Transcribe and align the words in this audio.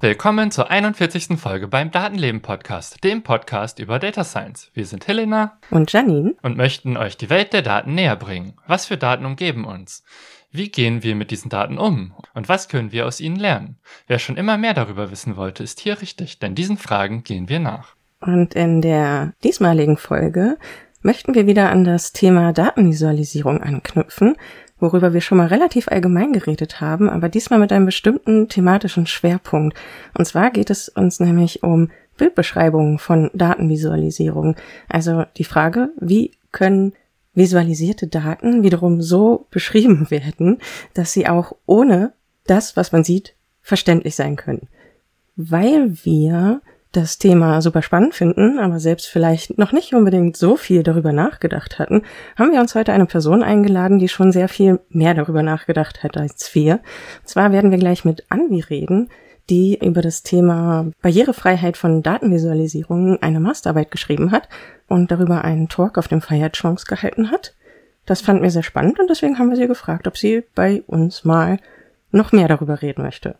Willkommen 0.00 0.50
zur 0.50 0.70
41. 0.70 1.38
Folge 1.38 1.68
beim 1.68 1.90
Datenleben 1.90 2.40
Podcast, 2.40 3.04
dem 3.04 3.22
Podcast 3.22 3.78
über 3.78 3.98
Data 3.98 4.24
Science. 4.24 4.70
Wir 4.72 4.86
sind 4.86 5.06
Helena 5.06 5.58
und 5.70 5.92
Janine 5.92 6.36
und 6.42 6.56
möchten 6.56 6.96
euch 6.96 7.18
die 7.18 7.28
Welt 7.28 7.52
der 7.52 7.62
Daten 7.62 7.94
näher 7.94 8.16
bringen. 8.16 8.56
Was 8.66 8.86
für 8.86 8.96
Daten 8.96 9.26
umgeben 9.26 9.66
uns? 9.66 10.02
Wie 10.56 10.70
gehen 10.70 11.02
wir 11.02 11.14
mit 11.16 11.30
diesen 11.30 11.50
Daten 11.50 11.76
um? 11.76 12.14
Und 12.32 12.48
was 12.48 12.68
können 12.68 12.90
wir 12.90 13.06
aus 13.06 13.20
ihnen 13.20 13.36
lernen? 13.36 13.76
Wer 14.06 14.18
schon 14.18 14.38
immer 14.38 14.56
mehr 14.56 14.72
darüber 14.72 15.10
wissen 15.10 15.36
wollte, 15.36 15.62
ist 15.62 15.80
hier 15.80 16.00
richtig, 16.00 16.38
denn 16.38 16.54
diesen 16.54 16.78
Fragen 16.78 17.24
gehen 17.24 17.50
wir 17.50 17.58
nach. 17.58 17.94
Und 18.20 18.54
in 18.54 18.80
der 18.80 19.34
diesmaligen 19.44 19.98
Folge 19.98 20.56
möchten 21.02 21.34
wir 21.34 21.46
wieder 21.46 21.68
an 21.68 21.84
das 21.84 22.12
Thema 22.12 22.54
Datenvisualisierung 22.54 23.60
anknüpfen, 23.60 24.34
worüber 24.78 25.12
wir 25.12 25.20
schon 25.20 25.36
mal 25.36 25.48
relativ 25.48 25.88
allgemein 25.88 26.32
geredet 26.32 26.80
haben, 26.80 27.10
aber 27.10 27.28
diesmal 27.28 27.58
mit 27.58 27.70
einem 27.70 27.84
bestimmten 27.84 28.48
thematischen 28.48 29.06
Schwerpunkt. 29.06 29.76
Und 30.16 30.24
zwar 30.24 30.50
geht 30.50 30.70
es 30.70 30.88
uns 30.88 31.20
nämlich 31.20 31.62
um 31.64 31.90
Bildbeschreibungen 32.16 32.98
von 32.98 33.30
Datenvisualisierung. 33.34 34.56
Also 34.88 35.24
die 35.36 35.44
Frage, 35.44 35.90
wie 36.00 36.30
können 36.50 36.94
visualisierte 37.36 38.08
Daten 38.08 38.64
wiederum 38.64 39.00
so 39.00 39.46
beschrieben 39.50 40.06
werden, 40.10 40.58
dass 40.94 41.12
sie 41.12 41.28
auch 41.28 41.52
ohne 41.66 42.12
das, 42.46 42.76
was 42.76 42.90
man 42.90 43.04
sieht, 43.04 43.34
verständlich 43.62 44.16
sein 44.16 44.34
können. 44.34 44.68
Weil 45.36 46.04
wir 46.04 46.62
das 46.92 47.18
Thema 47.18 47.60
super 47.60 47.82
spannend 47.82 48.14
finden, 48.14 48.58
aber 48.58 48.80
selbst 48.80 49.06
vielleicht 49.06 49.58
noch 49.58 49.72
nicht 49.72 49.92
unbedingt 49.92 50.36
so 50.36 50.56
viel 50.56 50.82
darüber 50.82 51.12
nachgedacht 51.12 51.78
hatten, 51.78 52.02
haben 52.36 52.52
wir 52.52 52.60
uns 52.60 52.74
heute 52.74 52.92
eine 52.92 53.06
Person 53.06 53.42
eingeladen, 53.42 53.98
die 53.98 54.08
schon 54.08 54.32
sehr 54.32 54.48
viel 54.48 54.80
mehr 54.88 55.12
darüber 55.12 55.42
nachgedacht 55.42 56.02
hat 56.02 56.16
als 56.16 56.54
wir. 56.54 56.80
Und 57.20 57.28
zwar 57.28 57.52
werden 57.52 57.70
wir 57.70 57.78
gleich 57.78 58.04
mit 58.04 58.24
Anvi 58.30 58.60
reden, 58.60 59.10
die 59.48 59.78
über 59.84 60.02
das 60.02 60.22
Thema 60.22 60.90
Barrierefreiheit 61.02 61.76
von 61.76 62.02
Datenvisualisierung 62.02 63.22
eine 63.22 63.40
Masterarbeit 63.40 63.90
geschrieben 63.90 64.32
hat 64.32 64.48
und 64.88 65.10
darüber 65.10 65.44
einen 65.44 65.68
Talk 65.68 65.98
auf 65.98 66.08
dem 66.08 66.20
Fire 66.20 66.50
Chance 66.50 66.86
gehalten 66.86 67.30
hat. 67.30 67.54
Das 68.06 68.20
fanden 68.20 68.42
wir 68.42 68.50
sehr 68.50 68.62
spannend 68.62 68.98
und 68.98 69.08
deswegen 69.08 69.38
haben 69.38 69.50
wir 69.50 69.56
sie 69.56 69.66
gefragt, 69.66 70.06
ob 70.06 70.16
sie 70.16 70.44
bei 70.54 70.82
uns 70.86 71.24
mal 71.24 71.58
noch 72.12 72.32
mehr 72.32 72.48
darüber 72.48 72.82
reden 72.82 73.02
möchte. 73.02 73.36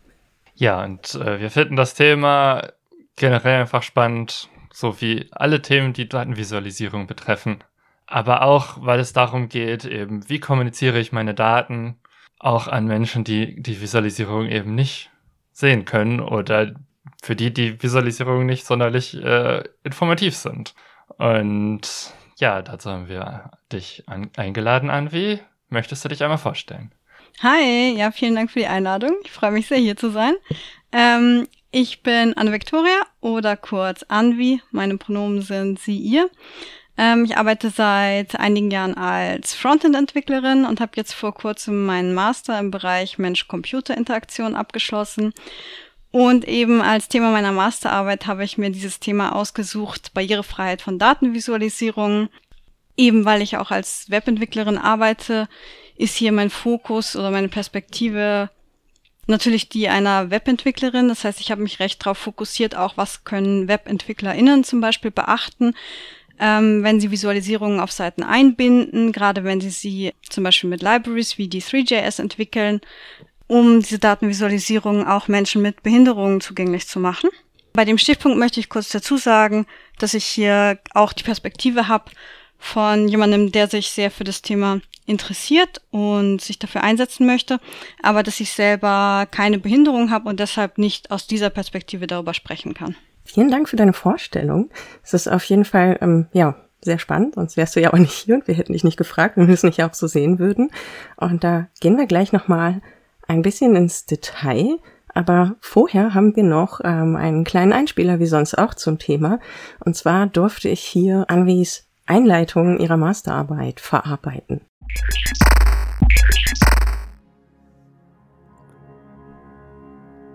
Ja, 0.54 0.82
und 0.84 1.14
äh, 1.14 1.40
wir 1.40 1.50
finden 1.50 1.76
das 1.76 1.94
Thema 1.94 2.72
generell 3.16 3.60
einfach 3.60 3.82
spannend, 3.82 4.48
so 4.72 5.00
wie 5.00 5.28
alle 5.32 5.62
Themen, 5.62 5.92
die 5.92 6.08
Datenvisualisierung 6.08 7.06
betreffen. 7.06 7.58
Aber 8.06 8.42
auch, 8.42 8.78
weil 8.80 9.00
es 9.00 9.12
darum 9.12 9.48
geht, 9.48 9.84
eben, 9.84 10.28
wie 10.28 10.40
kommuniziere 10.40 10.98
ich 10.98 11.12
meine 11.12 11.34
Daten 11.34 11.98
auch 12.38 12.68
an 12.68 12.86
Menschen, 12.86 13.24
die 13.24 13.60
die 13.60 13.80
Visualisierung 13.80 14.46
eben 14.46 14.74
nicht 14.74 15.10
sehen 15.56 15.86
können 15.86 16.20
oder 16.20 16.74
für 17.22 17.34
die 17.34 17.52
die 17.52 17.82
Visualisierungen 17.82 18.46
nicht 18.46 18.66
sonderlich 18.66 19.14
äh, 19.14 19.64
informativ 19.84 20.36
sind. 20.36 20.74
Und 21.16 22.12
ja, 22.38 22.60
dazu 22.60 22.90
haben 22.90 23.08
wir 23.08 23.50
dich 23.72 24.04
an, 24.06 24.30
eingeladen, 24.36 24.90
Anvi. 24.90 25.40
Möchtest 25.70 26.04
du 26.04 26.10
dich 26.10 26.22
einmal 26.22 26.38
vorstellen? 26.38 26.92
Hi, 27.42 27.96
ja, 27.96 28.10
vielen 28.10 28.34
Dank 28.34 28.50
für 28.50 28.58
die 28.58 28.66
Einladung. 28.66 29.12
Ich 29.24 29.30
freue 29.30 29.50
mich 29.50 29.66
sehr, 29.66 29.78
hier 29.78 29.96
zu 29.96 30.10
sein. 30.10 30.34
Ähm, 30.92 31.48
ich 31.70 32.02
bin 32.02 32.36
Anne 32.36 32.52
Victoria 32.52 33.00
oder 33.20 33.56
kurz 33.56 34.02
Anvi. 34.08 34.60
Meine 34.72 34.98
Pronomen 34.98 35.40
sind 35.40 35.78
sie, 35.78 35.96
ihr. 35.96 36.28
Ähm, 36.98 37.24
ich 37.24 37.36
arbeite 37.36 37.70
seit 37.70 38.38
einigen 38.38 38.70
Jahren 38.70 38.94
als 38.94 39.54
Frontend-Entwicklerin 39.54 40.64
und 40.64 40.80
habe 40.80 40.92
jetzt 40.96 41.12
vor 41.12 41.34
kurzem 41.34 41.84
meinen 41.84 42.14
Master 42.14 42.58
im 42.58 42.70
Bereich 42.70 43.18
Mensch-Computer-Interaktion 43.18 44.56
abgeschlossen. 44.56 45.32
Und 46.10 46.48
eben 46.48 46.80
als 46.80 47.08
Thema 47.08 47.30
meiner 47.30 47.52
Masterarbeit 47.52 48.26
habe 48.26 48.44
ich 48.44 48.56
mir 48.56 48.70
dieses 48.70 49.00
Thema 49.00 49.34
ausgesucht, 49.34 50.14
Barrierefreiheit 50.14 50.80
von 50.80 50.98
Datenvisualisierung. 50.98 52.30
Eben 52.96 53.26
weil 53.26 53.42
ich 53.42 53.58
auch 53.58 53.70
als 53.70 54.10
Webentwicklerin 54.10 54.78
arbeite, 54.78 55.48
ist 55.96 56.16
hier 56.16 56.32
mein 56.32 56.48
Fokus 56.48 57.14
oder 57.14 57.30
meine 57.30 57.48
Perspektive 57.48 58.48
natürlich 59.26 59.68
die 59.68 59.88
einer 59.88 60.30
Webentwicklerin. 60.30 61.08
Das 61.08 61.24
heißt, 61.24 61.40
ich 61.40 61.50
habe 61.50 61.62
mich 61.62 61.80
recht 61.80 62.00
darauf 62.00 62.16
fokussiert, 62.16 62.74
auch 62.74 62.96
was 62.96 63.24
können 63.24 63.68
WebentwicklerInnen 63.68 64.64
zum 64.64 64.80
Beispiel 64.80 65.10
beachten, 65.10 65.74
ähm, 66.38 66.82
wenn 66.82 67.00
sie 67.00 67.10
Visualisierungen 67.10 67.80
auf 67.80 67.92
Seiten 67.92 68.22
einbinden, 68.22 69.12
gerade 69.12 69.44
wenn 69.44 69.60
sie 69.60 69.70
sie 69.70 70.12
zum 70.28 70.44
Beispiel 70.44 70.70
mit 70.70 70.82
Libraries 70.82 71.38
wie 71.38 71.48
D3JS 71.48 72.20
entwickeln, 72.20 72.80
um 73.46 73.80
diese 73.80 73.98
Datenvisualisierung 73.98 75.06
auch 75.06 75.28
Menschen 75.28 75.62
mit 75.62 75.82
Behinderungen 75.82 76.40
zugänglich 76.40 76.88
zu 76.88 77.00
machen. 77.00 77.30
Bei 77.72 77.84
dem 77.84 77.98
Stichpunkt 77.98 78.38
möchte 78.38 78.60
ich 78.60 78.68
kurz 78.68 78.88
dazu 78.88 79.16
sagen, 79.16 79.66
dass 79.98 80.14
ich 80.14 80.24
hier 80.24 80.78
auch 80.94 81.12
die 81.12 81.24
Perspektive 81.24 81.88
habe 81.88 82.10
von 82.58 83.08
jemandem, 83.08 83.52
der 83.52 83.68
sich 83.68 83.90
sehr 83.90 84.10
für 84.10 84.24
das 84.24 84.42
Thema 84.42 84.80
interessiert 85.04 85.80
und 85.90 86.40
sich 86.40 86.58
dafür 86.58 86.82
einsetzen 86.82 87.26
möchte, 87.26 87.60
aber 88.02 88.22
dass 88.22 88.40
ich 88.40 88.52
selber 88.52 89.28
keine 89.30 89.58
Behinderung 89.58 90.10
habe 90.10 90.28
und 90.28 90.40
deshalb 90.40 90.78
nicht 90.78 91.10
aus 91.10 91.26
dieser 91.26 91.50
Perspektive 91.50 92.06
darüber 92.06 92.34
sprechen 92.34 92.74
kann. 92.74 92.96
Vielen 93.26 93.50
Dank 93.50 93.68
für 93.68 93.76
deine 93.76 93.92
Vorstellung. 93.92 94.70
Es 95.02 95.12
ist 95.12 95.26
auf 95.26 95.42
jeden 95.44 95.64
Fall, 95.64 95.98
ähm, 96.00 96.26
ja, 96.32 96.54
sehr 96.80 97.00
spannend, 97.00 97.34
sonst 97.34 97.56
wärst 97.56 97.74
du 97.74 97.80
ja 97.80 97.92
auch 97.92 97.98
nicht 97.98 98.12
hier 98.12 98.36
und 98.36 98.46
wir 98.46 98.54
hätten 98.54 98.72
dich 98.72 98.84
nicht 98.84 98.96
gefragt, 98.96 99.36
wenn 99.36 99.48
wir 99.48 99.54
es 99.54 99.64
nicht 99.64 99.82
auch 99.82 99.94
so 99.94 100.06
sehen 100.06 100.38
würden. 100.38 100.70
Und 101.16 101.42
da 101.42 101.66
gehen 101.80 101.98
wir 101.98 102.06
gleich 102.06 102.32
nochmal 102.32 102.80
ein 103.26 103.42
bisschen 103.42 103.74
ins 103.74 104.06
Detail. 104.06 104.78
Aber 105.08 105.56
vorher 105.60 106.14
haben 106.14 106.36
wir 106.36 106.44
noch 106.44 106.80
ähm, 106.84 107.16
einen 107.16 107.44
kleinen 107.44 107.72
Einspieler, 107.72 108.20
wie 108.20 108.26
sonst 108.26 108.56
auch 108.56 108.74
zum 108.74 108.98
Thema. 108.98 109.40
Und 109.80 109.96
zwar 109.96 110.26
durfte 110.26 110.68
ich 110.68 110.80
hier 110.80 111.24
Anvis 111.28 111.88
Einleitung 112.06 112.78
ihrer 112.78 112.96
Masterarbeit 112.96 113.80
verarbeiten. 113.80 114.60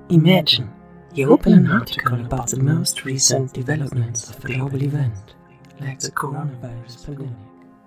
Imagine 0.10 0.81
You 1.14 1.30
open 1.30 1.54
an 1.54 1.68
article 1.70 2.22
about 2.22 2.48
the 2.48 2.62
most 2.62 3.04
recent 3.04 3.54
developments 3.54 4.30
of 4.30 4.46
a 4.46 4.48
global 4.48 4.82
event, 4.82 5.36
like 5.82 6.00
the 6.00 6.10
coronavirus 6.10 7.06
pandemic. 7.06 7.36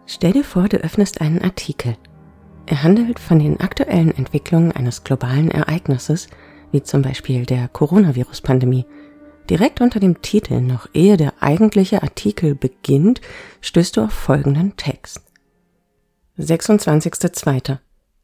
Stell 0.04 0.32
dir 0.32 0.44
vor, 0.44 0.68
du 0.68 0.76
öffnest 0.76 1.22
einen 1.22 1.40
Artikel. 1.40 1.96
Er 2.66 2.82
handelt 2.82 3.18
von 3.18 3.38
den 3.38 3.60
aktuellen 3.60 4.14
Entwicklungen 4.14 4.72
eines 4.72 5.04
globalen 5.04 5.50
Ereignisses, 5.50 6.28
wie 6.70 6.82
zum 6.82 7.00
Beispiel 7.00 7.46
der 7.46 7.68
Coronavirus-Pandemie. 7.68 8.84
Direkt 9.48 9.80
unter 9.80 10.00
dem 10.00 10.20
Titel, 10.20 10.60
noch 10.60 10.88
ehe 10.92 11.16
der 11.16 11.32
eigentliche 11.40 12.02
Artikel 12.02 12.54
beginnt, 12.54 13.22
stößt 13.62 13.96
du 13.96 14.02
auf 14.02 14.12
folgenden 14.12 14.76
Text. 14.76 15.22
26.02., 16.38 17.78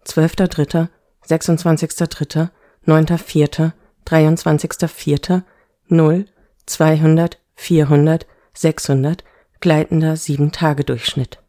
12.03., 0.04 0.88
26.03., 1.26 2.50
9.04., 2.86 3.72
23.04. 4.10 5.42
0, 5.88 6.26
200, 6.66 7.38
400, 7.56 8.26
600, 8.54 9.24
gleitender 9.60 10.14
7-Tage-Durchschnitt. 10.14 11.42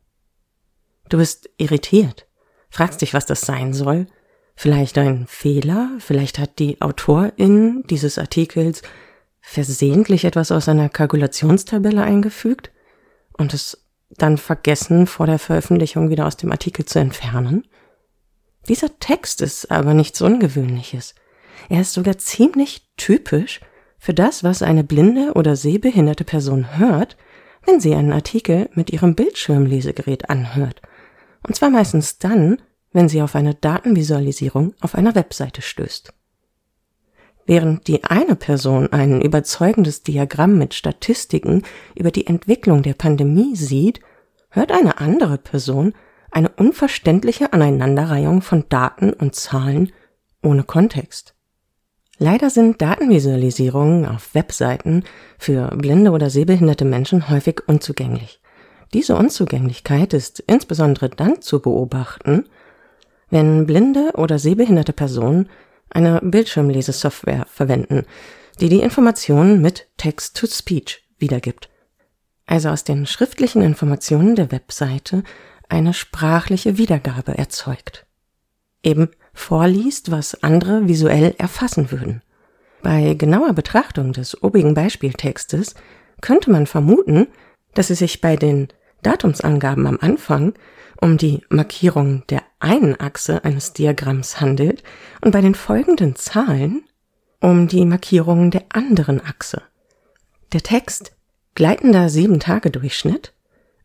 Du 1.09 1.17
bist 1.17 1.49
irritiert, 1.57 2.25
fragst 2.69 3.01
dich, 3.01 3.13
was 3.13 3.25
das 3.25 3.41
sein 3.41 3.73
soll. 3.73 4.07
Vielleicht 4.55 4.97
ein 4.97 5.27
Fehler, 5.27 5.89
vielleicht 5.99 6.39
hat 6.39 6.59
die 6.59 6.81
Autorin 6.81 7.83
dieses 7.89 8.17
Artikels 8.17 8.81
versehentlich 9.41 10.25
etwas 10.25 10.51
aus 10.51 10.69
einer 10.69 10.89
Kalkulationstabelle 10.89 12.03
eingefügt 12.03 12.71
und 13.37 13.53
es 13.53 13.85
dann 14.09 14.37
vergessen, 14.37 15.07
vor 15.07 15.25
der 15.25 15.39
Veröffentlichung 15.39 16.09
wieder 16.09 16.27
aus 16.27 16.37
dem 16.37 16.51
Artikel 16.51 16.85
zu 16.85 16.99
entfernen. 16.99 17.65
Dieser 18.67 18.99
Text 18.99 19.41
ist 19.41 19.71
aber 19.71 19.93
nichts 19.93 20.21
Ungewöhnliches. 20.21 21.15
Er 21.69 21.81
ist 21.81 21.93
sogar 21.93 22.17
ziemlich 22.17 22.87
typisch 22.97 23.61
für 23.97 24.13
das, 24.13 24.43
was 24.43 24.61
eine 24.61 24.83
blinde 24.83 25.33
oder 25.35 25.55
sehbehinderte 25.55 26.23
Person 26.23 26.77
hört, 26.77 27.17
wenn 27.65 27.79
sie 27.79 27.93
einen 27.93 28.13
Artikel 28.13 28.69
mit 28.73 28.89
ihrem 28.91 29.15
Bildschirmlesegerät 29.15 30.29
anhört. 30.29 30.81
Und 31.47 31.55
zwar 31.55 31.69
meistens 31.69 32.17
dann, 32.17 32.61
wenn 32.93 33.09
sie 33.09 33.21
auf 33.21 33.35
eine 33.35 33.53
Datenvisualisierung 33.53 34.73
auf 34.81 34.95
einer 34.95 35.15
Webseite 35.15 35.61
stößt. 35.61 36.13
Während 37.45 37.87
die 37.87 38.03
eine 38.03 38.35
Person 38.35 38.91
ein 38.91 39.21
überzeugendes 39.21 40.03
Diagramm 40.03 40.57
mit 40.57 40.73
Statistiken 40.73 41.63
über 41.95 42.11
die 42.11 42.27
Entwicklung 42.27 42.83
der 42.83 42.93
Pandemie 42.93 43.55
sieht, 43.55 43.99
hört 44.49 44.71
eine 44.71 44.99
andere 44.99 45.37
Person 45.37 45.93
eine 46.31 46.49
unverständliche 46.49 47.51
Aneinanderreihung 47.51 48.41
von 48.41 48.65
Daten 48.69 49.11
und 49.11 49.35
Zahlen 49.35 49.91
ohne 50.41 50.63
Kontext. 50.63 51.35
Leider 52.23 52.51
sind 52.51 52.79
Datenvisualisierungen 52.83 54.05
auf 54.05 54.35
Webseiten 54.35 55.05
für 55.39 55.69
blinde 55.69 56.11
oder 56.11 56.29
sehbehinderte 56.29 56.85
Menschen 56.85 57.31
häufig 57.31 57.61
unzugänglich. 57.65 58.39
Diese 58.93 59.15
Unzugänglichkeit 59.15 60.13
ist 60.13 60.39
insbesondere 60.41 61.09
dann 61.09 61.41
zu 61.41 61.63
beobachten, 61.63 62.45
wenn 63.31 63.65
blinde 63.65 64.11
oder 64.17 64.37
sehbehinderte 64.37 64.93
Personen 64.93 65.49
eine 65.89 66.19
Bildschirmlesesoftware 66.21 67.47
verwenden, 67.49 68.03
die 68.59 68.69
die 68.69 68.81
Informationen 68.81 69.59
mit 69.59 69.87
Text-to-Speech 69.97 71.03
wiedergibt. 71.17 71.69
Also 72.45 72.69
aus 72.69 72.83
den 72.83 73.07
schriftlichen 73.07 73.63
Informationen 73.63 74.35
der 74.35 74.51
Webseite 74.51 75.23
eine 75.69 75.95
sprachliche 75.95 76.77
Wiedergabe 76.77 77.35
erzeugt. 77.35 78.05
Eben 78.83 79.09
vorliest, 79.33 80.11
was 80.11 80.43
andere 80.43 80.87
visuell 80.87 81.35
erfassen 81.37 81.91
würden. 81.91 82.21
Bei 82.81 83.13
genauer 83.13 83.53
Betrachtung 83.53 84.13
des 84.13 84.41
obigen 84.43 84.73
Beispieltextes 84.73 85.75
könnte 86.21 86.51
man 86.51 86.67
vermuten, 86.67 87.27
dass 87.73 87.89
es 87.89 87.99
sich 87.99 88.21
bei 88.21 88.35
den 88.35 88.67
Datumsangaben 89.03 89.87
am 89.87 89.97
Anfang 90.01 90.53
um 90.99 91.17
die 91.17 91.43
Markierung 91.49 92.23
der 92.29 92.43
einen 92.59 92.99
Achse 92.99 93.43
eines 93.43 93.73
Diagramms 93.73 94.39
handelt 94.39 94.83
und 95.21 95.31
bei 95.31 95.41
den 95.41 95.55
folgenden 95.55 96.15
Zahlen 96.15 96.83
um 97.39 97.67
die 97.67 97.85
Markierungen 97.85 98.51
der 98.51 98.63
anderen 98.69 99.19
Achse. 99.19 99.63
Der 100.53 100.61
Text 100.61 101.13
gleitender 101.55 102.09
Sieben-Tage-Durchschnitt 102.09 103.33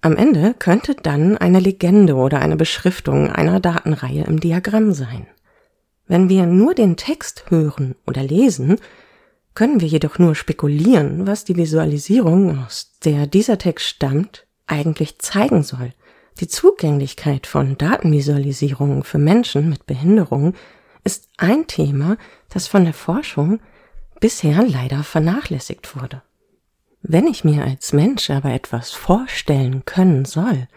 am 0.03 0.17
Ende 0.17 0.55
könnte 0.59 0.95
dann 0.95 1.39
eine 1.39 1.59
Legende 1.59 2.15
oder 2.15 2.41
eine 2.41 2.57
Beschriftung 2.57 3.31
einer 3.31 3.61
Datenreihe 3.61 4.25
im 4.25 4.39
Diagramm 4.41 4.93
sein. 4.93 5.27
Wenn 6.07 6.29
wir 6.29 6.47
nur 6.47 6.75
den 6.75 6.97
Text 6.97 7.45
hören 7.49 7.97
oder 8.07 8.23
lesen, 8.23 8.79
können 9.55 9.81
wir 9.81 9.89
jedoch 9.89 10.19
nur 10.19 10.35
spekulieren, 10.35 11.27
was 11.27 11.45
die 11.45 11.57
Visualisierung, 11.57 12.65
aus 12.65 12.93
der 13.05 13.27
dieser 13.27 13.59
Text 13.59 13.87
stammt, 13.87 14.47
eigentlich 14.67 15.19
zeigen 15.19 15.63
soll. 15.63 15.93
Die 16.41 16.49
Zugänglichkeit 16.49 17.47
von 17.47 17.79
Datenvisualisierungen 17.79 19.03
für 19.03 19.19
Menschen 19.19 19.71
mit 19.71 19.87
Behinderung 19.87 20.55
ist 21.03 21.29
ein 21.39 21.67
Thema, 21.67 22.19
das 22.51 22.67
von 22.67 22.85
der 22.85 22.93
Forschung 22.93 23.61
bisher 24.21 24.63
leider 24.63 25.03
vernachlässigt 25.03 25.97
wurde. 25.97 26.23
Wenn 27.01 27.27
ich 27.27 27.45
mir 27.45 27.65
als 27.65 27.93
Mensch 27.93 28.31
aber 28.31 28.51
etwas 28.51 28.91
vorstellen 28.91 29.85
können 29.85 30.25
soll, 30.25 30.69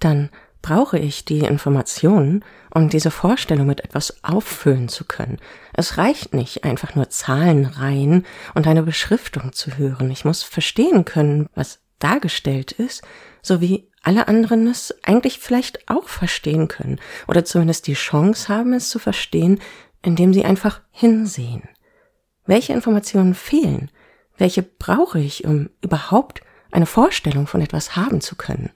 dann 0.00 0.30
brauche 0.64 0.98
ich 0.98 1.26
die 1.26 1.40
Informationen, 1.40 2.42
um 2.72 2.88
diese 2.88 3.10
Vorstellung 3.10 3.66
mit 3.66 3.84
etwas 3.84 4.24
auffüllen 4.24 4.88
zu 4.88 5.04
können. 5.04 5.36
Es 5.74 5.98
reicht 5.98 6.32
nicht, 6.32 6.64
einfach 6.64 6.94
nur 6.94 7.10
Zahlenreihen 7.10 8.24
und 8.54 8.66
eine 8.66 8.82
Beschriftung 8.82 9.52
zu 9.52 9.76
hören. 9.76 10.10
Ich 10.10 10.24
muss 10.24 10.42
verstehen 10.42 11.04
können, 11.04 11.50
was 11.54 11.80
dargestellt 11.98 12.72
ist, 12.72 13.02
so 13.42 13.60
wie 13.60 13.90
alle 14.02 14.26
anderen 14.26 14.66
es 14.66 14.94
eigentlich 15.02 15.38
vielleicht 15.38 15.86
auch 15.90 16.08
verstehen 16.08 16.66
können 16.66 16.98
oder 17.28 17.44
zumindest 17.44 17.86
die 17.86 17.92
Chance 17.92 18.48
haben, 18.48 18.72
es 18.72 18.88
zu 18.88 18.98
verstehen, 18.98 19.60
indem 20.00 20.32
sie 20.32 20.46
einfach 20.46 20.80
hinsehen. 20.90 21.68
Welche 22.46 22.72
Informationen 22.72 23.34
fehlen? 23.34 23.90
Welche 24.38 24.62
brauche 24.62 25.20
ich, 25.20 25.44
um 25.44 25.68
überhaupt 25.82 26.40
eine 26.70 26.86
Vorstellung 26.86 27.46
von 27.46 27.60
etwas 27.60 27.96
haben 27.96 28.22
zu 28.22 28.34
können? 28.34 28.70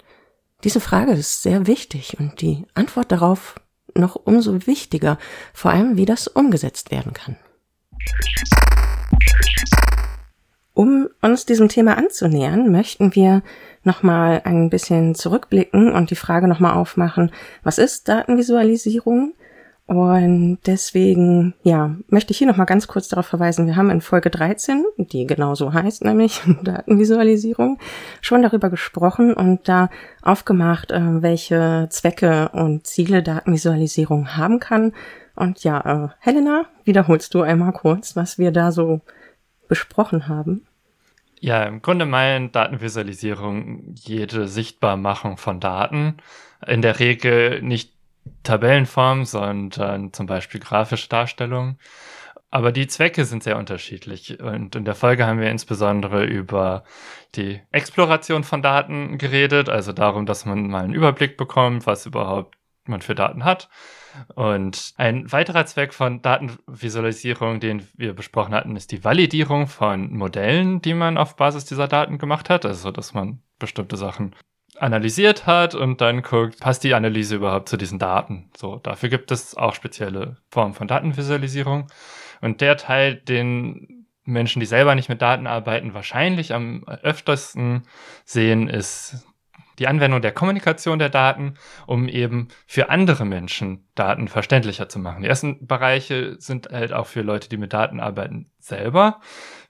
Diese 0.64 0.80
Frage 0.80 1.12
ist 1.12 1.42
sehr 1.42 1.68
wichtig 1.68 2.16
und 2.18 2.40
die 2.40 2.66
Antwort 2.74 3.12
darauf 3.12 3.60
noch 3.94 4.16
umso 4.16 4.66
wichtiger, 4.66 5.16
vor 5.54 5.70
allem 5.70 5.96
wie 5.96 6.04
das 6.04 6.26
umgesetzt 6.26 6.90
werden 6.90 7.12
kann. 7.12 7.36
Um 10.74 11.08
uns 11.22 11.46
diesem 11.46 11.68
Thema 11.68 11.96
anzunähern, 11.96 12.72
möchten 12.72 13.14
wir 13.14 13.42
nochmal 13.84 14.42
ein 14.44 14.68
bisschen 14.68 15.14
zurückblicken 15.14 15.92
und 15.92 16.10
die 16.10 16.16
Frage 16.16 16.48
nochmal 16.48 16.74
aufmachen, 16.74 17.30
was 17.62 17.78
ist 17.78 18.08
Datenvisualisierung? 18.08 19.34
Und 19.88 20.58
deswegen, 20.66 21.54
ja, 21.62 21.96
möchte 22.08 22.32
ich 22.32 22.36
hier 22.36 22.46
nochmal 22.46 22.66
ganz 22.66 22.88
kurz 22.88 23.08
darauf 23.08 23.24
verweisen, 23.24 23.66
wir 23.66 23.76
haben 23.76 23.88
in 23.88 24.02
Folge 24.02 24.28
13, 24.28 24.84
die 24.98 25.26
genauso 25.26 25.72
heißt, 25.72 26.04
nämlich 26.04 26.42
Datenvisualisierung, 26.62 27.78
schon 28.20 28.42
darüber 28.42 28.68
gesprochen 28.68 29.32
und 29.32 29.66
da 29.66 29.88
aufgemacht, 30.20 30.90
äh, 30.90 31.22
welche 31.22 31.86
Zwecke 31.88 32.50
und 32.50 32.86
Ziele 32.86 33.22
Datenvisualisierung 33.22 34.36
haben 34.36 34.60
kann. 34.60 34.92
Und 35.34 35.64
ja, 35.64 35.80
äh, 35.80 36.08
Helena, 36.18 36.66
wiederholst 36.84 37.32
du 37.32 37.40
einmal 37.40 37.72
kurz, 37.72 38.14
was 38.14 38.36
wir 38.36 38.50
da 38.50 38.72
so 38.72 39.00
besprochen 39.68 40.28
haben? 40.28 40.66
Ja, 41.40 41.62
im 41.64 41.80
Grunde 41.80 42.04
meint 42.04 42.54
Datenvisualisierung 42.54 43.94
jede 43.94 44.48
Sichtbarmachung 44.48 45.38
von 45.38 45.60
Daten. 45.60 46.18
In 46.66 46.82
der 46.82 46.98
Regel 46.98 47.62
nicht 47.62 47.97
Tabellenform, 48.42 49.24
sondern 49.24 50.12
zum 50.12 50.26
Beispiel 50.26 50.60
grafische 50.60 51.08
Darstellungen. 51.08 51.78
Aber 52.50 52.72
die 52.72 52.86
Zwecke 52.86 53.24
sind 53.24 53.42
sehr 53.42 53.58
unterschiedlich. 53.58 54.40
Und 54.40 54.74
in 54.74 54.84
der 54.84 54.94
Folge 54.94 55.26
haben 55.26 55.40
wir 55.40 55.50
insbesondere 55.50 56.24
über 56.24 56.84
die 57.34 57.60
Exploration 57.72 58.42
von 58.42 58.62
Daten 58.62 59.18
geredet, 59.18 59.68
also 59.68 59.92
darum, 59.92 60.24
dass 60.24 60.46
man 60.46 60.68
mal 60.68 60.84
einen 60.84 60.94
Überblick 60.94 61.36
bekommt, 61.36 61.86
was 61.86 62.06
überhaupt 62.06 62.56
man 62.86 63.02
für 63.02 63.14
Daten 63.14 63.44
hat. 63.44 63.68
Und 64.34 64.94
ein 64.96 65.30
weiterer 65.30 65.66
Zweck 65.66 65.92
von 65.92 66.22
Datenvisualisierung, 66.22 67.60
den 67.60 67.86
wir 67.94 68.14
besprochen 68.14 68.54
hatten, 68.54 68.76
ist 68.76 68.92
die 68.92 69.04
Validierung 69.04 69.66
von 69.66 70.16
Modellen, 70.16 70.80
die 70.80 70.94
man 70.94 71.18
auf 71.18 71.36
Basis 71.36 71.66
dieser 71.66 71.86
Daten 71.86 72.16
gemacht 72.16 72.48
hat. 72.48 72.64
Also, 72.64 72.90
dass 72.90 73.12
man 73.12 73.42
bestimmte 73.58 73.98
Sachen 73.98 74.34
analysiert 74.80 75.46
hat 75.46 75.74
und 75.74 76.00
dann 76.00 76.22
guckt, 76.22 76.60
passt 76.60 76.84
die 76.84 76.94
Analyse 76.94 77.36
überhaupt 77.36 77.68
zu 77.68 77.76
diesen 77.76 77.98
Daten. 77.98 78.50
So, 78.56 78.76
dafür 78.76 79.08
gibt 79.08 79.30
es 79.30 79.56
auch 79.56 79.74
spezielle 79.74 80.36
Formen 80.50 80.74
von 80.74 80.88
Datenvisualisierung. 80.88 81.88
Und 82.40 82.60
der 82.60 82.76
Teil, 82.76 83.16
den 83.16 84.06
Menschen, 84.24 84.60
die 84.60 84.66
selber 84.66 84.94
nicht 84.94 85.08
mit 85.08 85.22
Daten 85.22 85.46
arbeiten, 85.46 85.94
wahrscheinlich 85.94 86.54
am 86.54 86.84
öftersten 86.84 87.82
sehen, 88.24 88.68
ist 88.68 89.26
die 89.78 89.88
Anwendung 89.88 90.20
der 90.20 90.32
Kommunikation 90.32 90.98
der 90.98 91.08
Daten, 91.08 91.54
um 91.86 92.08
eben 92.08 92.48
für 92.66 92.90
andere 92.90 93.24
Menschen 93.24 93.88
Daten 93.94 94.28
verständlicher 94.28 94.88
zu 94.88 94.98
machen. 94.98 95.22
Die 95.22 95.28
ersten 95.28 95.66
Bereiche 95.66 96.36
sind 96.40 96.68
halt 96.70 96.92
auch 96.92 97.06
für 97.06 97.22
Leute, 97.22 97.48
die 97.48 97.56
mit 97.56 97.72
Daten 97.72 98.00
arbeiten, 98.00 98.50
selber, 98.58 99.20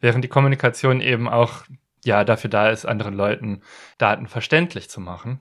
während 0.00 0.24
die 0.24 0.28
Kommunikation 0.28 1.00
eben 1.00 1.28
auch 1.28 1.64
ja 2.08 2.24
dafür 2.24 2.50
da 2.50 2.70
ist, 2.70 2.84
anderen 2.84 3.14
Leuten 3.14 3.62
Daten 3.98 4.26
verständlich 4.26 4.90
zu 4.90 5.00
machen. 5.00 5.40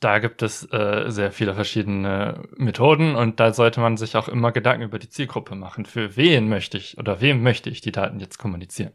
Da 0.00 0.18
gibt 0.18 0.42
es 0.42 0.64
äh, 0.72 1.04
sehr 1.06 1.30
viele 1.30 1.54
verschiedene 1.54 2.42
Methoden 2.56 3.14
und 3.14 3.38
da 3.38 3.52
sollte 3.52 3.78
man 3.78 3.96
sich 3.96 4.16
auch 4.16 4.28
immer 4.28 4.50
Gedanken 4.50 4.82
über 4.82 4.98
die 4.98 5.08
Zielgruppe 5.08 5.54
machen. 5.54 5.86
Für 5.86 6.16
wen 6.16 6.48
möchte 6.48 6.76
ich 6.76 6.98
oder 6.98 7.20
wem 7.20 7.44
möchte 7.44 7.70
ich 7.70 7.82
die 7.82 7.92
Daten 7.92 8.18
jetzt 8.18 8.36
kommunizieren? 8.36 8.90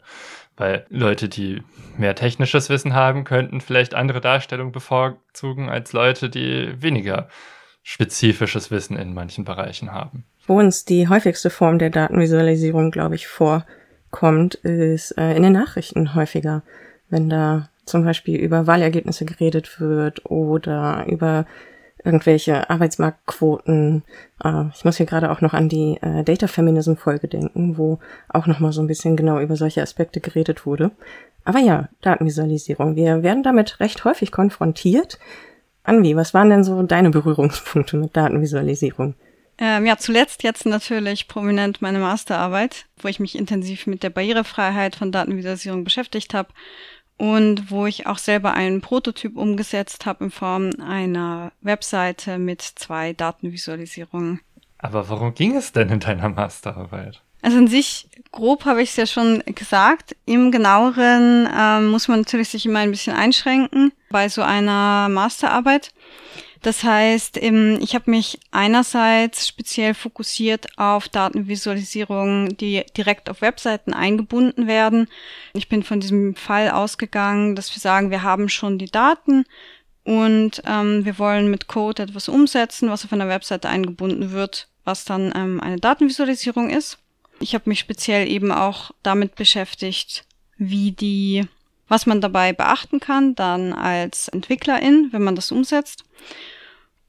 Weil 0.58 0.86
Leute, 0.90 1.30
die 1.30 1.64
mehr 1.98 2.16
technisches 2.16 2.70
Wissen 2.70 2.94
haben, 2.94 3.24
könnten 3.24 3.62
vielleicht 3.62 3.96
andere 3.96 4.20
Darstellungen 4.20 4.74
bevorzugen 4.74 5.70
als 5.70 5.94
Leute, 5.94 6.30
die 6.30 6.74
weniger 6.82 7.30
spezifisches 7.84 8.70
Wissen 8.70 8.98
in 8.98 9.14
manchen 9.14 9.46
Bereichen 9.46 9.94
haben. 9.94 10.26
Wo 10.46 10.60
uns 10.60 10.84
die 10.84 11.08
häufigste 11.08 11.50
Form 11.50 11.80
der 11.80 11.90
Datenvisualisierung, 11.90 12.92
glaube 12.92 13.16
ich, 13.16 13.28
vorkommt, 14.18 14.56
ist 14.56 15.12
äh, 15.18 15.36
in 15.36 15.44
den 15.44 15.54
Nachrichten 15.54 16.16
häufiger 16.16 16.64
wenn 17.10 17.30
da 17.30 17.70
zum 17.86 18.04
Beispiel 18.04 18.38
über 18.38 18.68
Wahlergebnisse 18.68 19.26
geredet 19.26 19.80
wird 19.80 20.26
oder 20.26 21.06
über 21.08 21.46
irgendwelche 22.04 22.70
Arbeitsmarktquoten. 22.70 24.04
Äh, 24.44 24.66
ich 24.74 24.86
muss 24.86 24.98
hier 24.98 25.06
gerade 25.06 25.32
auch 25.32 25.42
noch 25.42 25.54
an 25.54 25.70
die 25.70 25.98
äh, 26.02 26.24
Data 26.24 26.48
Feminism 26.48 26.96
Folge 26.96 27.28
denken, 27.28 27.78
wo 27.78 28.00
auch 28.30 28.48
noch 28.48 28.60
mal 28.60 28.72
so 28.72 28.82
ein 28.82 28.88
bisschen 28.88 29.16
genau 29.16 29.40
über 29.40 29.56
solche 29.56 29.82
Aspekte 29.82 30.20
geredet 30.20 30.66
wurde. 30.66 30.92
Aber 31.44 31.60
ja, 31.60 31.88
Datenvisualisierung. 32.02 32.96
Wir 32.96 33.24
werden 33.24 33.44
damit 33.44 33.80
recht 33.80 34.04
häufig 34.04 34.32
konfrontiert. 34.32 35.18
Anvi, 35.84 36.18
was 36.18 36.34
waren 36.34 36.50
denn 36.50 36.66
so 36.66 36.84
deine 36.84 37.10
Berührungspunkte 37.10 37.96
mit 37.96 38.18
Datenvisualisierung? 38.18 39.16
Ähm, 39.60 39.86
ja, 39.86 39.98
zuletzt 39.98 40.44
jetzt 40.44 40.66
natürlich 40.66 41.28
prominent 41.28 41.82
meine 41.82 42.00
Masterarbeit, 42.00 42.86
wo 42.98 43.08
ich 43.08 43.20
mich 43.20 43.36
intensiv 43.36 43.88
mit 43.88 44.04
der 44.04 44.12
Barrierefreiheit 44.12 44.96
von 44.96 45.12
Datenvisualisierung 45.12 45.84
beschäftigt 45.84 46.34
habe 46.34 46.50
und 47.18 47.72
wo 47.72 47.88
ich 47.88 48.06
auch 48.06 48.20
selber 48.20 48.54
einen 48.54 48.82
Prototyp 48.82 49.36
umgesetzt 49.36 50.06
habe 50.06 50.26
in 50.26 50.32
Form 50.32 50.72
einer 50.80 51.52
Webseite 51.62 52.38
mit 52.38 52.62
zwei 52.62 53.14
Datenvisualisierungen. 53.14 54.42
Aber 54.78 55.10
warum 55.10 55.34
ging 55.34 55.56
es 55.56 55.72
denn 55.72 55.90
in 55.90 56.00
deiner 56.00 56.30
Masterarbeit? 56.30 57.22
Also 57.42 57.58
in 57.58 57.68
sich, 57.68 58.10
grob 58.32 58.66
habe 58.66 58.82
ich 58.82 58.90
es 58.90 58.96
ja 58.96 59.06
schon 59.06 59.44
gesagt. 59.46 60.16
Im 60.26 60.52
genaueren 60.52 61.48
ähm, 61.56 61.88
muss 61.88 62.08
man 62.08 62.20
natürlich 62.20 62.50
sich 62.50 62.66
immer 62.66 62.80
ein 62.80 62.92
bisschen 62.92 63.16
einschränken 63.16 63.92
bei 64.10 64.30
so 64.30 64.42
einer 64.42 65.08
Masterarbeit. 65.10 65.92
Das 66.62 66.84
heißt, 66.84 67.38
ich 67.38 67.96
habe 67.96 68.12
mich 68.12 68.40
einerseits 68.52 69.48
speziell 69.48 69.94
fokussiert 69.94 70.68
auf 70.78 71.08
Datenvisualisierungen, 71.10 72.58
die 72.58 72.84
direkt 72.96 73.30
auf 73.30 73.42
Webseiten 73.42 73.94
eingebunden 73.94 74.68
werden. 74.68 75.08
Ich 75.54 75.70
bin 75.70 75.84
von 75.84 76.00
diesem 76.00 76.36
Fall 76.36 76.70
ausgegangen, 76.70 77.56
dass 77.56 77.74
wir 77.76 77.80
sagen, 77.80 78.12
wir 78.12 78.24
haben 78.24 78.50
schon 78.50 78.78
die 78.78 78.92
Daten 78.92 79.46
und 80.04 80.62
ähm, 80.66 81.04
wir 81.04 81.20
wollen 81.20 81.52
mit 81.52 81.68
Code 81.68 82.04
etwas 82.04 82.30
umsetzen, 82.30 82.90
was 82.90 83.04
auf 83.04 83.12
einer 83.12 83.28
Webseite 83.28 83.68
eingebunden 83.68 84.32
wird, 84.32 84.70
was 84.86 85.04
dann 85.04 85.34
ähm, 85.36 85.60
eine 85.60 85.78
Datenvisualisierung 85.78 86.70
ist. 86.70 86.98
Ich 87.40 87.54
habe 87.54 87.70
mich 87.70 87.80
speziell 87.80 88.28
eben 88.28 88.52
auch 88.52 88.92
damit 89.04 89.36
beschäftigt, 89.36 90.26
wie 90.58 90.92
die, 90.92 91.46
was 91.88 92.06
man 92.06 92.22
dabei 92.22 92.54
beachten 92.54 93.00
kann, 93.00 93.36
dann 93.36 93.74
als 93.74 94.28
Entwicklerin, 94.28 95.10
wenn 95.12 95.24
man 95.24 95.36
das 95.36 95.52
umsetzt. 95.52 96.04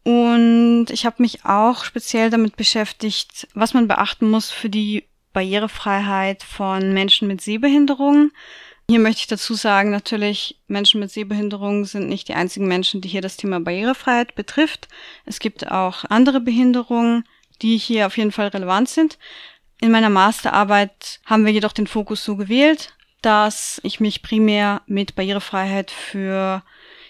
Und 0.04 0.86
ich 0.90 1.04
habe 1.04 1.20
mich 1.22 1.44
auch 1.44 1.84
speziell 1.84 2.30
damit 2.30 2.56
beschäftigt, 2.56 3.48
was 3.54 3.74
man 3.74 3.88
beachten 3.88 4.30
muss 4.30 4.50
für 4.50 4.70
die 4.70 5.04
Barrierefreiheit 5.32 6.42
von 6.42 6.94
Menschen 6.94 7.28
mit 7.28 7.40
Sehbehinderungen. 7.40 8.32
Hier 8.90 9.00
möchte 9.00 9.20
ich 9.20 9.26
dazu 9.26 9.52
sagen, 9.52 9.90
natürlich, 9.90 10.58
Menschen 10.66 11.00
mit 11.00 11.10
Sehbehinderungen 11.10 11.84
sind 11.84 12.08
nicht 12.08 12.28
die 12.28 12.34
einzigen 12.34 12.66
Menschen, 12.66 13.02
die 13.02 13.08
hier 13.08 13.20
das 13.20 13.36
Thema 13.36 13.60
Barrierefreiheit 13.60 14.34
betrifft. 14.34 14.88
Es 15.26 15.40
gibt 15.40 15.70
auch 15.70 16.04
andere 16.08 16.40
Behinderungen, 16.40 17.24
die 17.60 17.76
hier 17.76 18.06
auf 18.06 18.16
jeden 18.16 18.32
Fall 18.32 18.48
relevant 18.48 18.88
sind. 18.88 19.18
In 19.80 19.90
meiner 19.90 20.08
Masterarbeit 20.08 21.20
haben 21.26 21.44
wir 21.44 21.52
jedoch 21.52 21.72
den 21.72 21.86
Fokus 21.86 22.24
so 22.24 22.36
gewählt, 22.36 22.94
dass 23.22 23.80
ich 23.82 24.00
mich 24.00 24.22
primär 24.22 24.82
mit 24.86 25.14
Barrierefreiheit 25.14 25.90
für 25.90 26.62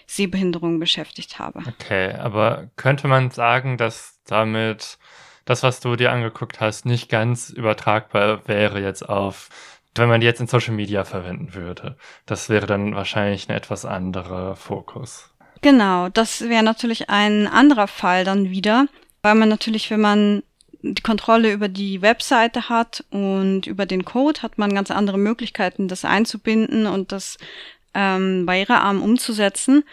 Sehbehinderungen 0.07 0.79
beschäftigt 0.79 1.39
habe. 1.39 1.61
Okay, 1.67 2.13
aber 2.13 2.69
könnte 2.75 3.07
man 3.07 3.29
sagen, 3.29 3.77
dass 3.77 4.19
damit 4.25 4.97
das, 5.45 5.63
was 5.63 5.79
du 5.79 5.95
dir 5.95 6.11
angeguckt 6.11 6.59
hast, 6.59 6.85
nicht 6.85 7.09
ganz 7.09 7.49
übertragbar 7.49 8.47
wäre 8.47 8.81
jetzt 8.81 9.07
auf, 9.07 9.49
wenn 9.95 10.09
man 10.09 10.21
die 10.21 10.27
jetzt 10.27 10.39
in 10.39 10.47
Social 10.47 10.73
Media 10.73 11.03
verwenden 11.03 11.53
würde? 11.53 11.97
Das 12.25 12.49
wäre 12.49 12.65
dann 12.65 12.95
wahrscheinlich 12.95 13.49
ein 13.49 13.55
etwas 13.55 13.85
anderer 13.85 14.55
Fokus. 14.55 15.29
Genau, 15.61 16.09
das 16.09 16.41
wäre 16.41 16.63
natürlich 16.63 17.09
ein 17.09 17.47
anderer 17.47 17.87
Fall 17.87 18.23
dann 18.23 18.49
wieder, 18.49 18.87
weil 19.21 19.35
man 19.35 19.49
natürlich, 19.49 19.91
wenn 19.91 20.01
man 20.01 20.43
die 20.81 21.01
Kontrolle 21.01 21.51
über 21.51 21.67
die 21.67 22.01
Webseite 22.01 22.69
hat 22.69 23.03
und 23.09 23.67
über 23.67 23.85
den 23.85 24.05
Code 24.05 24.41
hat 24.41 24.57
man 24.57 24.73
ganz 24.73 24.91
andere 24.91 25.17
Möglichkeiten, 25.17 25.87
das 25.87 26.05
einzubinden 26.05 26.87
und 26.87 27.11
das 27.11 27.37
ähm, 27.93 28.45
barrierearm 28.45 29.01
umzusetzen, 29.01 29.83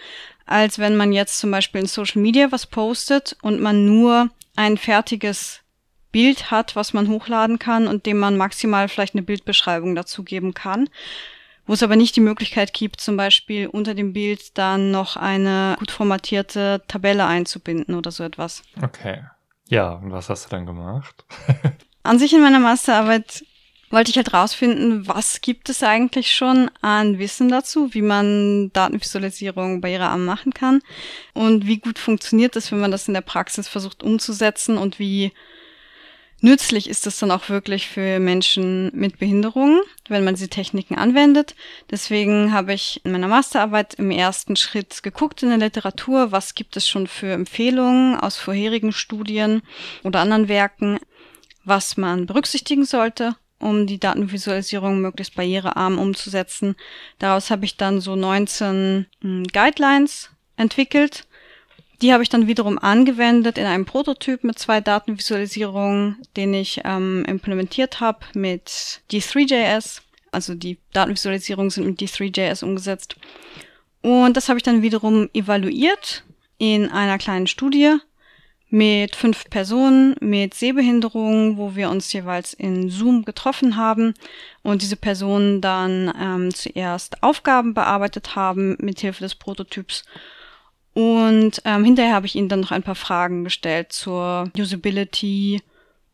als 0.45 0.79
wenn 0.79 0.97
man 0.97 1.13
jetzt 1.13 1.39
zum 1.39 1.51
Beispiel 1.51 1.81
in 1.81 1.87
Social 1.87 2.23
Media 2.23 2.53
was 2.53 2.67
postet 2.67 3.37
und 3.43 3.61
man 3.61 3.87
nur 3.87 4.31
ein 4.55 4.79
fertiges 4.79 5.61
Bild 6.13 6.51
hat, 6.51 6.77
was 6.77 6.93
man 6.93 7.09
hochladen 7.09 7.59
kann 7.59 7.89
und 7.89 8.07
dem 8.07 8.19
man 8.19 8.37
maximal 8.37 8.89
vielleicht 8.89 9.15
eine 9.15 9.23
Bildbeschreibung 9.23 9.95
dazu 9.95 10.23
geben 10.23 10.55
kann. 10.55 10.89
Wo 11.67 11.73
es 11.73 11.83
aber 11.83 11.97
nicht 11.97 12.15
die 12.15 12.21
Möglichkeit 12.21 12.73
gibt, 12.73 13.01
zum 13.01 13.17
Beispiel 13.17 13.67
unter 13.67 13.93
dem 13.93 14.13
Bild 14.13 14.57
dann 14.57 14.93
noch 14.93 15.17
eine 15.17 15.75
gut 15.81 15.91
formatierte 15.91 16.81
Tabelle 16.87 17.27
einzubinden 17.27 17.97
oder 17.97 18.13
so 18.13 18.23
etwas. 18.23 18.63
Okay. 18.81 19.25
Ja, 19.69 19.93
und 19.93 20.13
was 20.13 20.29
hast 20.29 20.47
du 20.47 20.51
dann 20.51 20.67
gemacht? 20.67 21.25
An 22.03 22.19
sich 22.19 22.33
in 22.33 22.41
meiner 22.41 22.61
Masterarbeit 22.61 23.45
wollte 23.91 24.11
ich 24.11 24.17
halt 24.17 24.33
rausfinden, 24.35 25.07
was 25.07 25.41
gibt 25.41 25.69
es 25.69 25.83
eigentlich 25.83 26.33
schon 26.33 26.71
an 26.83 27.19
Wissen 27.19 27.49
dazu, 27.49 27.95
wie 27.95 28.03
man 28.03 28.71
Datenvisualisierung 28.73 29.81
barrierearm 29.81 30.25
machen 30.25 30.53
kann 30.53 30.83
und 31.35 31.67
wie 31.67 31.79
gut 31.79 31.99
funktioniert 31.99 32.57
das, 32.57 32.73
wenn 32.73 32.81
man 32.81 32.91
das 32.91 33.07
in 33.09 33.15
der 33.15 33.21
Praxis 33.21 33.69
versucht 33.69 34.03
umzusetzen 34.03 34.77
und 34.77 34.99
wie 34.99 35.33
nützlich 36.41 36.89
ist 36.89 37.07
das 37.07 37.19
dann 37.19 37.31
auch 37.31 37.49
wirklich 37.49 37.89
für 37.89 38.19
Menschen 38.19 38.91
mit 38.95 39.19
Behinderungen, 39.19 39.81
wenn 40.09 40.25
man 40.25 40.35
diese 40.35 40.49
Techniken 40.49 40.97
anwendet. 40.97 41.55
Deswegen 41.91 42.53
habe 42.53 42.73
ich 42.73 43.01
in 43.05 43.13
meiner 43.13 43.29
Masterarbeit 43.29 43.95
im 43.95 44.11
ersten 44.11 44.57
Schritt 44.57 45.03
geguckt 45.03 45.43
in 45.43 45.49
der 45.49 45.59
Literatur, 45.59 46.33
was 46.33 46.55
gibt 46.55 46.77
es 46.77 46.89
schon 46.89 47.07
für 47.07 47.33
Empfehlungen 47.33 48.19
aus 48.19 48.37
vorherigen 48.37 48.93
Studien 48.93 49.63
oder 50.05 50.21
anderen 50.21 50.49
Werken, 50.49 50.99
was 51.65 51.97
man 51.97 52.27
berücksichtigen 52.27 52.85
sollte, 52.85 53.37
um 53.59 53.87
die 53.87 53.99
Datenvisualisierung 53.99 55.01
möglichst 55.01 55.35
barrierearm 55.35 55.99
umzusetzen. 55.99 56.77
Daraus 57.19 57.51
habe 57.51 57.65
ich 57.65 57.77
dann 57.77 58.01
so 58.01 58.15
19 58.15 59.07
hm, 59.21 59.45
Guidelines 59.53 60.31
entwickelt 60.57 61.27
die 62.03 62.13
habe 62.13 62.23
ich 62.23 62.29
dann 62.29 62.47
wiederum 62.47 62.79
angewendet 62.79 63.59
in 63.59 63.67
einem 63.67 63.85
Prototyp 63.85 64.45
mit 64.45 64.59
zwei 64.59 64.81
Datenvisualisierungen, 64.81 66.17
den 66.37 66.55
ich 66.55 66.81
ähm, 66.85 67.25
implementiert 67.27 68.01
habe 68.01 68.21
mit 68.35 69.01
D3JS. 69.11 70.03
Also 70.33 70.55
die 70.55 70.79
Datenvisualisierungen 70.93 71.71
sind 71.71 71.87
mit 71.87 72.01
D3JS 72.01 72.65
umgesetzt. 72.65 73.17
Und 74.03 74.37
das 74.37 74.49
habe 74.49 74.59
ich 74.59 74.63
dann 74.63 74.83
wiederum 74.83 75.29
evaluiert 75.33 76.25
in 76.59 76.91
einer 76.91 77.19
kleinen 77.19 77.47
Studie 77.47 77.97
mit 78.69 79.15
fünf 79.15 79.49
Personen 79.49 80.17
mit 80.21 80.55
Sehbehinderung, 80.55 81.57
wo 81.57 81.77
wir 81.77 81.89
uns 81.89 82.13
jeweils 82.13 82.53
in 82.53 82.91
Zoom 82.91 83.25
getroffen 83.25 83.77
haben 83.77 84.15
und 84.63 84.83
diese 84.83 84.97
Personen 84.97 85.61
dann 85.61 86.13
ähm, 86.21 86.53
zuerst 86.53 87.23
Aufgaben 87.23 87.75
bearbeitet 87.75 88.35
haben 88.35 88.77
mit 88.81 89.01
Hilfe 89.01 89.23
des 89.23 89.37
Prototyps 89.37 90.05
und 90.97 91.61
ähm, 91.67 91.85
hinterher 91.85 92.15
habe 92.15 92.25
ich 92.25 92.37
ihnen 92.37 92.49
dann 92.49 92.61
noch 92.61 92.71
ein 92.71 92.83
paar 92.83 92.95
Fragen 92.95 93.45
gestellt 93.45 93.93
zur 93.93 94.51
Usability 94.59 95.61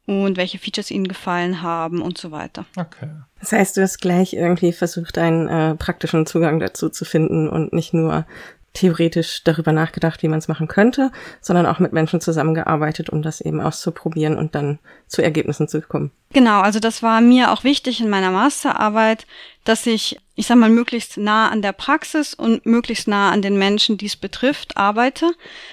und 0.07 0.37
welche 0.37 0.59
Features 0.59 0.91
ihnen 0.91 1.07
gefallen 1.07 1.63
haben 1.63 2.03
und 2.03 2.19
so 2.19 2.33
weiter. 2.33 2.65
Okay. 2.77 3.09
Das 3.39 3.53
heißt, 3.53 3.77
du 3.77 3.83
hast 3.83 4.01
gleich 4.01 4.33
irgendwie 4.33 4.73
versucht, 4.73 5.19
einen 5.19 5.47
äh, 5.47 5.77
praktischen 5.77 6.27
Zugang 6.27 6.59
dazu 6.59 6.89
zu 6.89 7.05
finden 7.05 7.49
und 7.49 7.73
nicht 7.73 7.95
nur 7.95 8.27
theoretisch 8.73 9.45
darüber 9.45 9.73
nachgedacht, 9.73 10.23
wie 10.23 10.29
man 10.29 10.39
es 10.39 10.49
machen 10.49 10.67
könnte, 10.67 11.13
sondern 11.41 11.67
auch 11.67 11.79
mit 11.79 11.93
Menschen 11.93 12.21
zusammengearbeitet, 12.21 13.11
um 13.11 13.23
das 13.23 13.41
eben 13.41 13.61
auszuprobieren 13.61 14.37
und 14.37 14.55
dann 14.55 14.79
zu 15.09 15.23
Ergebnissen 15.23 15.69
zu 15.69 15.83
kommen. 15.83 16.11
Genau, 16.33 16.61
also 16.61 16.81
das 16.81 17.03
war 17.03 17.21
mir 17.21 17.53
auch 17.53 17.65
wichtig 17.65 18.01
in 18.01 18.09
meiner 18.09 18.31
Masterarbeit, 18.31 19.27
dass 19.65 19.87
ich, 19.87 20.19
ich 20.35 20.47
sag 20.47 20.57
mal, 20.57 20.71
möglichst 20.71 21.19
nah 21.19 21.51
an 21.51 21.61
der 21.61 21.73
Praxis 21.73 22.33
und 22.33 22.65
möglichst 22.65 23.09
nah 23.09 23.31
an 23.31 23.43
den 23.43 23.59
Menschen, 23.59 23.99
die 23.99 24.07
es 24.07 24.17
betrifft, 24.17 24.77
arbeite. 24.79 25.33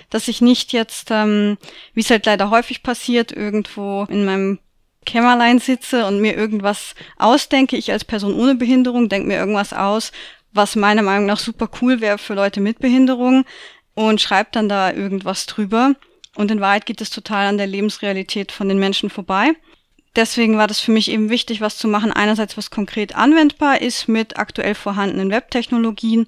Dass 0.10 0.28
ich 0.28 0.42
nicht 0.42 0.74
jetzt, 0.74 1.10
ähm, 1.12 1.58
wie 1.94 2.02
es 2.02 2.10
halt 2.10 2.26
leider 2.26 2.50
häufig 2.50 2.84
passiert, 2.84 3.32
irgendwo 3.32 4.06
in 4.10 4.26
meinem 4.26 4.60
Kämmerlein 5.06 5.60
sitze 5.60 6.06
und 6.06 6.20
mir 6.20 6.36
irgendwas 6.36 6.94
ausdenke. 7.18 7.78
Ich 7.78 7.92
als 7.92 8.04
Person 8.04 8.34
ohne 8.34 8.56
Behinderung 8.56 9.10
denke 9.10 9.30
mir 9.30 9.38
irgendwas 9.38 9.74
aus, 9.74 10.12
was 10.52 10.76
meiner 10.76 11.02
Meinung 11.02 11.26
nach 11.26 11.40
super 11.40 11.70
cool 11.82 12.02
wäre 12.02 12.18
für 12.18 12.34
Leute 12.34 12.62
mit 12.62 12.80
Behinderung 12.80 13.46
und 13.94 14.22
schreibt 14.22 14.56
dann 14.56 14.70
da 14.70 14.92
irgendwas 14.92 15.46
drüber. 15.46 15.94
Und 16.36 16.52
in 16.52 16.62
Wahrheit 16.62 16.86
geht 16.86 17.02
es 17.02 17.10
total 17.10 17.48
an 17.48 17.58
der 17.58 17.68
Lebensrealität 17.68 18.52
von 18.52 18.70
den 18.70 18.80
Menschen 18.80 19.10
vorbei. 19.10 19.54
Deswegen 20.16 20.58
war 20.58 20.68
das 20.68 20.80
für 20.80 20.92
mich 20.92 21.12
eben 21.12 21.30
wichtig, 21.30 21.62
was 21.62 21.78
zu 21.78 21.88
machen. 21.88 22.12
Einerseits, 22.12 22.58
was 22.58 22.72
konkret 22.72 23.16
anwendbar 23.16 23.82
ist 23.82 24.08
mit 24.08 24.38
aktuell 24.38 24.76
vorhandenen 24.76 25.30
Webtechnologien 25.30 26.28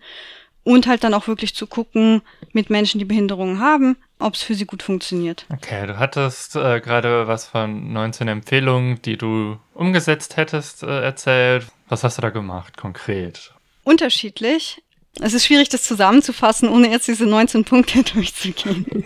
und 0.63 0.86
halt 0.86 1.04
dann 1.04 1.13
auch 1.13 1.28
wirklich 1.28 1.56
zu 1.56 1.66
gucken 1.66 2.22
mit 2.54 2.70
Menschen, 2.70 3.00
die 3.00 3.06
Behinderungen 3.06 3.60
haben, 3.60 3.98
ob 4.20 4.36
es 4.36 4.44
für 4.44 4.54
sie 4.54 4.66
gut 4.66 4.84
funktioniert. 4.84 5.46
Okay, 5.50 5.88
du 5.88 5.98
hattest 5.98 6.56
äh, 6.56 6.80
gerade 6.80 7.28
was 7.28 7.48
von 7.48 7.92
19 7.92 8.28
Empfehlungen, 8.28 9.01
die 9.01 9.18
du 9.18 9.58
umgesetzt 9.74 10.38
hättest, 10.38 10.84
äh, 10.84 11.01
erzählt. 11.01 11.68
Was 11.90 12.04
hast 12.04 12.18
du 12.18 12.22
da 12.22 12.30
gemacht 12.30 12.78
konkret? 12.78 13.54
Unterschiedlich. 13.84 14.82
Es 15.20 15.34
ist 15.34 15.46
schwierig, 15.46 15.70
das 15.70 15.84
zusammenzufassen, 15.84 16.70
ohne 16.70 16.90
jetzt 16.90 17.08
diese 17.08 17.26
19 17.26 17.66
Punkte 17.66 18.04
durchzugehen. 18.14 19.06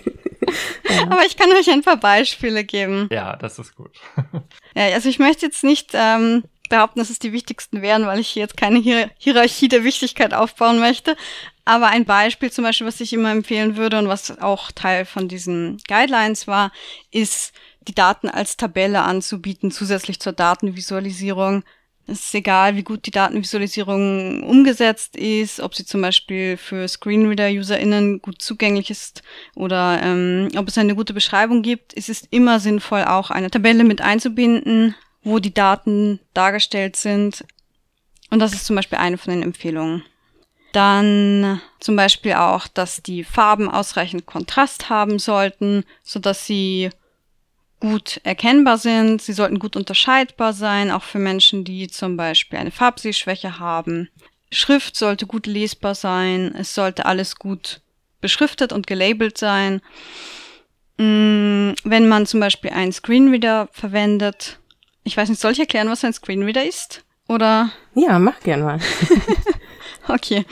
ja. 0.90 1.04
Aber 1.04 1.26
ich 1.26 1.36
kann 1.38 1.52
euch 1.52 1.70
ein 1.72 1.82
paar 1.82 1.98
Beispiele 1.98 2.64
geben. 2.64 3.10
Ja, 3.12 3.36
das 3.36 3.60
ist 3.60 3.76
gut. 3.76 3.92
ja, 4.76 4.94
also 4.94 5.10
ich 5.10 5.20
möchte 5.20 5.46
jetzt 5.46 5.64
nicht 5.64 5.92
ähm, 5.94 6.44
behaupten, 6.70 7.00
dass 7.00 7.10
es 7.10 7.20
die 7.20 7.34
wichtigsten 7.34 7.82
wären, 7.82 8.06
weil 8.06 8.20
ich 8.20 8.28
hier 8.28 8.44
jetzt 8.44 8.58
keine 8.58 8.80
Hier 8.80 9.10
Hierarchie 9.18 9.68
der 9.68 9.84
Wichtigkeit 9.84 10.34
aufbauen 10.34 10.80
möchte. 10.80 11.16
Aber 11.66 11.88
ein 11.88 12.06
Beispiel 12.06 12.52
zum 12.52 12.64
Beispiel, 12.64 12.86
was 12.86 13.02
ich 13.02 13.12
immer 13.12 13.32
empfehlen 13.32 13.76
würde 13.76 13.98
und 13.98 14.08
was 14.08 14.40
auch 14.40 14.72
Teil 14.72 15.06
von 15.06 15.28
diesen 15.28 15.78
Guidelines 15.88 16.48
war, 16.48 16.72
ist 17.10 17.54
die 17.88 17.96
Daten 17.96 18.30
als 18.30 18.58
Tabelle 18.58 19.02
anzubieten, 19.02 19.72
zusätzlich 19.72 20.20
zur 20.20 20.34
Datenvisualisierung. 20.34 21.64
Es 22.08 22.26
ist 22.26 22.36
egal, 22.36 22.76
wie 22.76 22.84
gut 22.84 23.08
die 23.08 23.12
Datenvisualisierung 23.12 24.44
umgesetzt 24.44 25.16
ist, 25.16 25.60
ob 25.60 25.74
sie 25.74 25.86
zum 25.86 26.02
Beispiel 26.02 26.56
für 26.56 26.88
Screenreader-UserInnen 26.88 28.22
gut 28.22 28.42
zugänglich 28.44 28.92
ist 28.92 29.24
oder 29.56 30.00
ähm, 30.04 30.50
ob 30.56 30.68
es 30.68 30.78
eine 30.78 30.94
gute 30.94 31.16
Beschreibung 31.16 31.64
gibt. 31.64 31.98
Es 31.98 32.08
ist 32.08 32.28
immer 32.30 32.60
sinnvoll, 32.60 33.06
auch 33.06 33.32
eine 33.32 33.50
Tabelle 33.50 33.84
mit 33.84 34.02
einzubinden, 34.02 34.94
wo 35.24 35.40
die 35.40 35.54
Daten 35.54 36.20
dargestellt 36.36 36.96
sind. 36.96 37.44
Und 38.30 38.38
das 38.40 38.54
ist 38.54 38.66
zum 38.66 38.76
Beispiel 38.76 39.00
eine 39.00 39.18
von 39.18 39.34
den 39.34 39.42
Empfehlungen. 39.42 40.04
Dann 40.74 41.60
zum 41.80 41.96
Beispiel 41.96 42.34
auch, 42.34 42.68
dass 42.68 43.02
die 43.02 43.24
Farben 43.24 43.70
ausreichend 43.70 44.28
Kontrast 44.28 44.90
haben 44.90 45.18
sollten, 45.18 45.86
so 46.04 46.20
dass 46.20 46.46
sie 46.46 46.90
gut 47.86 48.20
erkennbar 48.24 48.78
sind. 48.80 49.22
Sie 49.22 49.34
sollten 49.34 49.60
gut 49.60 49.76
unterscheidbar 49.76 50.54
sein, 50.54 50.90
auch 50.90 51.04
für 51.04 51.20
Menschen, 51.20 51.64
die 51.64 51.88
zum 51.88 52.18
Beispiel 52.18 52.58
eine 52.58 52.72
Farbsehschwäche 52.72 53.60
haben. 53.60 54.10
Schrift 54.52 54.96
sollte 54.96 55.28
gut 55.28 55.46
lesbar 55.46 55.94
sein. 55.94 56.56
Es 56.58 56.74
sollte 56.74 57.06
alles 57.06 57.36
gut 57.36 57.82
beschriftet 58.22 58.74
und 58.74 58.88
gelabelt 58.88 59.38
sein. 59.38 59.82
Mm, 60.98 61.74
wenn 61.84 62.08
man 62.08 62.26
zum 62.26 62.40
Beispiel 62.40 62.72
einen 62.72 62.92
Screenreader 62.92 63.70
verwendet, 63.72 64.60
ich 65.04 65.16
weiß 65.16 65.30
nicht, 65.30 65.42
soll 65.42 65.52
ich 65.52 65.60
erklären, 65.60 65.90
was 65.90 66.04
ein 66.04 66.14
Screenreader 66.14 66.66
ist? 66.66 67.04
Oder? 67.28 67.70
Ja, 67.94 68.18
mach 68.18 68.40
gern 68.40 68.62
mal. 68.62 68.80
Okay. 70.08 70.46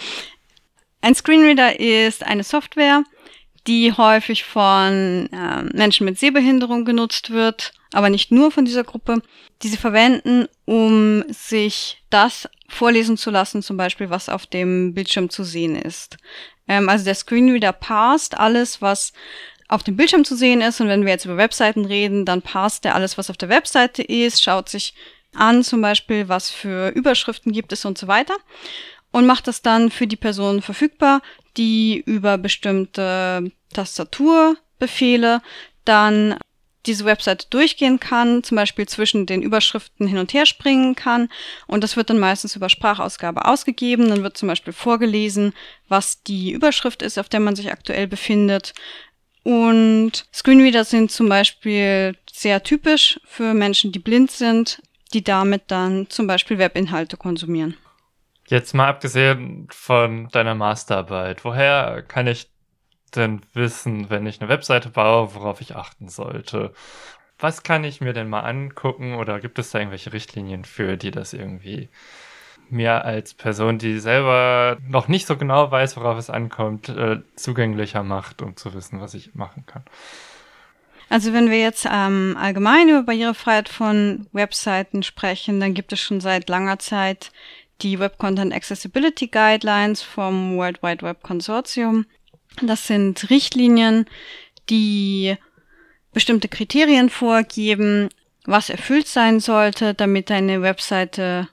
Ein 1.02 1.14
Screenreader 1.14 1.80
ist 1.80 2.26
eine 2.26 2.44
Software, 2.44 3.04
die 3.68 3.94
häufig 3.94 4.44
von 4.44 5.30
äh, 5.32 5.64
Menschen 5.74 6.06
mit 6.06 6.20
Sehbehinderung 6.20 6.86
genutzt 6.86 7.30
wird, 7.30 7.74
aber 7.94 8.10
nicht 8.10 8.32
nur 8.32 8.52
von 8.52 8.66
dieser 8.66 8.84
Gruppe, 8.84 9.22
die 9.62 9.70
sie 9.70 9.78
verwenden, 9.78 10.48
um 10.66 11.24
sich 11.30 12.04
das 12.10 12.50
vorlesen 12.68 13.18
zu 13.18 13.30
lassen, 13.30 13.62
zum 13.62 13.78
Beispiel 13.78 14.10
was 14.10 14.30
auf 14.30 14.46
dem 14.48 14.94
Bildschirm 14.94 15.30
zu 15.30 15.44
sehen 15.44 15.76
ist. 15.76 16.18
Ähm, 16.68 16.90
also 16.90 17.06
der 17.06 17.16
Screenreader 17.16 17.72
passt 17.72 18.38
alles, 18.38 18.82
was 18.82 19.14
auf 19.70 19.84
dem 19.84 19.96
Bildschirm 19.96 20.26
zu 20.26 20.36
sehen 20.36 20.62
ist. 20.62 20.82
Und 20.82 20.88
wenn 20.88 21.06
wir 21.06 21.12
jetzt 21.12 21.26
über 21.26 21.38
Webseiten 21.38 21.86
reden, 21.86 22.26
dann 22.26 22.42
passt 22.42 22.86
er 22.86 22.96
alles, 22.96 23.18
was 23.18 23.30
auf 23.30 23.38
der 23.38 23.50
Webseite 23.50 24.04
ist, 24.04 24.44
schaut 24.44 24.70
sich 24.70 24.94
an, 25.34 25.64
zum 25.64 25.82
Beispiel, 25.82 26.28
was 26.30 26.52
für 26.52 26.90
Überschriften 26.90 27.52
gibt 27.52 27.72
es 27.74 27.86
und 27.86 27.98
so 27.98 28.08
weiter 28.08 28.36
und 29.14 29.26
macht 29.26 29.48
das 29.48 29.62
dann 29.62 29.92
für 29.92 30.08
die 30.08 30.18
Person 30.18 30.62
verfügbar, 30.62 31.22
die 31.58 32.02
über 32.06 32.38
bestimmte 32.38 33.52
Tastaturbefehle 33.74 35.42
dann 35.86 36.38
diese 36.86 37.06
Webseite 37.06 37.48
durchgehen 37.50 38.00
kann, 38.00 38.44
zum 38.44 38.58
Beispiel 38.58 38.88
zwischen 38.88 39.26
den 39.26 39.42
Überschriften 39.42 40.08
hin 40.08 40.18
und 40.18 40.34
her 40.34 40.46
springen 40.46 40.96
kann. 40.96 41.30
Und 41.66 41.84
das 41.84 41.96
wird 41.96 42.10
dann 42.10 42.20
meistens 42.20 42.56
über 42.56 42.70
Sprachausgabe 42.70 43.46
ausgegeben. 43.46 44.10
Dann 44.10 44.24
wird 44.24 44.38
zum 44.38 44.50
Beispiel 44.50 44.74
vorgelesen, 44.74 45.54
was 45.88 46.24
die 46.24 46.52
Überschrift 46.52 47.02
ist, 47.02 47.18
auf 47.18 47.30
der 47.30 47.40
man 47.40 47.56
sich 47.56 47.72
aktuell 47.72 48.08
befindet. 48.08 48.74
Und 49.44 50.26
Screenreader 50.34 50.84
sind 50.86 51.12
zum 51.12 51.30
Beispiel 51.30 52.18
sehr 52.32 52.64
typisch 52.64 53.20
für 53.26 53.54
Menschen, 53.54 53.92
die 53.92 54.00
blind 54.00 54.32
sind, 54.32 54.82
die 55.14 55.24
damit 55.24 55.64
dann 55.68 56.10
zum 56.10 56.28
Beispiel 56.28 56.58
Webinhalte 56.58 57.18
konsumieren. 57.18 57.78
Jetzt 58.48 58.74
mal 58.74 58.88
abgesehen 58.88 59.68
von 59.72 60.28
deiner 60.30 60.56
Masterarbeit, 60.56 61.46
woher 61.46 62.04
kann 62.04 62.28
ich 62.28 62.50
denn 63.16 63.42
wissen, 63.54 64.10
wenn 64.10 64.26
ich 64.26 64.42
eine 64.42 64.50
Webseite 64.50 64.90
baue, 64.90 65.34
worauf 65.36 65.62
ich 65.62 65.76
achten 65.76 66.10
sollte? 66.10 66.74
Was 67.40 67.64
kann 67.64 67.84
ich 67.84 68.02
mir 68.02 68.14
denn 68.14 68.30
mal 68.30 68.42
angucken 68.42 69.16
oder 69.16 69.40
gibt 69.40 69.60
es 69.60 69.72
da 69.72 69.80
irgendwelche 69.80 70.14
Richtlinien 70.14 70.66
für, 70.66 70.98
die 70.98 71.12
das 71.12 71.34
irgendwie 71.34 71.90
mir 72.70 73.06
als 73.06 73.34
Person, 73.34 73.78
die 73.78 74.00
selber 74.00 74.78
noch 74.88 75.08
nicht 75.08 75.28
so 75.28 75.38
genau 75.38 75.70
weiß, 75.70 75.98
worauf 75.98 76.18
es 76.18 76.30
ankommt, 76.30 76.90
äh, 76.90 77.22
zugänglicher 77.36 78.04
macht, 78.04 78.42
um 78.42 78.56
zu 78.56 78.74
wissen, 78.74 79.00
was 79.00 79.14
ich 79.14 79.36
machen 79.36 79.66
kann? 79.66 79.84
Also 81.10 81.34
wenn 81.34 81.52
wir 81.52 81.60
jetzt 81.60 81.88
ähm, 81.92 82.36
allgemein 82.40 82.90
über 82.90 83.04
Barrierefreiheit 83.04 83.70
von 83.70 84.28
Webseiten 84.32 85.04
sprechen, 85.04 85.60
dann 85.60 85.74
gibt 85.74 85.94
es 85.94 86.00
schon 86.00 86.22
seit 86.22 86.50
langer 86.50 86.80
Zeit 86.80 87.32
die 87.84 88.00
Web 88.00 88.18
Content 88.18 88.54
Accessibility 88.54 89.28
Guidelines 89.28 90.02
vom 90.02 90.58
World 90.58 90.82
Wide 90.82 91.02
Web 91.06 91.22
Consortium. 91.22 92.06
Das 92.62 92.88
sind 92.88 93.30
Richtlinien, 93.30 94.06
die 94.70 95.36
bestimmte 96.14 96.48
Kriterien 96.48 97.10
vorgeben, 97.10 98.10
was 98.46 98.70
erfüllt 98.70 99.08
sein 99.08 99.40
sollte, 99.40 99.94
damit 99.94 100.32
eine 100.32 100.62
Webseite 100.62 101.50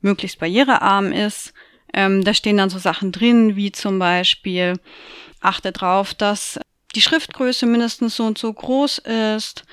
möglichst 0.00 0.38
barrierearm 0.38 1.12
ist. 1.12 1.52
Ähm, 1.92 2.24
da 2.24 2.34
stehen 2.34 2.56
dann 2.56 2.70
so 2.70 2.78
Sachen 2.78 3.12
drin, 3.12 3.56
wie 3.56 3.72
zum 3.72 3.98
Beispiel 3.98 4.74
achte 5.40 5.72
darauf, 5.72 6.14
dass 6.14 6.58
die 6.94 7.02
Schriftgröße 7.02 7.66
mindestens 7.66 8.16
so 8.16 8.24
und 8.24 8.38
so 8.38 8.52
groß 8.52 8.98
ist. 9.36 9.64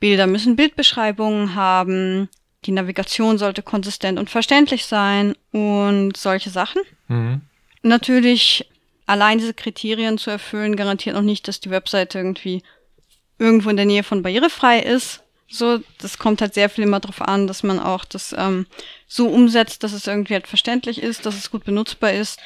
Bilder 0.00 0.26
müssen 0.26 0.56
Bildbeschreibungen 0.56 1.54
haben. 1.54 2.28
Die 2.66 2.72
Navigation 2.72 3.38
sollte 3.38 3.62
konsistent 3.62 4.18
und 4.18 4.28
verständlich 4.28 4.84
sein 4.84 5.34
und 5.52 6.16
solche 6.16 6.50
Sachen. 6.50 6.82
Mhm. 7.08 7.40
Natürlich, 7.82 8.68
allein 9.06 9.38
diese 9.38 9.54
Kriterien 9.54 10.18
zu 10.18 10.30
erfüllen, 10.30 10.76
garantiert 10.76 11.16
noch 11.16 11.22
nicht, 11.22 11.48
dass 11.48 11.60
die 11.60 11.70
Webseite 11.70 12.18
irgendwie 12.18 12.62
irgendwo 13.38 13.70
in 13.70 13.76
der 13.76 13.86
Nähe 13.86 14.02
von 14.02 14.22
barrierefrei 14.22 14.80
ist. 14.80 15.22
So, 15.48 15.80
das 15.98 16.18
kommt 16.18 16.42
halt 16.42 16.54
sehr 16.54 16.68
viel 16.68 16.84
immer 16.84 17.00
darauf 17.00 17.22
an, 17.22 17.46
dass 17.46 17.62
man 17.62 17.80
auch 17.80 18.04
das 18.04 18.34
ähm, 18.36 18.66
so 19.08 19.26
umsetzt, 19.26 19.82
dass 19.82 19.92
es 19.92 20.06
irgendwie 20.06 20.34
halt 20.34 20.46
verständlich 20.46 21.02
ist, 21.02 21.26
dass 21.26 21.36
es 21.36 21.50
gut 21.50 21.64
benutzbar 21.64 22.12
ist, 22.12 22.38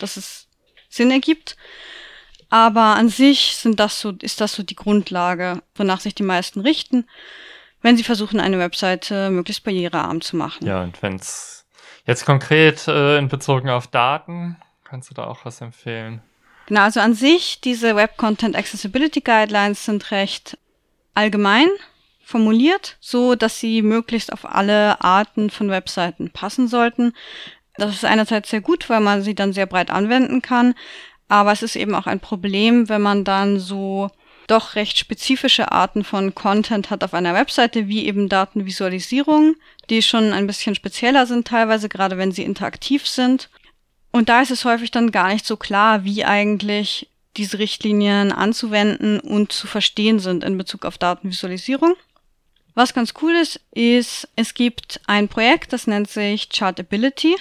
dass 0.00 0.16
es 0.16 0.46
Sinn 0.90 1.10
ergibt. 1.10 1.56
Aber 2.50 2.96
an 2.96 3.08
sich 3.08 3.56
sind 3.56 3.78
das 3.78 4.00
so, 4.00 4.12
ist 4.20 4.40
das 4.40 4.54
so 4.54 4.64
die 4.64 4.74
Grundlage, 4.74 5.62
wonach 5.76 6.00
sich 6.00 6.16
die 6.16 6.24
meisten 6.24 6.60
richten 6.60 7.06
wenn 7.82 7.96
sie 7.96 8.04
versuchen, 8.04 8.40
eine 8.40 8.58
Webseite 8.58 9.30
möglichst 9.30 9.64
barrierearm 9.64 10.20
zu 10.20 10.36
machen. 10.36 10.66
Ja, 10.66 10.82
und 10.82 11.00
wenn 11.02 11.16
es 11.16 11.66
jetzt 12.06 12.26
konkret 12.26 12.86
äh, 12.88 13.18
in 13.18 13.28
Bezug 13.28 13.66
auf 13.66 13.86
Daten, 13.86 14.56
kannst 14.84 15.10
du 15.10 15.14
da 15.14 15.24
auch 15.24 15.44
was 15.44 15.60
empfehlen? 15.60 16.22
Genau, 16.66 16.82
also 16.82 17.00
an 17.00 17.14
sich, 17.14 17.60
diese 17.60 17.96
Web 17.96 18.16
Content 18.16 18.56
Accessibility 18.56 19.20
Guidelines 19.20 19.84
sind 19.84 20.10
recht 20.10 20.56
allgemein 21.14 21.68
formuliert, 22.22 22.96
so 23.00 23.34
dass 23.34 23.58
sie 23.58 23.82
möglichst 23.82 24.32
auf 24.32 24.44
alle 24.44 25.00
Arten 25.00 25.50
von 25.50 25.68
Webseiten 25.68 26.30
passen 26.30 26.68
sollten. 26.68 27.12
Das 27.76 27.92
ist 27.92 28.04
einerseits 28.04 28.50
sehr 28.50 28.60
gut, 28.60 28.88
weil 28.88 29.00
man 29.00 29.22
sie 29.22 29.34
dann 29.34 29.52
sehr 29.52 29.66
breit 29.66 29.90
anwenden 29.90 30.42
kann, 30.42 30.74
aber 31.28 31.52
es 31.52 31.62
ist 31.62 31.76
eben 31.76 31.94
auch 31.94 32.06
ein 32.06 32.20
Problem, 32.20 32.88
wenn 32.88 33.02
man 33.02 33.24
dann 33.24 33.58
so 33.58 34.10
doch 34.50 34.74
recht 34.74 34.98
spezifische 34.98 35.70
Arten 35.72 36.04
von 36.04 36.34
Content 36.34 36.90
hat 36.90 37.04
auf 37.04 37.14
einer 37.14 37.34
Webseite, 37.34 37.88
wie 37.88 38.06
eben 38.06 38.28
Datenvisualisierung, 38.28 39.56
die 39.88 40.02
schon 40.02 40.32
ein 40.32 40.46
bisschen 40.46 40.74
spezieller 40.74 41.26
sind 41.26 41.46
teilweise, 41.46 41.88
gerade 41.88 42.18
wenn 42.18 42.32
sie 42.32 42.42
interaktiv 42.42 43.06
sind. 43.06 43.48
Und 44.12 44.28
da 44.28 44.42
ist 44.42 44.50
es 44.50 44.64
häufig 44.64 44.90
dann 44.90 45.12
gar 45.12 45.32
nicht 45.32 45.46
so 45.46 45.56
klar, 45.56 46.04
wie 46.04 46.24
eigentlich 46.24 47.08
diese 47.36 47.58
Richtlinien 47.58 48.32
anzuwenden 48.32 49.20
und 49.20 49.52
zu 49.52 49.66
verstehen 49.66 50.18
sind 50.18 50.42
in 50.42 50.58
Bezug 50.58 50.84
auf 50.84 50.98
Datenvisualisierung. 50.98 51.94
Was 52.74 52.94
ganz 52.94 53.14
cool 53.22 53.32
ist, 53.32 53.60
ist, 53.72 54.28
es 54.36 54.54
gibt 54.54 55.00
ein 55.06 55.28
Projekt, 55.28 55.72
das 55.72 55.86
nennt 55.86 56.10
sich 56.10 56.48
Chartability. 56.48 57.36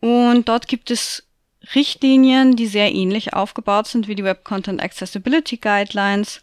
Und 0.00 0.48
dort 0.48 0.68
gibt 0.68 0.90
es 0.90 1.25
Richtlinien, 1.74 2.56
die 2.56 2.66
sehr 2.66 2.94
ähnlich 2.94 3.34
aufgebaut 3.34 3.86
sind 3.86 4.08
wie 4.08 4.14
die 4.14 4.24
Web 4.24 4.44
Content 4.44 4.82
Accessibility 4.82 5.56
Guidelines 5.56 6.42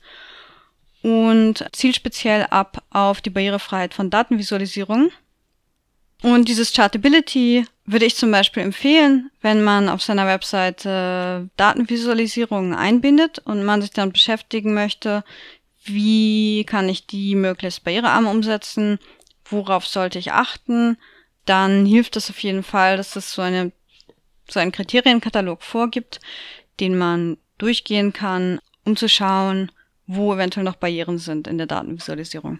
und 1.01 1.65
zielt 1.73 1.95
speziell 1.95 2.47
ab 2.49 2.83
auf 2.89 3.21
die 3.21 3.29
Barrierefreiheit 3.29 3.93
von 3.93 4.09
Datenvisualisierung. 4.09 5.11
Und 6.21 6.47
dieses 6.47 6.71
Chartability 6.71 7.65
würde 7.85 8.05
ich 8.05 8.15
zum 8.15 8.31
Beispiel 8.31 8.63
empfehlen, 8.63 9.29
wenn 9.41 9.61
man 9.61 9.89
auf 9.89 10.01
seiner 10.01 10.25
Webseite 10.25 11.49
Datenvisualisierungen 11.57 12.73
einbindet 12.73 13.39
und 13.39 13.65
man 13.65 13.81
sich 13.81 13.91
dann 13.91 14.13
beschäftigen 14.13 14.73
möchte, 14.73 15.25
wie 15.83 16.63
kann 16.63 16.87
ich 16.87 17.07
die 17.07 17.35
möglichst 17.35 17.83
barrierearm 17.83 18.25
umsetzen, 18.25 18.99
worauf 19.43 19.85
sollte 19.85 20.17
ich 20.17 20.31
achten, 20.31 20.97
dann 21.43 21.85
hilft 21.85 22.15
es 22.15 22.29
auf 22.29 22.39
jeden 22.39 22.63
Fall, 22.63 22.95
dass 22.95 23.17
es 23.17 23.33
so 23.33 23.41
eine 23.41 23.73
so 24.53 24.59
einen 24.59 24.71
Kriterienkatalog 24.71 25.61
vorgibt, 25.63 26.19
den 26.79 26.97
man 26.97 27.37
durchgehen 27.57 28.13
kann, 28.13 28.59
um 28.85 28.95
zu 28.95 29.07
schauen, 29.09 29.71
wo 30.07 30.33
eventuell 30.33 30.63
noch 30.63 30.75
Barrieren 30.75 31.17
sind 31.17 31.47
in 31.47 31.57
der 31.57 31.67
Datenvisualisierung. 31.67 32.59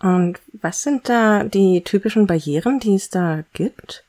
Und 0.00 0.40
was 0.60 0.82
sind 0.82 1.08
da 1.08 1.44
die 1.44 1.82
typischen 1.84 2.26
Barrieren, 2.26 2.80
die 2.80 2.94
es 2.94 3.08
da 3.08 3.44
gibt? 3.52 4.04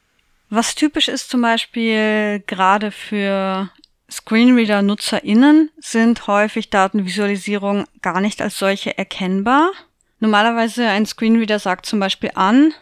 Was 0.49 0.75
typisch 0.75 1.07
ist 1.07 1.29
zum 1.29 1.41
Beispiel 1.41 2.43
gerade 2.45 2.91
für 2.91 3.69
Screenreader-NutzerInnen 4.11 5.71
sind 5.79 6.27
häufig 6.27 6.69
Datenvisualisierungen 6.69 7.85
gar 8.01 8.21
nicht 8.21 8.41
als 8.41 8.59
solche 8.59 8.97
erkennbar. 8.97 9.71
Normalerweise 10.19 10.87
ein 10.87 11.05
Screenreader 11.05 11.59
sagt 11.59 11.85
zum 11.85 11.99
Beispiel 11.99 12.31
an, 12.35 12.73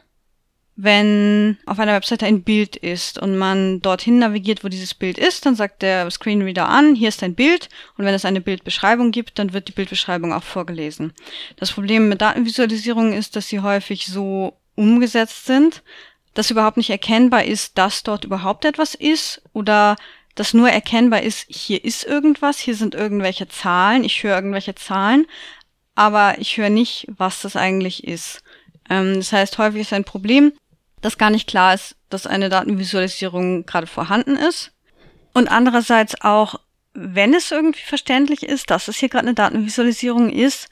wenn 0.83 1.59
auf 1.67 1.77
einer 1.77 1.93
Webseite 1.93 2.25
ein 2.25 2.41
Bild 2.41 2.75
ist 2.75 3.19
und 3.19 3.37
man 3.37 3.81
dorthin 3.81 4.17
navigiert, 4.17 4.63
wo 4.63 4.67
dieses 4.67 4.95
Bild 4.95 5.19
ist, 5.19 5.45
dann 5.45 5.55
sagt 5.55 5.83
der 5.83 6.09
Screenreader 6.09 6.67
an, 6.67 6.95
hier 6.95 7.09
ist 7.09 7.21
ein 7.21 7.35
Bild 7.35 7.69
und 7.97 8.05
wenn 8.05 8.15
es 8.15 8.25
eine 8.25 8.41
Bildbeschreibung 8.41 9.11
gibt, 9.11 9.37
dann 9.37 9.53
wird 9.53 9.67
die 9.67 9.73
Bildbeschreibung 9.73 10.33
auch 10.33 10.43
vorgelesen. 10.43 11.13
Das 11.57 11.71
Problem 11.71 12.09
mit 12.09 12.21
Datenvisualisierung 12.21 13.13
ist, 13.13 13.35
dass 13.35 13.47
sie 13.47 13.59
häufig 13.59 14.07
so 14.07 14.57
umgesetzt 14.73 15.45
sind, 15.45 15.83
dass 16.33 16.49
überhaupt 16.49 16.77
nicht 16.77 16.89
erkennbar 16.89 17.43
ist, 17.43 17.77
dass 17.77 18.01
dort 18.01 18.25
überhaupt 18.25 18.65
etwas 18.65 18.95
ist 18.95 19.43
oder 19.53 19.97
dass 20.33 20.55
nur 20.55 20.69
erkennbar 20.69 21.21
ist, 21.21 21.45
hier 21.47 21.85
ist 21.85 22.05
irgendwas, 22.05 22.57
hier 22.57 22.75
sind 22.75 22.95
irgendwelche 22.95 23.47
Zahlen, 23.47 24.03
ich 24.03 24.23
höre 24.23 24.35
irgendwelche 24.35 24.73
Zahlen, 24.73 25.27
aber 25.93 26.39
ich 26.39 26.57
höre 26.57 26.69
nicht, 26.69 27.05
was 27.17 27.41
das 27.41 27.55
eigentlich 27.55 28.07
ist. 28.07 28.41
Ähm, 28.89 29.15
das 29.15 29.31
heißt, 29.31 29.57
häufig 29.57 29.81
ist 29.81 29.93
ein 29.93 30.05
Problem, 30.05 30.53
dass 31.01 31.17
gar 31.17 31.29
nicht 31.29 31.47
klar 31.47 31.73
ist, 31.73 31.95
dass 32.09 32.27
eine 32.27 32.49
Datenvisualisierung 32.49 33.65
gerade 33.65 33.87
vorhanden 33.87 34.35
ist. 34.35 34.71
Und 35.33 35.49
andererseits 35.49 36.21
auch, 36.21 36.55
wenn 36.93 37.33
es 37.33 37.51
irgendwie 37.51 37.81
verständlich 37.81 38.43
ist, 38.43 38.69
dass 38.69 38.87
es 38.87 38.97
hier 38.97 39.09
gerade 39.09 39.27
eine 39.27 39.33
Datenvisualisierung 39.33 40.29
ist, 40.29 40.69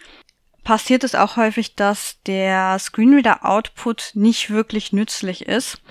passiert 0.63 1.03
es 1.03 1.15
auch 1.15 1.37
häufig, 1.37 1.75
dass 1.75 2.17
der 2.25 2.77
Screenreader-Output 2.77 4.11
nicht 4.13 4.49
wirklich 4.49 4.93
nützlich 4.93 5.47
ist. 5.47 5.81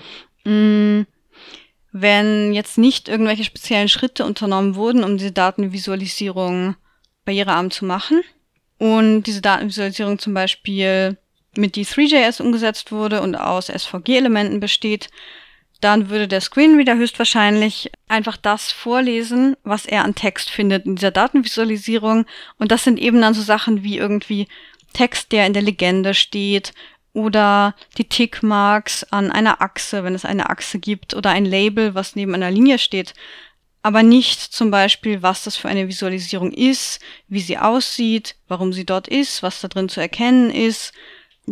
Mm, 0.45 1.01
wenn 1.91 2.53
jetzt 2.53 2.77
nicht 2.77 3.09
irgendwelche 3.09 3.43
speziellen 3.43 3.89
Schritte 3.89 4.25
unternommen 4.25 4.75
wurden, 4.75 5.03
um 5.03 5.17
diese 5.17 5.31
Datenvisualisierung 5.31 6.75
barrierearm 7.25 7.71
zu 7.71 7.85
machen 7.85 8.21
und 8.77 9.23
diese 9.23 9.41
Datenvisualisierung 9.41 10.19
zum 10.19 10.33
Beispiel 10.33 11.17
mit 11.55 11.75
D3JS 11.75 12.41
umgesetzt 12.41 12.91
wurde 12.91 13.21
und 13.21 13.35
aus 13.35 13.67
SVG-Elementen 13.67 14.59
besteht, 14.59 15.09
dann 15.81 16.09
würde 16.09 16.27
der 16.27 16.41
Screenreader 16.41 16.95
höchstwahrscheinlich 16.95 17.91
einfach 18.07 18.37
das 18.37 18.71
vorlesen, 18.71 19.55
was 19.63 19.85
er 19.85 20.03
an 20.03 20.15
Text 20.15 20.49
findet 20.49 20.85
in 20.85 20.95
dieser 20.95 21.11
Datenvisualisierung. 21.11 22.25
Und 22.57 22.71
das 22.71 22.83
sind 22.83 22.99
eben 22.99 23.21
dann 23.21 23.33
so 23.33 23.41
Sachen 23.41 23.83
wie 23.83 23.97
irgendwie 23.97 24.47
Text, 24.93 25.31
der 25.31 25.47
in 25.47 25.53
der 25.53 25.61
Legende 25.61 26.13
steht 26.13 26.73
oder 27.13 27.75
die 27.97 28.09
Tickmarks 28.09 29.03
an 29.05 29.31
einer 29.31 29.61
Achse, 29.61 30.03
wenn 30.03 30.15
es 30.15 30.25
eine 30.25 30.49
Achse 30.49 30.79
gibt 30.79 31.13
oder 31.13 31.29
ein 31.29 31.45
Label, 31.45 31.95
was 31.95 32.15
neben 32.15 32.35
einer 32.35 32.51
Linie 32.51 32.77
steht. 32.77 33.13
Aber 33.81 34.03
nicht 34.03 34.41
zum 34.41 34.71
Beispiel, 34.71 35.21
was 35.23 35.45
das 35.45 35.55
für 35.55 35.69
eine 35.69 35.87
Visualisierung 35.87 36.51
ist, 36.51 36.99
wie 37.29 37.39
sie 37.39 37.57
aussieht, 37.57 38.35
warum 38.49 38.73
sie 38.73 38.85
dort 38.85 39.07
ist, 39.07 39.41
was 39.41 39.61
da 39.61 39.69
drin 39.69 39.87
zu 39.87 40.01
erkennen 40.01 40.51
ist 40.51 40.93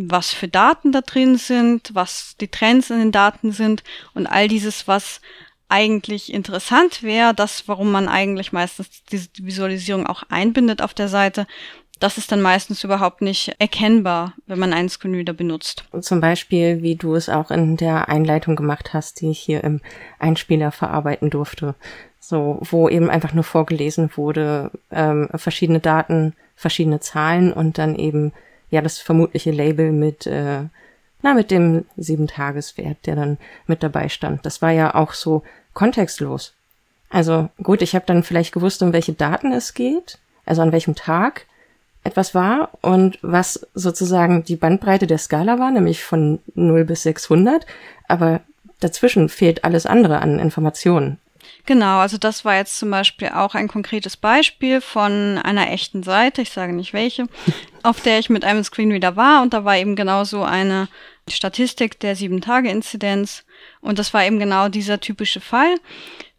was 0.10 0.31
für 0.33 0.47
Daten 0.47 0.91
da 0.91 1.01
drin 1.01 1.38
sind, 1.38 1.91
was 1.93 2.36
die 2.39 2.47
Trends 2.47 2.89
in 2.89 2.99
den 2.99 3.12
Daten 3.12 3.51
sind 3.51 3.83
und 4.13 4.27
all 4.27 4.47
dieses, 4.47 4.88
was 4.88 5.21
eigentlich 5.69 6.33
interessant 6.33 7.03
wäre, 7.03 7.33
das, 7.33 7.67
warum 7.67 7.91
man 7.91 8.07
eigentlich 8.07 8.53
meistens 8.53 9.03
diese 9.12 9.29
Visualisierung 9.38 10.07
auch 10.07 10.23
einbindet 10.29 10.81
auf 10.81 10.93
der 10.93 11.10
Seite, 11.10 11.45
das 11.99 12.17
ist 12.17 12.31
dann 12.31 12.41
meistens 12.41 12.83
überhaupt 12.83 13.21
nicht 13.21 13.55
erkennbar, 13.60 14.33
wenn 14.45 14.60
man 14.60 14.71
einen 14.71 14.89
Screenreader 14.89 15.33
benutzt. 15.33 15.83
Zum 15.99 16.21
Beispiel, 16.21 16.81
wie 16.83 16.95
du 16.95 17.15
es 17.15 17.27
auch 17.27 17.49
in 17.49 17.75
der 17.75 18.07
Einleitung 18.07 18.55
gemacht 18.55 18.93
hast, 18.93 19.21
die 19.21 19.31
ich 19.31 19.39
hier 19.39 19.63
im 19.63 19.81
Einspieler 20.19 20.71
verarbeiten 20.71 21.29
durfte. 21.29 21.75
So, 22.19 22.60
wo 22.62 22.89
eben 22.89 23.10
einfach 23.10 23.33
nur 23.33 23.43
vorgelesen 23.43 24.12
wurde, 24.15 24.71
ähm, 24.91 25.29
verschiedene 25.36 25.79
Daten, 25.79 26.33
verschiedene 26.55 26.99
Zahlen 26.99 27.53
und 27.53 27.77
dann 27.77 27.95
eben 27.95 28.33
ja 28.69 28.82
das 28.82 28.99
vermutliche 28.99 29.51
Label 29.51 29.91
mit, 29.91 30.25
äh, 30.27 30.63
na, 31.21 31.34
mit 31.34 31.51
dem 31.51 31.86
Sieben-Tageswert, 31.97 33.06
der 33.06 33.15
dann 33.15 33.38
mit 33.65 33.84
dabei 33.84 34.10
stand. 34.10 34.45
Das 34.45 34.62
war 34.62 34.71
ja 34.71 34.95
auch 34.95 35.13
so 35.13 35.43
kontextlos. 35.73 36.53
Also 37.10 37.49
gut, 37.62 37.82
ich 37.82 37.95
habe 37.95 38.06
dann 38.06 38.23
vielleicht 38.23 38.53
gewusst, 38.53 38.82
um 38.84 38.93
welche 38.93 39.13
Daten 39.13 39.51
es 39.51 39.73
geht, 39.73 40.19
also 40.45 40.62
an 40.62 40.71
welchem 40.71 40.95
Tag 40.95 41.45
etwas 42.03 42.34
war 42.34 42.69
und 42.82 43.19
was 43.21 43.67
sozusagen 43.73 44.43
die 44.43 44.56
Bandbreite 44.56 45.08
der 45.08 45.17
Skala 45.17 45.60
war, 45.60 45.71
nämlich 45.71 46.03
von 46.03 46.39
0 46.56 46.86
bis 46.86 47.03
600, 47.03 47.65
aber 48.08 48.41
dazwischen 48.80 49.30
fehlt 49.30 49.63
alles 49.63 49.86
andere 49.86 50.19
an 50.19 50.39
Informationen. 50.39 51.19
Genau, 51.67 51.99
also 51.99 52.17
das 52.17 52.45
war 52.45 52.56
jetzt 52.56 52.80
zum 52.80 52.89
Beispiel 52.89 53.27
auch 53.27 53.53
ein 53.53 53.67
konkretes 53.67 54.15
Beispiel 54.15 54.80
von 54.80 55.38
einer 55.38 55.69
echten 55.69 56.01
Seite, 56.01 56.41
ich 56.41 56.51
sage 56.51 56.71
nicht 56.71 56.93
welche, 56.93 57.27
auf 57.84 57.99
der 57.99 58.19
ich 58.19 58.30
mit 58.30 58.45
einem 58.45 58.63
Screenreader 58.63 59.17
war 59.17 59.41
und 59.43 59.53
da 59.53 59.65
war 59.65 59.75
eben 59.75 59.97
genau 59.97 60.23
so 60.23 60.43
eine 60.43 60.88
Statistik 61.30 61.99
der 61.99 62.15
Sieben-Tage-Inzidenz 62.15 63.43
und 63.82 63.99
das 63.99 64.13
war 64.13 64.25
eben 64.25 64.39
genau 64.39 64.69
dieser 64.69 65.01
typische 65.01 65.41
Fall, 65.41 65.75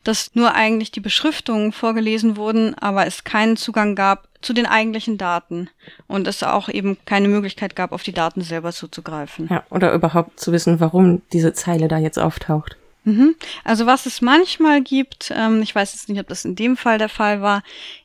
dass 0.03 0.35
nur 0.35 0.55
eigentlich 0.55 0.93
die 0.93 1.01
Beschriftungen 1.01 1.73
vorgelesen 1.73 2.39
wurden, 2.39 2.75
aber 2.79 3.07
es 3.07 3.25
keinen 3.25 3.59
Zugang 3.59 3.95
gab 3.95 4.29
zu 4.41 4.55
den 4.55 4.65
eigentlichen 4.65 5.19
Daten 5.19 5.69
und 6.07 6.27
es 6.27 6.43
auch 6.43 6.71
eben 6.71 6.97
keine 7.05 7.29
Möglichkeit 7.29 7.77
gab, 7.77 7.93
auf 7.93 8.03
die 8.03 8.15
Daten 8.15 8.41
selber 8.41 8.73
zuzugreifen. 8.73 9.49
Ja, 9.51 9.63
oder 9.69 9.93
überhaupt 9.93 10.41
zu 10.41 10.53
wissen, 10.53 10.81
warum 10.81 11.21
diese 11.35 11.53
Zeile 11.53 11.87
da 11.87 11.99
jetzt 11.99 12.19
auftaucht. 12.19 12.78
Mhm. 13.09 13.37
Also 13.65 13.87
was 13.87 14.05
es 14.05 14.21
manchmal 14.21 14.83
gibt, 14.83 15.33
ähm, 15.35 15.63
ich 15.63 15.75
weiß 15.75 15.95
jetzt 15.95 16.11
nicht, 16.11 16.21
ob 16.21 16.29
das 16.29 16.45
in 16.45 16.57
dem 16.57 16.77
Fall 16.77 16.99
der 16.99 17.09
Fall 17.09 17.41
war, 17.41 17.63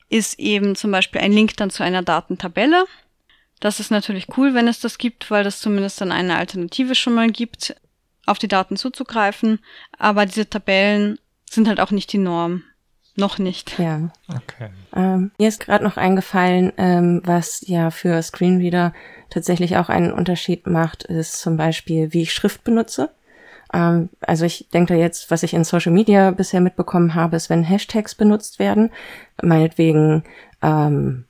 ist 0.07 0.39
eben 0.39 0.77
zum 0.77 0.91
Beispiel 0.91 1.19
ein 1.19 1.33
Link 1.33 1.57
dann 1.57 1.69
zu 1.69 1.83
einer 1.83 2.03
Datentabelle. 2.03 2.85
Das 3.59 3.81
ist 3.81 3.91
natürlich 3.91 4.27
cool, 4.37 4.53
wenn 4.53 4.67
es 4.69 4.79
das 4.79 4.97
gibt, 4.97 5.29
weil 5.29 5.43
das 5.43 5.59
zumindest 5.59 5.99
dann 5.99 6.13
eine 6.13 6.37
Alternative 6.37 6.95
schon 6.95 7.15
mal 7.15 7.29
gibt, 7.29 7.75
auf 8.25 8.39
die 8.39 8.47
Daten 8.47 8.77
zuzugreifen. 8.77 9.59
Aber 9.97 10.25
diese 10.25 10.49
Tabellen 10.49 11.19
sind 11.49 11.67
halt 11.67 11.81
auch 11.81 11.91
nicht 11.91 12.13
die 12.13 12.17
Norm. 12.17 12.63
Noch 13.15 13.37
nicht. 13.37 13.77
Ja. 13.77 14.09
Okay. 14.27 14.69
Ähm, 14.95 15.31
mir 15.37 15.49
ist 15.49 15.59
gerade 15.59 15.83
noch 15.83 15.97
eingefallen, 15.97 16.71
ähm, 16.77 17.21
was 17.25 17.61
ja 17.67 17.91
für 17.91 18.21
Screenreader 18.23 18.93
tatsächlich 19.29 19.75
auch 19.77 19.89
einen 19.89 20.13
Unterschied 20.13 20.65
macht, 20.65 21.03
ist 21.03 21.39
zum 21.39 21.57
Beispiel, 21.57 22.13
wie 22.13 22.23
ich 22.23 22.33
Schrift 22.33 22.63
benutze. 22.63 23.11
Ähm, 23.73 24.09
also 24.21 24.45
ich 24.45 24.69
denke 24.73 24.95
jetzt, 24.95 25.31
was 25.31 25.43
ich 25.43 25.53
in 25.53 25.63
Social 25.63 25.91
Media 25.91 26.31
bisher 26.31 26.61
mitbekommen 26.61 27.15
habe, 27.15 27.35
ist, 27.35 27.49
wenn 27.49 27.63
Hashtags 27.63 28.15
benutzt 28.15 28.59
werden, 28.59 28.91
meinetwegen 29.41 30.23
ähm, 30.61 31.25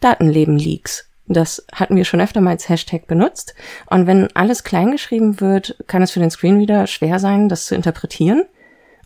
Datenleben-Leaks. 0.00 1.08
Das 1.26 1.64
hatten 1.72 1.96
wir 1.96 2.04
schon 2.04 2.20
öfter 2.20 2.40
mal 2.40 2.50
als 2.50 2.68
Hashtag 2.68 3.06
benutzt. 3.06 3.54
Und 3.86 4.06
wenn 4.06 4.34
alles 4.34 4.64
kleingeschrieben 4.64 5.40
wird, 5.40 5.76
kann 5.86 6.02
es 6.02 6.10
für 6.10 6.20
den 6.20 6.30
Screenreader 6.30 6.86
schwer 6.86 7.18
sein, 7.18 7.48
das 7.48 7.66
zu 7.66 7.74
interpretieren. 7.74 8.44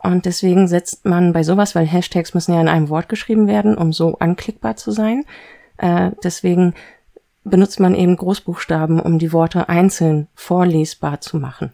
Und 0.02 0.26
deswegen 0.26 0.68
setzt 0.68 1.04
man 1.04 1.32
bei 1.32 1.42
sowas, 1.42 1.74
weil 1.74 1.86
Hashtags 1.86 2.32
müssen 2.34 2.54
ja 2.54 2.60
in 2.60 2.68
einem 2.68 2.88
Wort 2.88 3.08
geschrieben 3.08 3.46
werden, 3.46 3.76
um 3.76 3.92
so 3.92 4.18
anklickbar 4.18 4.76
zu 4.76 4.90
sein. 4.90 5.24
Äh, 5.76 6.12
deswegen 6.22 6.74
benutzt 7.42 7.80
man 7.80 7.94
eben 7.94 8.16
Großbuchstaben, 8.16 9.00
um 9.00 9.18
die 9.18 9.32
Worte 9.32 9.68
einzeln 9.68 10.28
vorlesbar 10.34 11.20
zu 11.20 11.36
machen 11.36 11.72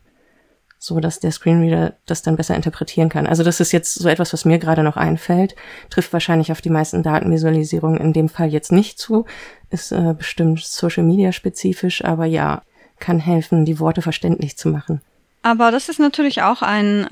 so 0.82 0.98
dass 0.98 1.20
der 1.20 1.30
Screenreader 1.30 1.92
das 2.06 2.22
dann 2.22 2.36
besser 2.36 2.56
interpretieren 2.56 3.10
kann. 3.10 3.26
Also 3.26 3.44
das 3.44 3.60
ist 3.60 3.70
jetzt 3.70 3.94
so 3.94 4.08
etwas, 4.08 4.32
was 4.32 4.46
mir 4.46 4.58
gerade 4.58 4.82
noch 4.82 4.96
einfällt, 4.96 5.54
trifft 5.90 6.14
wahrscheinlich 6.14 6.50
auf 6.52 6.62
die 6.62 6.70
meisten 6.70 7.02
Datenvisualisierungen 7.02 8.00
in 8.00 8.14
dem 8.14 8.30
Fall 8.30 8.48
jetzt 8.48 8.72
nicht 8.72 8.98
zu, 8.98 9.26
ist 9.68 9.92
äh, 9.92 10.14
bestimmt 10.16 10.64
Social 10.64 11.04
Media 11.04 11.32
spezifisch, 11.32 12.02
aber 12.02 12.24
ja, 12.24 12.62
kann 12.98 13.18
helfen, 13.18 13.66
die 13.66 13.78
Worte 13.78 14.00
verständlich 14.00 14.56
zu 14.56 14.70
machen. 14.70 15.02
Aber 15.42 15.70
das 15.70 15.90
ist 15.90 16.00
natürlich 16.00 16.40
auch 16.42 16.62
ein 16.62 17.06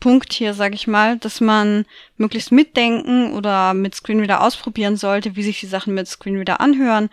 Punkt 0.00 0.34
hier, 0.34 0.52
sage 0.52 0.74
ich 0.74 0.86
mal, 0.86 1.16
dass 1.16 1.40
man 1.40 1.86
möglichst 2.18 2.52
mitdenken 2.52 3.32
oder 3.32 3.72
mit 3.72 3.94
Screenreader 3.94 4.42
ausprobieren 4.42 4.96
sollte, 4.96 5.34
wie 5.34 5.42
sich 5.42 5.60
die 5.60 5.66
Sachen 5.66 5.94
mit 5.94 6.08
Screenreader 6.08 6.60
anhören. 6.60 7.08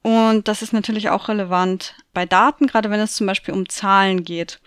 Und 0.00 0.48
das 0.48 0.62
ist 0.62 0.72
natürlich 0.72 1.10
auch 1.10 1.28
relevant 1.28 1.94
bei 2.14 2.24
Daten, 2.24 2.66
gerade 2.66 2.90
wenn 2.90 3.00
es 3.00 3.14
zum 3.14 3.26
Beispiel 3.26 3.52
um 3.52 3.68
Zahlen 3.68 4.24
geht. 4.24 4.58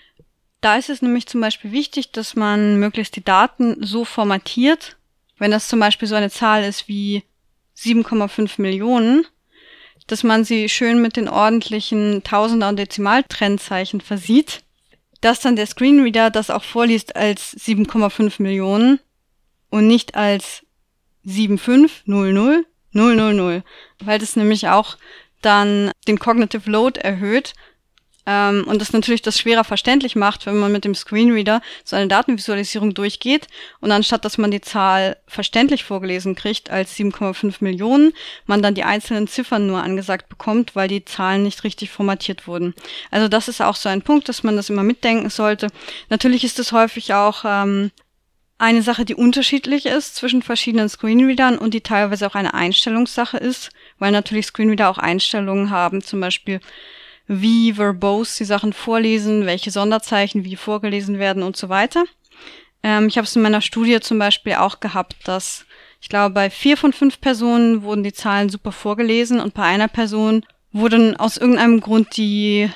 Da 0.62 0.76
ist 0.76 0.90
es 0.90 1.02
nämlich 1.02 1.28
zum 1.28 1.42
Beispiel 1.42 1.72
wichtig, 1.72 2.12
dass 2.12 2.36
man 2.36 2.80
möglichst 2.80 3.16
die 3.16 3.24
Daten 3.24 3.78
so 3.86 4.06
formatiert, 4.06 4.98
wenn 5.38 5.52
das 5.52 5.68
zum 5.68 5.80
Beispiel 5.80 6.08
so 6.08 6.16
eine 6.16 6.32
Zahl 6.32 6.64
ist 6.64 6.88
wie 6.88 7.24
7,5 7.78 8.60
Millionen, 8.62 9.26
dass 10.08 10.24
man 10.24 10.44
sie 10.44 10.68
schön 10.70 11.02
mit 11.02 11.16
den 11.16 11.30
ordentlichen 11.30 12.24
Tausender- 12.24 12.70
und 12.70 12.78
Dezimaltrennzeichen 12.78 14.02
versieht, 14.02 14.64
dass 15.22 15.42
dann 15.42 15.56
der 15.56 15.68
Screenreader 15.68 16.32
das 16.32 16.50
auch 16.50 16.64
vorliest 16.64 17.16
als 17.16 17.56
7,5 17.58 18.42
Millionen 18.42 19.00
und 19.70 19.88
nicht 19.88 20.16
als 20.16 20.66
7500 21.24 22.66
000, 22.94 23.64
weil 24.00 24.20
das 24.20 24.36
nämlich 24.36 24.70
auch 24.70 24.98
dann 25.42 25.92
den 26.08 26.18
Cognitive 26.18 26.70
Load 26.70 27.00
erhöht 27.00 27.54
ähm, 28.28 28.66
und 28.68 28.82
das 28.82 28.92
natürlich 28.92 29.22
das 29.22 29.40
schwerer 29.40 29.64
verständlich 29.64 30.18
macht, 30.18 30.46
wenn 30.46 30.58
man 30.58 30.72
mit 30.72 30.84
dem 30.84 30.94
Screenreader 30.94 31.62
so 31.86 31.96
eine 31.96 32.10
Datenvisualisierung 32.10 32.94
durchgeht 32.94 33.48
und 33.80 33.92
anstatt 33.94 34.26
dass 34.26 34.38
man 34.38 34.52
die 34.52 34.60
Zahl 34.60 35.16
verständlich 35.28 35.86
vorgelesen 35.86 36.36
kriegt 36.36 36.70
als 36.70 36.96
7,5 36.98 37.56
Millionen, 37.62 38.12
man 38.46 38.62
dann 38.62 38.76
die 38.76 38.84
einzelnen 38.84 39.28
Ziffern 39.28 39.66
nur 39.66 39.82
angesagt 39.82 40.28
bekommt, 40.28 40.76
weil 40.76 40.90
die 40.90 41.06
Zahlen 41.06 41.44
nicht 41.44 41.64
richtig 41.64 41.90
formatiert 41.90 42.48
wurden. 42.48 42.76
Also 43.12 43.30
das 43.30 43.48
ist 43.48 43.62
auch 43.62 43.78
so 43.78 43.88
ein 43.88 44.02
Punkt, 44.02 44.28
dass 44.28 44.44
man 44.44 44.58
das 44.58 44.70
immer 44.70 44.84
mitdenken 44.84 45.30
sollte. 45.30 45.68
Natürlich 46.10 46.44
ist 46.44 46.60
es 46.60 46.74
häufig 46.74 47.14
auch 47.14 47.46
ähm, 47.46 47.92
eine 48.58 48.82
Sache, 48.82 49.06
die 49.06 49.16
unterschiedlich 49.16 49.86
ist 49.86 50.16
zwischen 50.16 50.42
verschiedenen 50.42 50.90
Screenreadern 50.90 51.58
und 51.58 51.74
die 51.74 51.82
teilweise 51.82 52.28
auch 52.28 52.36
eine 52.36 52.54
Einstellungssache 52.54 53.38
ist, 53.38 53.70
weil 54.00 54.12
natürlich 54.12 54.48
Screenreader 54.48 54.90
auch 54.90 54.98
Einstellungen 54.98 55.70
haben, 55.70 56.02
zum 56.02 56.20
Beispiel 56.20 56.60
wie 57.28 57.74
verbose 57.74 58.38
die 58.40 58.46
Sachen 58.46 58.74
vorlesen, 58.74 59.46
welche 59.46 59.72
Sonderzeichen 59.72 60.44
wie 60.44 60.56
vorgelesen 60.56 61.20
werden 61.20 61.44
und 61.44 61.58
so 61.58 61.70
weiter. 61.70 62.06
Ähm, 62.84 63.08
ich 63.08 63.18
habe 63.18 63.26
es 63.26 63.36
in 63.36 63.42
meiner 63.42 63.62
Studie 63.62 64.00
zum 64.00 64.20
Beispiel 64.20 64.56
auch 64.56 64.80
gehabt, 64.80 65.16
dass 65.26 65.66
ich 66.00 66.10
glaube, 66.10 66.34
bei 66.34 66.50
vier 66.50 66.78
von 66.78 66.94
fünf 66.94 67.20
Personen 67.20 67.84
wurden 67.84 68.04
die 68.04 68.14
Zahlen 68.14 68.50
super 68.50 68.72
vorgelesen 68.72 69.40
und 69.40 69.54
bei 69.54 69.64
einer 69.64 69.88
Person 69.88 70.46
wurden 70.72 71.18
aus 71.18 71.38
irgendeinem 71.38 71.82
Grund 71.82 72.18
die 72.18 72.70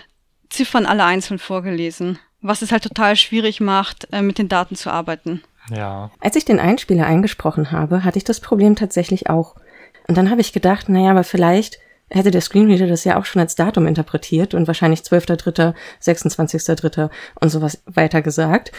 Ziffern 0.49 0.85
alle 0.85 1.05
einzeln 1.05 1.39
vorgelesen, 1.39 2.19
was 2.41 2.61
es 2.61 2.71
halt 2.71 2.83
total 2.83 3.15
schwierig 3.15 3.61
macht, 3.61 4.07
äh, 4.11 4.21
mit 4.21 4.37
den 4.37 4.49
Daten 4.49 4.75
zu 4.75 4.91
arbeiten. 4.91 5.43
Ja. 5.69 6.11
Als 6.19 6.35
ich 6.35 6.45
den 6.45 6.59
Einspieler 6.59 7.05
eingesprochen 7.05 7.71
habe, 7.71 8.03
hatte 8.03 8.17
ich 8.17 8.23
das 8.23 8.39
Problem 8.39 8.75
tatsächlich 8.75 9.29
auch. 9.29 9.55
Und 10.07 10.17
dann 10.17 10.29
habe 10.29 10.41
ich 10.41 10.51
gedacht, 10.51 10.89
naja, 10.89 11.11
aber 11.11 11.23
vielleicht 11.23 11.77
hätte 12.11 12.31
der 12.31 12.41
Screenreader 12.41 12.87
das 12.87 13.03
ja 13.03 13.17
auch 13.17 13.25
schon 13.25 13.41
als 13.41 13.55
Datum 13.55 13.87
interpretiert 13.87 14.53
und 14.53 14.67
wahrscheinlich 14.67 15.01
12.3., 15.01 15.73
26.3. 16.01 17.09
und 17.39 17.49
sowas 17.49 17.81
weiter 17.85 18.21
gesagt. 18.21 18.71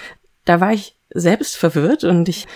Da 0.44 0.60
war 0.60 0.72
ich 0.72 0.96
selbst 1.14 1.56
verwirrt 1.56 2.04
und 2.04 2.28
ich 2.28 2.46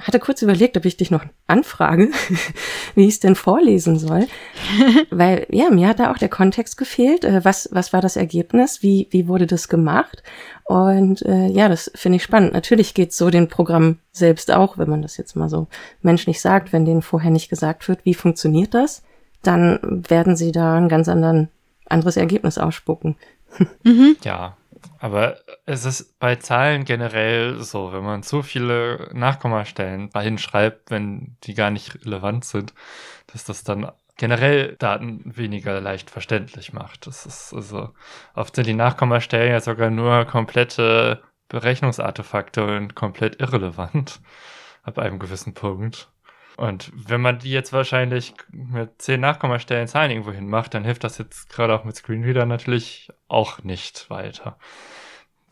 hatte 0.00 0.18
kurz 0.18 0.40
überlegt, 0.40 0.76
ob 0.76 0.86
ich 0.86 0.96
dich 0.96 1.10
noch 1.10 1.24
anfrage, 1.46 2.10
wie 2.94 3.04
ich 3.04 3.14
es 3.14 3.20
denn 3.20 3.34
vorlesen 3.34 3.98
soll. 3.98 4.26
Weil, 5.10 5.46
ja, 5.50 5.70
mir 5.70 5.86
hat 5.88 6.00
da 6.00 6.10
auch 6.10 6.18
der 6.18 6.30
Kontext 6.30 6.78
gefehlt. 6.78 7.24
Äh, 7.24 7.44
was, 7.44 7.68
was 7.72 7.92
war 7.92 8.00
das 8.00 8.16
Ergebnis? 8.16 8.82
Wie, 8.82 9.08
wie 9.10 9.28
wurde 9.28 9.46
das 9.46 9.68
gemacht? 9.68 10.22
Und 10.64 11.22
äh, 11.22 11.46
ja, 11.46 11.68
das 11.68 11.90
finde 11.94 12.16
ich 12.16 12.22
spannend. 12.22 12.54
Natürlich 12.54 12.94
geht's 12.94 13.18
so 13.18 13.28
den 13.28 13.48
Programm 13.48 13.98
selbst 14.12 14.50
auch, 14.50 14.78
wenn 14.78 14.88
man 14.88 15.02
das 15.02 15.18
jetzt 15.18 15.36
mal 15.36 15.50
so 15.50 15.68
menschlich 16.00 16.40
sagt, 16.40 16.72
wenn 16.72 16.86
denen 16.86 17.02
vorher 17.02 17.30
nicht 17.30 17.50
gesagt 17.50 17.86
wird, 17.86 18.04
wie 18.04 18.14
funktioniert 18.14 18.72
das, 18.72 19.02
dann 19.42 20.04
werden 20.08 20.36
sie 20.36 20.52
da 20.52 20.76
ein 20.76 20.88
ganz 20.88 21.08
anderen, 21.08 21.48
anderes 21.86 22.16
Ergebnis 22.16 22.58
ausspucken. 22.58 23.16
Mhm. 23.82 24.16
Ja, 24.24 24.56
aber 24.98 25.36
es 25.66 25.84
ist 25.84 26.18
bei 26.18 26.36
Zahlen 26.36 26.84
generell 26.84 27.60
so, 27.60 27.92
wenn 27.92 28.02
man 28.02 28.22
zu 28.22 28.42
viele 28.42 29.10
Nachkommastellen 29.12 30.08
dahin 30.08 30.38
schreibt, 30.38 30.90
wenn 30.90 31.36
die 31.44 31.52
gar 31.52 31.70
nicht 31.70 32.06
relevant 32.06 32.46
sind, 32.46 32.72
dass 33.26 33.44
das 33.44 33.62
dann 33.62 33.90
generell 34.16 34.76
Daten 34.76 35.20
weniger 35.36 35.80
leicht 35.80 36.10
verständlich 36.10 36.72
macht. 36.72 37.06
Das 37.06 37.26
ist 37.26 37.52
also, 37.52 37.90
oft 38.34 38.54
sind 38.54 38.66
die 38.66 38.74
Nachkommastellen 38.74 39.52
ja 39.52 39.60
sogar 39.60 39.90
nur 39.90 40.24
komplette 40.24 41.22
Berechnungsartefakte 41.48 42.64
und 42.64 42.94
komplett 42.94 43.40
irrelevant 43.40 44.20
ab 44.82 44.98
einem 44.98 45.18
gewissen 45.18 45.54
Punkt. 45.54 46.10
Und 46.56 46.92
wenn 46.94 47.20
man 47.20 47.38
die 47.38 47.50
jetzt 47.50 47.72
wahrscheinlich 47.72 48.34
mit 48.50 49.00
zehn 49.00 49.20
Nachkommastellen 49.20 49.88
Zahlen 49.88 50.10
irgendwo 50.10 50.32
hin 50.32 50.48
macht, 50.48 50.74
dann 50.74 50.84
hilft 50.84 51.04
das 51.04 51.18
jetzt 51.18 51.48
gerade 51.48 51.74
auch 51.74 51.84
mit 51.84 51.96
Screenreader 51.96 52.46
natürlich 52.46 53.08
auch 53.28 53.62
nicht 53.62 54.10
weiter. 54.10 54.58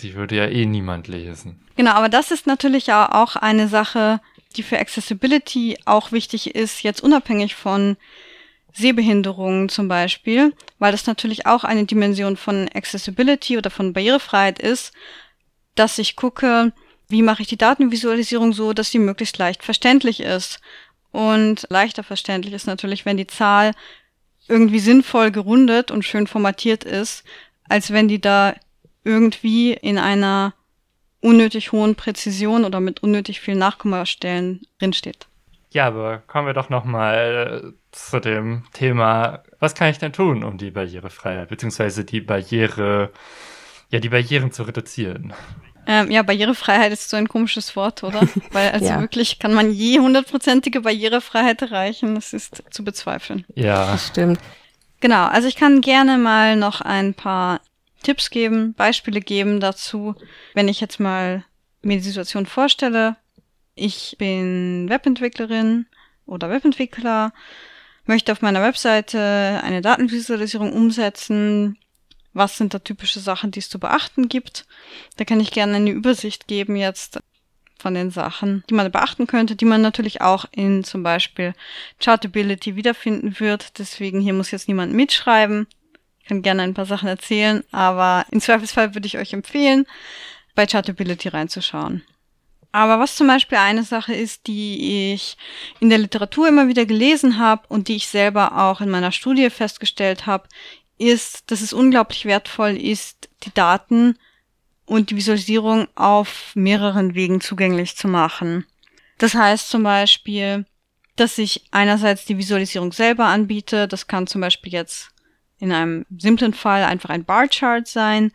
Die 0.00 0.14
würde 0.14 0.36
ja 0.36 0.46
eh 0.46 0.66
niemand 0.66 1.08
lesen. 1.08 1.66
Genau, 1.76 1.92
aber 1.92 2.08
das 2.08 2.30
ist 2.30 2.46
natürlich 2.46 2.86
ja 2.86 3.12
auch 3.12 3.36
eine 3.36 3.68
Sache, 3.68 4.20
die 4.56 4.62
für 4.62 4.78
Accessibility 4.78 5.78
auch 5.84 6.12
wichtig 6.12 6.54
ist, 6.54 6.82
jetzt 6.82 7.02
unabhängig 7.02 7.54
von 7.54 7.96
Sehbehinderungen 8.72 9.68
zum 9.68 9.88
Beispiel, 9.88 10.54
weil 10.78 10.92
das 10.92 11.06
natürlich 11.06 11.46
auch 11.46 11.64
eine 11.64 11.84
Dimension 11.84 12.36
von 12.36 12.68
Accessibility 12.72 13.58
oder 13.58 13.70
von 13.70 13.92
Barrierefreiheit 13.92 14.58
ist, 14.58 14.92
dass 15.74 15.98
ich 15.98 16.16
gucke, 16.16 16.72
wie 17.08 17.22
mache 17.22 17.42
ich 17.42 17.48
die 17.48 17.58
Datenvisualisierung 17.58 18.52
so, 18.52 18.72
dass 18.72 18.90
sie 18.90 18.98
möglichst 18.98 19.38
leicht 19.38 19.64
verständlich 19.64 20.20
ist. 20.20 20.60
Und 21.12 21.66
leichter 21.70 22.02
verständlich 22.02 22.54
ist 22.54 22.66
natürlich, 22.66 23.04
wenn 23.04 23.16
die 23.16 23.26
Zahl 23.26 23.72
irgendwie 24.48 24.78
sinnvoll 24.78 25.30
gerundet 25.30 25.90
und 25.90 26.04
schön 26.04 26.26
formatiert 26.26 26.84
ist, 26.84 27.24
als 27.68 27.92
wenn 27.92 28.08
die 28.08 28.20
da 28.20 28.54
irgendwie 29.04 29.72
in 29.72 29.98
einer 29.98 30.54
unnötig 31.20 31.72
hohen 31.72 31.94
Präzision 31.94 32.64
oder 32.64 32.80
mit 32.80 33.02
unnötig 33.02 33.40
vielen 33.40 33.58
Nachkommastellen 33.58 34.60
drinsteht. 34.78 35.26
Ja, 35.72 35.86
aber 35.86 36.18
kommen 36.26 36.46
wir 36.46 36.54
doch 36.54 36.68
nochmal 36.68 37.74
zu 37.92 38.20
dem 38.20 38.64
Thema, 38.72 39.44
was 39.60 39.74
kann 39.74 39.90
ich 39.90 39.98
denn 39.98 40.12
tun, 40.12 40.42
um 40.42 40.58
die 40.58 40.70
Barrierefreiheit, 40.70 41.48
beziehungsweise 41.48 42.04
die 42.04 42.20
Barriere, 42.20 43.12
ja, 43.90 44.00
die 44.00 44.08
Barrieren 44.08 44.50
zu 44.50 44.64
reduzieren? 44.64 45.32
Ähm, 45.92 46.09
ja, 46.09 46.22
Barrierefreiheit 46.22 46.92
ist 46.92 47.11
so 47.11 47.16
ein 47.16 47.26
komisches 47.29 47.74
Wort, 47.74 48.05
oder? 48.05 48.20
Weil 48.53 48.70
also 48.70 48.87
ja. 48.87 49.00
wirklich 49.00 49.40
kann 49.40 49.53
man 49.53 49.72
je 49.72 49.98
hundertprozentige 49.98 50.83
Barrierefreiheit 50.83 51.62
erreichen. 51.62 52.14
Das 52.14 52.33
ist 52.33 52.62
zu 52.70 52.85
bezweifeln. 52.85 53.44
Ja. 53.57 53.90
Das 53.90 54.07
stimmt. 54.07 54.38
Genau, 55.00 55.26
also 55.26 55.48
ich 55.48 55.57
kann 55.57 55.81
gerne 55.81 56.16
mal 56.16 56.55
noch 56.55 56.81
ein 56.81 57.14
paar 57.14 57.61
Tipps 58.05 58.31
geben, 58.31 58.72
Beispiele 58.74 59.20
geben 59.20 59.59
dazu, 59.59 60.14
wenn 60.55 60.68
ich 60.68 60.81
jetzt 60.81 61.00
mal 61.00 61.44
mir 61.83 61.96
die 61.96 62.05
Situation 62.05 62.46
vorstelle. 62.46 63.16
Ich 63.74 64.14
bin 64.16 64.88
Webentwicklerin 64.88 65.87
oder 66.24 66.50
Webentwickler, 66.50 67.33
möchte 68.05 68.31
auf 68.31 68.42
meiner 68.42 68.62
Webseite 68.62 69.61
eine 69.64 69.81
Datenvisualisierung 69.81 70.72
umsetzen. 70.72 71.79
Was 72.32 72.56
sind 72.56 72.74
da 72.74 72.78
typische 72.78 73.20
Sachen, 73.20 73.50
die 73.50 73.58
es 73.58 73.68
zu 73.68 73.78
beachten 73.78 74.28
gibt? 74.28 74.66
Da 75.16 75.24
kann 75.24 75.40
ich 75.40 75.50
gerne 75.50 75.76
eine 75.76 75.90
Übersicht 75.90 76.46
geben 76.46 76.76
jetzt 76.76 77.18
von 77.78 77.94
den 77.94 78.10
Sachen, 78.10 78.62
die 78.68 78.74
man 78.74 78.92
beachten 78.92 79.26
könnte, 79.26 79.56
die 79.56 79.64
man 79.64 79.80
natürlich 79.80 80.20
auch 80.20 80.44
in 80.52 80.84
zum 80.84 81.02
Beispiel 81.02 81.54
Chartability 81.98 82.76
wiederfinden 82.76 83.40
wird. 83.40 83.78
Deswegen 83.78 84.20
hier 84.20 84.34
muss 84.34 84.50
jetzt 84.50 84.68
niemand 84.68 84.92
mitschreiben 84.92 85.66
kann 86.30 86.42
gerne 86.42 86.62
ein 86.62 86.74
paar 86.74 86.86
Sachen 86.86 87.08
erzählen, 87.08 87.64
aber 87.72 88.24
im 88.30 88.40
Zweifelsfall 88.40 88.94
würde 88.94 89.06
ich 89.06 89.18
euch 89.18 89.32
empfehlen, 89.32 89.84
bei 90.54 90.64
Chartability 90.64 91.28
reinzuschauen. 91.28 92.02
Aber 92.72 93.00
was 93.00 93.16
zum 93.16 93.26
Beispiel 93.26 93.58
eine 93.58 93.82
Sache 93.82 94.14
ist, 94.14 94.46
die 94.46 95.12
ich 95.12 95.36
in 95.80 95.90
der 95.90 95.98
Literatur 95.98 96.46
immer 96.46 96.68
wieder 96.68 96.86
gelesen 96.86 97.40
habe 97.40 97.62
und 97.68 97.88
die 97.88 97.96
ich 97.96 98.06
selber 98.06 98.56
auch 98.56 98.80
in 98.80 98.90
meiner 98.90 99.10
Studie 99.10 99.50
festgestellt 99.50 100.26
habe, 100.26 100.46
ist, 101.00 101.50
dass 101.50 101.62
es 101.62 101.72
unglaublich 101.72 102.26
wertvoll 102.26 102.76
ist, 102.76 103.30
die 103.42 103.54
Daten 103.54 104.18
und 104.84 105.10
die 105.10 105.16
Visualisierung 105.16 105.88
auf 105.94 106.52
mehreren 106.54 107.14
Wegen 107.14 107.40
zugänglich 107.40 107.96
zu 107.96 108.06
machen. 108.06 108.66
Das 109.18 109.34
heißt 109.34 109.70
zum 109.70 109.82
Beispiel, 109.82 110.66
dass 111.16 111.38
ich 111.38 111.64
einerseits 111.70 112.24
die 112.24 112.38
Visualisierung 112.38 112.92
selber 112.92 113.26
anbiete. 113.26 113.88
Das 113.88 114.06
kann 114.06 114.26
zum 114.26 114.40
Beispiel 114.40 114.72
jetzt 114.72 115.10
in 115.58 115.72
einem 115.72 116.06
simplen 116.16 116.54
Fall 116.54 116.84
einfach 116.84 117.10
ein 117.10 117.24
Barchart 117.24 117.86
sein 117.86 118.32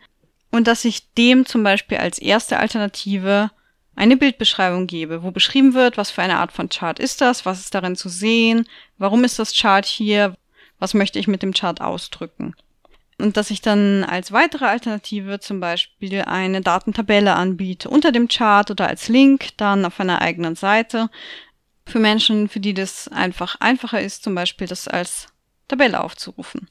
und 0.50 0.66
dass 0.66 0.84
ich 0.84 1.12
dem 1.14 1.46
zum 1.46 1.62
Beispiel 1.62 1.98
als 1.98 2.18
erste 2.18 2.58
Alternative 2.58 3.50
eine 3.96 4.16
Bildbeschreibung 4.16 4.86
gebe, 4.86 5.22
wo 5.22 5.30
beschrieben 5.30 5.74
wird, 5.74 5.96
was 5.96 6.10
für 6.10 6.22
eine 6.22 6.36
Art 6.36 6.52
von 6.52 6.68
Chart 6.68 6.98
ist 6.98 7.20
das, 7.20 7.46
was 7.46 7.60
ist 7.60 7.74
darin 7.74 7.96
zu 7.96 8.08
sehen, 8.08 8.68
warum 8.98 9.24
ist 9.24 9.38
das 9.38 9.54
Chart 9.54 9.84
hier, 9.84 10.36
was 10.78 10.94
möchte 10.94 11.18
ich 11.18 11.28
mit 11.28 11.42
dem 11.42 11.52
Chart 11.52 11.80
ausdrücken. 11.80 12.54
Und 13.18 13.36
dass 13.38 13.50
ich 13.50 13.62
dann 13.62 14.04
als 14.04 14.30
weitere 14.30 14.66
Alternative 14.66 15.40
zum 15.40 15.58
Beispiel 15.58 16.22
eine 16.22 16.60
Datentabelle 16.60 17.34
anbiete 17.34 17.88
unter 17.88 18.12
dem 18.12 18.28
Chart 18.28 18.70
oder 18.70 18.88
als 18.88 19.08
Link 19.08 19.56
dann 19.56 19.86
auf 19.86 19.98
einer 20.00 20.20
eigenen 20.20 20.54
Seite 20.54 21.08
für 21.86 21.98
Menschen, 21.98 22.48
für 22.48 22.60
die 22.60 22.74
das 22.74 23.08
einfach 23.08 23.56
einfacher 23.60 24.00
ist, 24.00 24.22
zum 24.22 24.34
Beispiel 24.34 24.66
das 24.66 24.86
als 24.86 25.28
Tabelle 25.68 26.02
aufzurufen. 26.02 26.68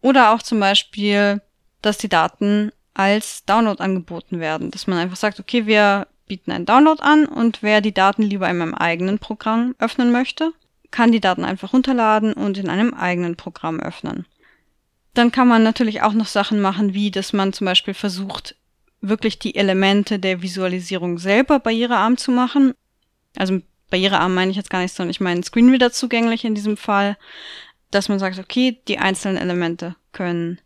Oder 0.00 0.32
auch 0.32 0.42
zum 0.42 0.60
Beispiel, 0.60 1.42
dass 1.82 1.98
die 1.98 2.08
Daten 2.08 2.72
als 2.94 3.44
Download 3.44 3.82
angeboten 3.82 4.40
werden. 4.40 4.70
Dass 4.70 4.86
man 4.86 4.98
einfach 4.98 5.16
sagt, 5.16 5.40
okay, 5.40 5.66
wir 5.66 6.06
bieten 6.26 6.52
einen 6.52 6.66
Download 6.66 7.02
an 7.02 7.26
und 7.26 7.62
wer 7.62 7.80
die 7.80 7.94
Daten 7.94 8.22
lieber 8.22 8.48
in 8.48 8.58
meinem 8.58 8.74
eigenen 8.74 9.18
Programm 9.18 9.74
öffnen 9.78 10.12
möchte, 10.12 10.52
kann 10.92 11.10
die 11.10 11.20
Daten 11.20 11.44
einfach 11.44 11.72
runterladen 11.72 12.32
und 12.32 12.58
in 12.58 12.68
einem 12.68 12.94
eigenen 12.94 13.34
Programm 13.34 13.80
öffnen. 13.80 14.26
Dann 15.14 15.32
kann 15.32 15.48
man 15.48 15.64
natürlich 15.64 16.02
auch 16.02 16.12
noch 16.12 16.26
Sachen 16.26 16.60
machen, 16.60 16.94
wie 16.94 17.10
dass 17.10 17.32
man 17.32 17.52
zum 17.52 17.64
Beispiel 17.64 17.94
versucht, 17.94 18.54
wirklich 19.00 19.40
die 19.40 19.56
Elemente 19.56 20.20
der 20.20 20.42
Visualisierung 20.42 21.18
selber 21.18 21.58
barrierearm 21.58 22.16
zu 22.16 22.30
machen. 22.30 22.74
Also 23.36 23.60
barrierearm 23.90 24.32
meine 24.32 24.52
ich 24.52 24.56
jetzt 24.56 24.70
gar 24.70 24.80
nicht, 24.80 24.94
sondern 24.94 25.10
ich 25.10 25.20
meine 25.20 25.42
Screenreader 25.42 25.90
zugänglich 25.90 26.44
in 26.44 26.54
diesem 26.54 26.76
Fall 26.76 27.16
dass 27.92 28.08
man 28.08 28.18
sagt, 28.18 28.38
okay, 28.38 28.80
die 28.88 28.98
einzelnen 28.98 29.36
Elemente 29.36 29.94
können 30.10 30.58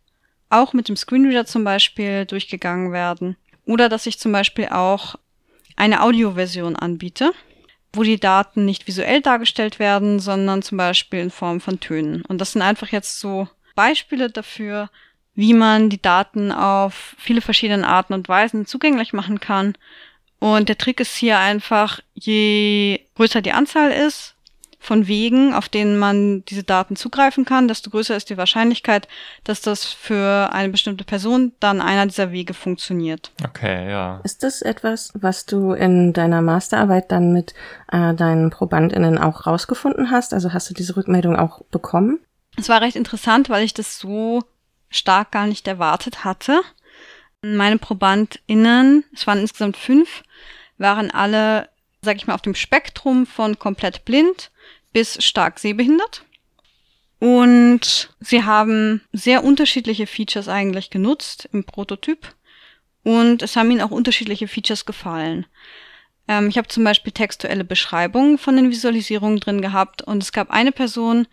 auch 0.49 0.73
mit 0.73 0.89
dem 0.89 0.97
Screenreader 0.97 1.45
zum 1.45 1.65
Beispiel 1.65 2.25
durchgegangen 2.25 2.93
werden. 2.93 3.37
Oder 3.67 3.89
dass 3.89 4.07
ich 4.07 4.19
zum 4.19 4.33
Beispiel 4.33 4.69
auch 4.69 5.17
eine 5.75 6.03
Audioversion 6.03 6.77
anbiete, 6.77 7.33
wo 7.97 8.03
die 8.03 8.21
Daten 8.21 8.65
nicht 8.65 8.87
visuell 8.87 9.21
dargestellt 9.21 9.79
werden, 9.79 10.21
sondern 10.21 10.63
zum 10.63 10.79
Beispiel 10.79 11.21
in 11.21 11.31
Form 11.31 11.61
von 11.61 11.81
Tönen. 11.81 12.23
Und 12.23 12.41
das 12.41 12.53
sind 12.53 12.63
einfach 12.63 12.89
jetzt 12.89 13.19
so 13.19 13.49
Beispiele 13.75 14.31
dafür, 14.31 14.91
wie 15.35 15.53
man 15.53 15.91
die 15.91 16.01
Daten 16.01 16.53
auf 16.53 17.15
viele 17.19 17.41
verschiedene 17.41 17.87
Arten 17.87 18.15
und 18.15 18.29
Weisen 18.29 18.67
zugänglich 18.67 19.13
machen 19.13 19.41
kann. 19.41 19.75
Und 20.39 20.69
der 20.69 20.79
Trick 20.79 21.01
ist 21.01 21.17
hier 21.17 21.39
einfach, 21.39 22.01
je 22.15 23.01
größer 23.17 23.43
die 23.43 23.53
Anzahl 23.53 23.91
ist, 23.91 24.36
von 24.87 25.09
Wegen, 25.09 25.53
auf 25.53 25.69
denen 25.69 25.99
man 25.99 26.45
diese 26.45 26.63
Daten 26.63 26.95
zugreifen 26.95 27.45
kann, 27.45 27.67
desto 27.67 27.91
größer 27.91 28.17
ist 28.17 28.31
die 28.31 28.37
Wahrscheinlichkeit, 28.37 29.09
dass 29.43 29.61
das 29.61 29.85
für 29.85 30.51
eine 30.53 30.69
bestimmte 30.69 31.03
Person 31.03 31.51
dann 31.59 31.81
einer 31.81 32.07
dieser 32.07 32.31
Wege 32.31 32.55
funktioniert. 32.55 33.33
Okay, 33.45 33.91
ja. 33.91 34.21
Ist 34.23 34.45
das 34.45 34.63
etwas, 34.63 35.13
was 35.15 35.45
du 35.45 35.73
in 35.73 36.13
deiner 36.13 36.41
Masterarbeit 36.41 37.11
dann 37.11 37.33
mit 37.33 37.53
äh, 37.91 38.15
deinen 38.15 38.51
ProbandInnen 38.51 39.19
auch 39.19 39.47
rausgefunden 39.49 40.13
hast? 40.13 40.33
Also 40.33 40.53
hast 40.53 40.71
du 40.71 40.75
diese 40.75 40.97
Rückmeldung 40.97 41.35
auch 41.35 41.65
bekommen? 41.73 42.21
Es 42.57 42.69
war 42.69 42.81
recht 42.81 42.95
interessant, 42.95 43.51
weil 43.51 43.65
ich 43.65 43.75
das 43.75 43.99
so 43.99 44.45
stark 44.89 45.33
gar 45.33 45.49
nicht 45.49 45.67
erwartet 45.67 46.25
hatte. 46.25 46.61
Meine 47.43 47.79
ProbandInnen, 47.79 49.05
es 49.13 49.27
waren 49.27 49.41
insgesamt 49.41 49.77
fünf, 49.77 50.23
waren 50.79 51.11
alle, 51.11 51.71
sag 52.03 52.15
ich 52.15 52.29
mal, 52.29 52.35
auf 52.35 52.43
dem 52.43 52.55
Spektrum 52.55 53.27
von 53.27 53.59
komplett 53.59 54.05
blind 54.05 54.53
bis 54.97 55.23
stark 55.23 55.59
sehbehindert. 55.59 56.25
Und 57.19 58.09
sie 58.19 58.45
haben 58.45 59.03
sehr 59.13 59.45
unterschiedliche 59.45 60.07
Features 60.07 60.49
eigentlich 60.49 60.89
genutzt 60.89 61.51
im 61.53 61.65
Prototyp. 61.65 62.35
Und 63.05 63.43
es 63.43 63.57
haben 63.57 63.71
ihnen 63.71 63.83
auch 63.83 63.91
unterschiedliche 63.91 64.49
Features 64.49 64.87
gefallen. 64.87 65.45
Ähm, 66.29 66.49
ich 66.49 66.57
habe 66.57 66.69
zum 66.69 66.83
Beispiel 66.83 67.13
textuelle 67.13 67.63
Beschreibungen 67.63 68.39
von 68.39 68.57
den 68.57 68.71
Visualisierungen 68.71 69.39
drin 69.39 69.61
gehabt. 69.61 70.01
Und 70.01 70.23
es 70.23 70.33
gab 70.33 70.49
eine 70.51 70.73
Person, 70.73 71.29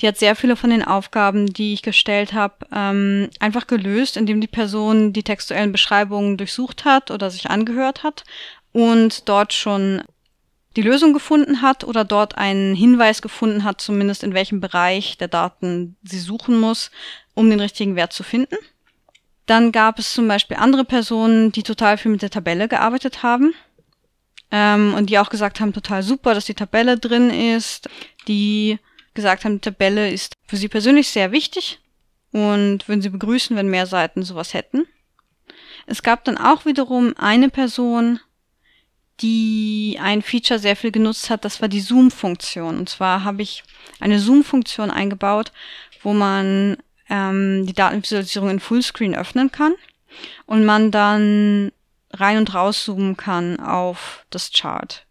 die 0.00 0.06
hat 0.06 0.16
sehr 0.16 0.36
viele 0.36 0.54
von 0.54 0.70
den 0.70 0.84
Aufgaben, 0.84 1.52
die 1.52 1.72
ich 1.72 1.82
gestellt 1.82 2.32
habe, 2.32 2.64
ähm, 2.72 3.28
einfach 3.40 3.66
gelöst, 3.66 4.16
indem 4.16 4.40
die 4.40 4.46
Person 4.46 5.12
die 5.12 5.24
textuellen 5.24 5.72
Beschreibungen 5.72 6.36
durchsucht 6.36 6.84
hat 6.84 7.10
oder 7.10 7.28
sich 7.28 7.50
angehört 7.50 8.04
hat 8.04 8.22
und 8.70 9.28
dort 9.28 9.52
schon 9.52 10.04
die 10.76 10.82
Lösung 10.82 11.12
gefunden 11.12 11.62
hat 11.62 11.84
oder 11.84 12.04
dort 12.04 12.38
einen 12.38 12.74
Hinweis 12.74 13.22
gefunden 13.22 13.64
hat, 13.64 13.80
zumindest 13.80 14.22
in 14.22 14.34
welchem 14.34 14.60
Bereich 14.60 15.18
der 15.18 15.28
Daten 15.28 15.96
sie 16.02 16.20
suchen 16.20 16.58
muss, 16.58 16.90
um 17.34 17.50
den 17.50 17.60
richtigen 17.60 17.96
Wert 17.96 18.12
zu 18.12 18.22
finden. 18.22 18.56
Dann 19.46 19.72
gab 19.72 19.98
es 19.98 20.12
zum 20.12 20.28
Beispiel 20.28 20.56
andere 20.58 20.84
Personen, 20.84 21.50
die 21.50 21.64
total 21.64 21.98
viel 21.98 22.12
mit 22.12 22.22
der 22.22 22.30
Tabelle 22.30 22.68
gearbeitet 22.68 23.24
haben 23.24 23.52
ähm, 24.52 24.94
und 24.94 25.10
die 25.10 25.18
auch 25.18 25.28
gesagt 25.28 25.60
haben, 25.60 25.72
total 25.72 26.04
super, 26.04 26.34
dass 26.34 26.44
die 26.44 26.54
Tabelle 26.54 26.98
drin 26.98 27.30
ist, 27.30 27.88
die 28.28 28.78
gesagt 29.14 29.44
haben, 29.44 29.54
die 29.54 29.70
Tabelle 29.70 30.10
ist 30.10 30.34
für 30.46 30.56
sie 30.56 30.68
persönlich 30.68 31.08
sehr 31.08 31.32
wichtig 31.32 31.80
und 32.30 32.86
würden 32.86 33.02
sie 33.02 33.10
begrüßen, 33.10 33.56
wenn 33.56 33.68
mehr 33.68 33.86
Seiten 33.86 34.22
sowas 34.22 34.54
hätten. 34.54 34.86
Es 35.86 36.04
gab 36.04 36.22
dann 36.24 36.38
auch 36.38 36.64
wiederum 36.64 37.14
eine 37.16 37.48
Person, 37.48 38.20
die 39.20 39.98
ein 40.00 40.22
Feature 40.22 40.58
sehr 40.58 40.76
viel 40.76 40.90
genutzt 40.90 41.30
hat, 41.30 41.44
das 41.44 41.60
war 41.60 41.68
die 41.68 41.80
Zoom-Funktion. 41.80 42.78
Und 42.78 42.88
zwar 42.88 43.24
habe 43.24 43.42
ich 43.42 43.62
eine 43.98 44.18
Zoom-Funktion 44.18 44.90
eingebaut, 44.90 45.52
wo 46.02 46.12
man 46.12 46.78
ähm, 47.08 47.66
die 47.66 47.74
Datenvisualisierung 47.74 48.50
in 48.50 48.60
Fullscreen 48.60 49.14
öffnen 49.14 49.52
kann 49.52 49.74
und 50.46 50.64
man 50.64 50.90
dann 50.90 51.72
rein 52.12 52.38
und 52.38 52.54
raus 52.54 52.84
zoomen 52.84 53.16
kann 53.16 53.60
auf 53.60 54.24
das 54.30 54.52
Chart. 54.52 55.06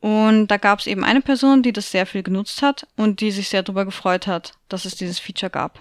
Und 0.00 0.48
da 0.48 0.56
gab 0.56 0.80
es 0.80 0.86
eben 0.86 1.04
eine 1.04 1.20
Person, 1.20 1.62
die 1.62 1.72
das 1.72 1.90
sehr 1.90 2.06
viel 2.06 2.22
genutzt 2.22 2.62
hat 2.62 2.86
und 2.96 3.20
die 3.20 3.30
sich 3.30 3.48
sehr 3.48 3.62
darüber 3.62 3.84
gefreut 3.84 4.26
hat, 4.26 4.54
dass 4.68 4.84
es 4.84 4.96
dieses 4.96 5.20
Feature 5.20 5.50
gab. 5.50 5.78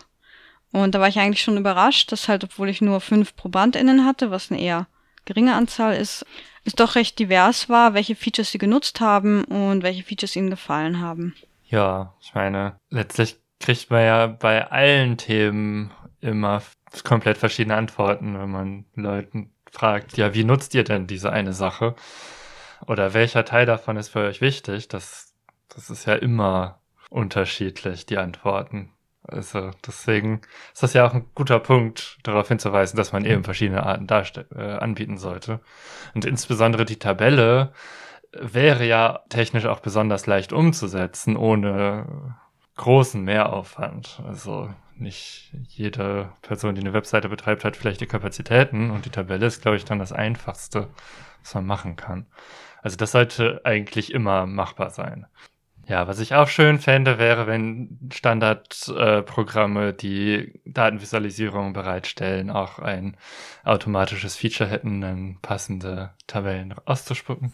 Und 0.72 0.96
da 0.96 1.00
war 1.00 1.08
ich 1.08 1.20
eigentlich 1.20 1.42
schon 1.42 1.58
überrascht, 1.58 2.12
dass 2.12 2.30
halt, 2.30 2.44
obwohl 2.44 2.70
ich 2.70 2.82
nur 2.82 3.02
fünf 3.02 3.36
ProbandInnen 3.36 4.06
hatte, 4.06 4.32
was 4.32 4.52
eine 4.52 4.62
eher 4.62 4.88
geringe 5.26 5.56
Anzahl 5.56 5.96
ist, 5.96 6.26
es 6.64 6.74
doch 6.74 6.96
recht 6.96 7.20
divers 7.20 7.70
war, 7.70 7.94
welche 7.94 8.16
Features 8.16 8.52
sie 8.52 8.58
genutzt 8.58 9.02
haben 9.02 9.44
und 9.46 9.84
welche 9.84 10.04
Features 10.04 10.36
ihnen 10.36 10.50
gefallen 10.50 11.00
haben. 11.00 11.36
Ja, 11.66 12.14
ich 12.22 12.34
meine, 12.34 12.76
letztlich 12.90 13.40
kriegt 13.60 13.90
man 13.90 14.04
ja 14.04 14.28
bei 14.28 14.70
allen 14.70 15.18
Themen 15.18 15.92
immer 16.20 16.62
komplett 17.04 17.38
verschiedene 17.38 17.76
Antworten, 17.76 18.38
wenn 18.38 18.52
man 18.52 18.86
Leuten 18.96 19.52
fragt, 19.72 20.18
ja, 20.18 20.34
wie 20.34 20.44
nutzt 20.44 20.74
ihr 20.76 20.84
denn 20.84 21.08
diese 21.08 21.32
eine 21.32 21.54
Sache? 21.54 21.96
Oder 22.88 23.14
welcher 23.14 23.46
Teil 23.46 23.66
davon 23.66 23.98
ist 23.98 24.10
für 24.10 24.20
euch 24.20 24.42
wichtig? 24.42 24.88
Das, 24.88 25.34
das 25.70 25.90
ist 25.90 26.06
ja 26.06 26.16
immer 26.16 26.80
unterschiedlich, 27.10 28.06
die 28.06 28.18
Antworten. 28.18 28.92
Also 29.32 29.72
deswegen 29.86 30.42
ist 30.74 30.84
das 30.84 30.94
ja 30.94 31.06
auch 31.06 31.14
ein 31.14 31.26
guter 31.36 31.60
Punkt, 31.60 32.18
darauf 32.24 32.48
hinzuweisen, 32.48 32.98
dass 32.98 33.12
man 33.14 33.26
eben 33.26 33.44
verschiedene 33.44 33.84
Arten 33.84 34.08
äh, 34.56 34.62
anbieten 34.62 35.18
sollte. 35.18 35.60
Und 36.14 36.26
insbesondere 36.26 36.86
die 36.86 37.00
Tabelle 37.00 37.74
wäre 38.34 38.86
ja 38.86 39.22
technisch 39.30 39.66
auch 39.66 39.80
besonders 39.80 40.26
leicht 40.26 40.54
umzusetzen, 40.54 41.36
ohne 41.36 42.36
großen 42.78 43.22
Mehraufwand. 43.24 44.22
Also 44.26 44.74
nicht 44.96 45.52
jede 45.68 46.32
Person, 46.42 46.76
die 46.76 46.82
eine 46.82 46.94
Webseite 46.94 47.30
betreibt, 47.30 47.66
hat 47.66 47.76
vielleicht 47.76 48.02
die 48.02 48.08
Kapazitäten 48.08 48.92
und 48.92 49.06
die 49.06 49.10
Tabelle 49.10 49.46
ist, 49.46 49.62
glaube 49.62 49.78
ich, 49.78 49.86
dann 49.86 50.00
das 50.00 50.12
Einfachste, 50.12 50.88
was 51.42 51.54
man 51.56 51.66
machen 51.66 51.96
kann. 51.96 52.26
Also 52.82 52.98
das 52.98 53.12
sollte 53.12 53.62
eigentlich 53.64 54.14
immer 54.14 54.46
machbar 54.46 54.90
sein. 54.90 55.28
Ja, 55.92 56.08
was 56.08 56.22
ich 56.22 56.34
auch 56.36 56.48
schön 56.48 56.80
fände, 56.80 57.18
wäre, 57.18 57.48
wenn 57.48 58.00
Standardprogramme, 58.14 59.90
äh, 59.90 59.94
die 59.94 60.62
Datenvisualisierung 60.64 61.74
bereitstellen, 61.74 62.50
auch 62.50 62.80
ein 62.80 63.18
automatisches 63.66 64.38
Feature 64.38 64.70
hätten, 64.70 65.02
dann 65.02 65.40
passende 65.42 66.12
Tabellen 66.28 66.74
auszuspucken. 66.86 67.52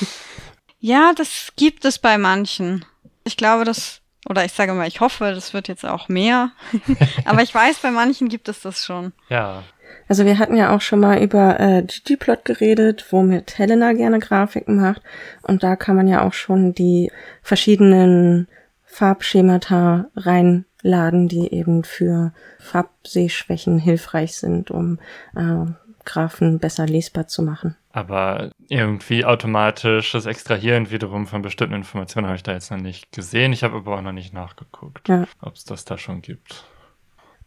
ja, 0.80 1.12
das 1.14 1.52
gibt 1.56 1.84
es 1.84 1.98
bei 1.98 2.16
manchen. 2.16 2.86
Ich 3.24 3.36
glaube, 3.36 3.64
das, 3.64 4.00
oder 4.26 4.46
ich 4.46 4.52
sage 4.52 4.72
mal, 4.72 4.88
ich 4.88 5.00
hoffe, 5.00 5.34
das 5.34 5.52
wird 5.52 5.68
jetzt 5.68 5.84
auch 5.84 6.08
mehr. 6.08 6.52
Aber 7.26 7.42
ich 7.42 7.54
weiß, 7.54 7.80
bei 7.80 7.90
manchen 7.90 8.30
gibt 8.30 8.48
es 8.48 8.62
das 8.62 8.82
schon. 8.82 9.12
Ja, 9.28 9.62
also 10.08 10.24
wir 10.24 10.38
hatten 10.38 10.56
ja 10.56 10.74
auch 10.74 10.80
schon 10.80 11.00
mal 11.00 11.22
über 11.22 11.60
äh, 11.60 11.82
ggplot 11.82 12.44
geredet, 12.44 13.06
womit 13.10 13.58
Helena 13.58 13.92
gerne 13.92 14.18
Grafiken 14.18 14.80
macht. 14.80 15.02
Und 15.42 15.62
da 15.62 15.76
kann 15.76 15.96
man 15.96 16.08
ja 16.08 16.26
auch 16.26 16.32
schon 16.32 16.74
die 16.74 17.12
verschiedenen 17.42 18.48
Farbschemata 18.84 20.06
reinladen, 20.16 21.28
die 21.28 21.52
eben 21.52 21.84
für 21.84 22.32
Farbsehschwächen 22.58 23.78
hilfreich 23.78 24.36
sind, 24.36 24.70
um 24.70 24.98
äh, 25.36 25.66
Graphen 26.04 26.58
besser 26.58 26.86
lesbar 26.86 27.28
zu 27.28 27.42
machen. 27.42 27.76
Aber 27.92 28.50
irgendwie 28.68 29.24
automatisches 29.26 30.24
Extrahieren 30.24 30.90
wiederum 30.90 31.26
von 31.26 31.42
bestimmten 31.42 31.74
Informationen 31.74 32.26
habe 32.26 32.36
ich 32.36 32.42
da 32.42 32.52
jetzt 32.52 32.70
noch 32.70 32.78
nicht 32.78 33.12
gesehen. 33.12 33.52
Ich 33.52 33.62
habe 33.62 33.76
aber 33.76 33.96
auch 33.96 34.02
noch 34.02 34.12
nicht 34.12 34.32
nachgeguckt, 34.32 35.06
ja. 35.08 35.26
ob 35.42 35.54
es 35.54 35.64
das 35.64 35.84
da 35.84 35.98
schon 35.98 36.22
gibt. 36.22 36.64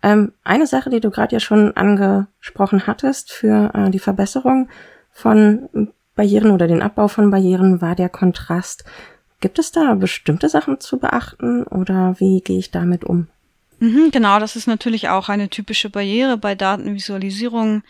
Ähm, 0.03 0.33
eine 0.43 0.67
Sache, 0.67 0.89
die 0.89 0.99
du 0.99 1.11
gerade 1.11 1.35
ja 1.35 1.39
schon 1.39 1.75
angesprochen 1.75 2.87
hattest 2.87 3.31
für 3.31 3.71
äh, 3.73 3.89
die 3.91 3.99
Verbesserung 3.99 4.69
von 5.11 5.91
Barrieren 6.15 6.51
oder 6.51 6.67
den 6.67 6.81
Abbau 6.81 7.07
von 7.07 7.29
Barrieren, 7.29 7.81
war 7.81 7.95
der 7.95 8.09
Kontrast. 8.09 8.83
Gibt 9.39 9.59
es 9.59 9.71
da 9.71 9.95
bestimmte 9.95 10.49
Sachen 10.49 10.79
zu 10.79 10.99
beachten 10.99 11.63
oder 11.63 12.15
wie 12.19 12.41
gehe 12.41 12.59
ich 12.59 12.71
damit 12.71 13.03
um? 13.03 13.27
Mhm, 13.79 14.11
genau, 14.11 14.39
das 14.39 14.55
ist 14.55 14.67
natürlich 14.67 15.09
auch 15.09 15.29
eine 15.29 15.49
typische 15.49 15.89
Barriere 15.89 16.37
bei 16.37 16.53
Datenvisualisierung, 16.53 17.81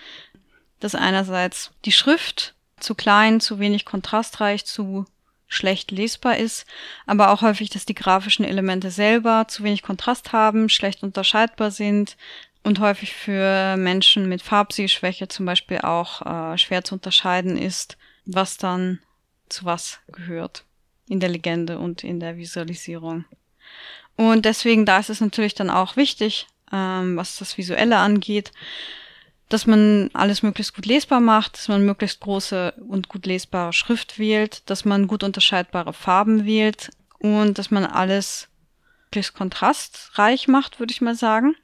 dass 0.80 0.95
einerseits 0.95 1.71
die 1.84 1.91
Schrift 1.91 2.56
zu 2.80 2.95
klein, 2.95 3.41
zu 3.41 3.60
wenig 3.60 3.86
kontrastreich, 3.86 4.65
zu 4.65 5.06
schlecht 5.52 5.92
lesbar 5.92 6.38
ist, 6.38 6.66
aber 7.06 7.32
auch 7.32 7.42
häufig, 7.42 7.70
dass 7.70 7.86
die 7.86 7.94
grafischen 7.94 8.46
Elemente 8.46 8.90
selber 8.90 9.46
zu 9.48 9.64
wenig 9.64 9.84
Kontrast 9.84 10.32
haben, 10.32 10.70
schlecht 10.70 11.04
unterscheidbar 11.04 11.72
sind 11.72 12.16
und 12.64 12.80
häufig 12.80 13.14
für 13.14 13.76
Menschen 13.76 14.30
mit 14.30 14.42
Farbsehschwäche 14.42 15.28
zum 15.28 15.46
Beispiel 15.46 15.80
auch 15.80 16.22
äh, 16.26 16.58
schwer 16.58 16.84
zu 16.84 16.96
unterscheiden 16.96 17.58
ist, 17.58 17.98
was 18.26 18.58
dann 18.58 19.00
zu 19.50 19.66
was 19.66 20.00
gehört 20.08 20.64
in 21.10 21.20
der 21.20 21.30
Legende 21.30 21.80
und 21.80 22.04
in 22.06 22.22
der 22.22 22.38
Visualisierung. 22.38 23.26
Und 24.16 24.46
deswegen, 24.46 24.86
da 24.86 25.00
ist 25.00 25.10
es 25.10 25.20
natürlich 25.20 25.56
dann 25.56 25.70
auch 25.70 25.98
wichtig, 25.98 26.48
ähm, 26.72 27.18
was 27.18 27.38
das 27.38 27.58
Visuelle 27.58 27.98
angeht, 27.98 28.52
dass 29.52 29.68
man 29.68 30.10
alles 30.14 30.44
möglichst 30.44 30.74
gut 30.74 30.86
lesbar 30.86 31.20
macht, 31.20 31.58
dass 31.58 31.68
man 31.68 31.86
möglichst 31.86 32.22
große 32.22 32.74
und 32.88 33.10
gut 33.10 33.26
lesbare 33.26 33.74
Schrift 33.74 34.18
wählt, 34.18 34.70
dass 34.70 34.86
man 34.86 35.08
gut 35.08 35.24
unterscheidbare 35.24 35.92
Farben 35.92 36.46
wählt 36.46 36.90
und 37.20 37.58
dass 37.58 37.70
man 37.70 37.86
alles 37.86 38.48
möglichst 39.06 39.34
kontrastreich 39.34 40.48
macht, 40.48 40.80
würde 40.80 40.94
ich 40.94 41.02
mal 41.02 41.15
sagen. 41.15 41.56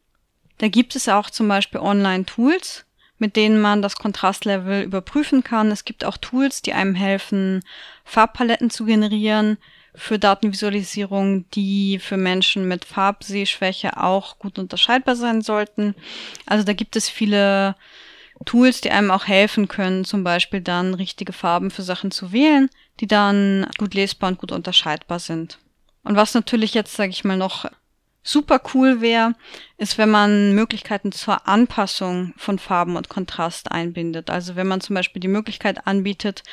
Da 0.58 0.68
gibt 0.68 0.98
es 0.98 1.08
auch 1.08 1.30
zum 1.30 1.48
Beispiel 1.48 1.80
Online-Tools, 1.80 2.86
mit 3.20 3.38
denen 3.38 3.62
man 3.62 3.82
das 3.82 3.96
Kontrastlevel 3.96 4.84
überprüfen 4.84 5.46
kann. 5.46 5.72
Es 5.72 5.86
gibt 5.86 6.04
auch 6.04 6.18
Tools, 6.18 6.62
die 6.62 6.74
einem 6.74 6.94
helfen, 6.94 7.64
Farbpaletten 8.04 8.70
zu 8.70 8.84
generieren, 8.84 9.58
für 9.98 10.20
Datenvisualisierung, 10.20 11.50
die 11.52 12.00
für 12.00 12.18
Menschen 12.18 12.68
mit 12.68 12.86
Farbsehschwäche 12.86 14.02
auch 14.02 14.40
gut 14.40 14.60
unterscheidbar 14.60 15.16
sein 15.16 15.42
sollten. 15.42 15.96
Also 16.46 16.64
da 16.64 16.74
gibt 16.74 16.96
es 16.96 17.10
viele 17.10 17.76
Tools, 18.46 18.82
die 18.82 18.92
einem 18.92 19.12
auch 19.12 19.28
helfen 19.28 19.68
können, 19.68 20.06
zum 20.06 20.24
Beispiel 20.24 20.62
dann 20.62 20.94
richtige 20.94 21.34
Farben 21.34 21.72
für 21.72 21.82
Sachen 21.82 22.12
zu 22.12 22.32
wählen, 22.32 22.70
die 23.00 23.08
dann 23.08 23.68
gut 23.78 23.96
lesbar 23.96 24.30
und 24.30 24.38
gut 24.38 24.52
unterscheidbar 24.52 25.20
sind. 25.20 25.58
Und 26.04 26.16
was 26.16 26.34
natürlich 26.34 26.74
jetzt, 26.74 26.96
sage 26.96 27.10
ich 27.10 27.24
mal, 27.24 27.38
noch 27.38 27.66
super 28.24 28.62
cool 28.74 29.02
wäre, 29.02 29.34
ist, 29.78 29.98
wenn 29.98 30.10
man 30.10 30.54
Möglichkeiten 30.54 31.12
zur 31.12 31.48
Anpassung 31.48 32.34
von 32.38 32.60
Farben 32.60 32.98
und 32.98 33.10
Kontrast 33.10 33.72
einbindet. 33.72 34.30
Also 34.30 34.56
wenn 34.56 34.68
man 34.68 34.82
zum 34.82 34.94
Beispiel 34.96 35.22
die 35.22 35.28
Möglichkeit 35.28 35.88
anbietet, 35.88 36.44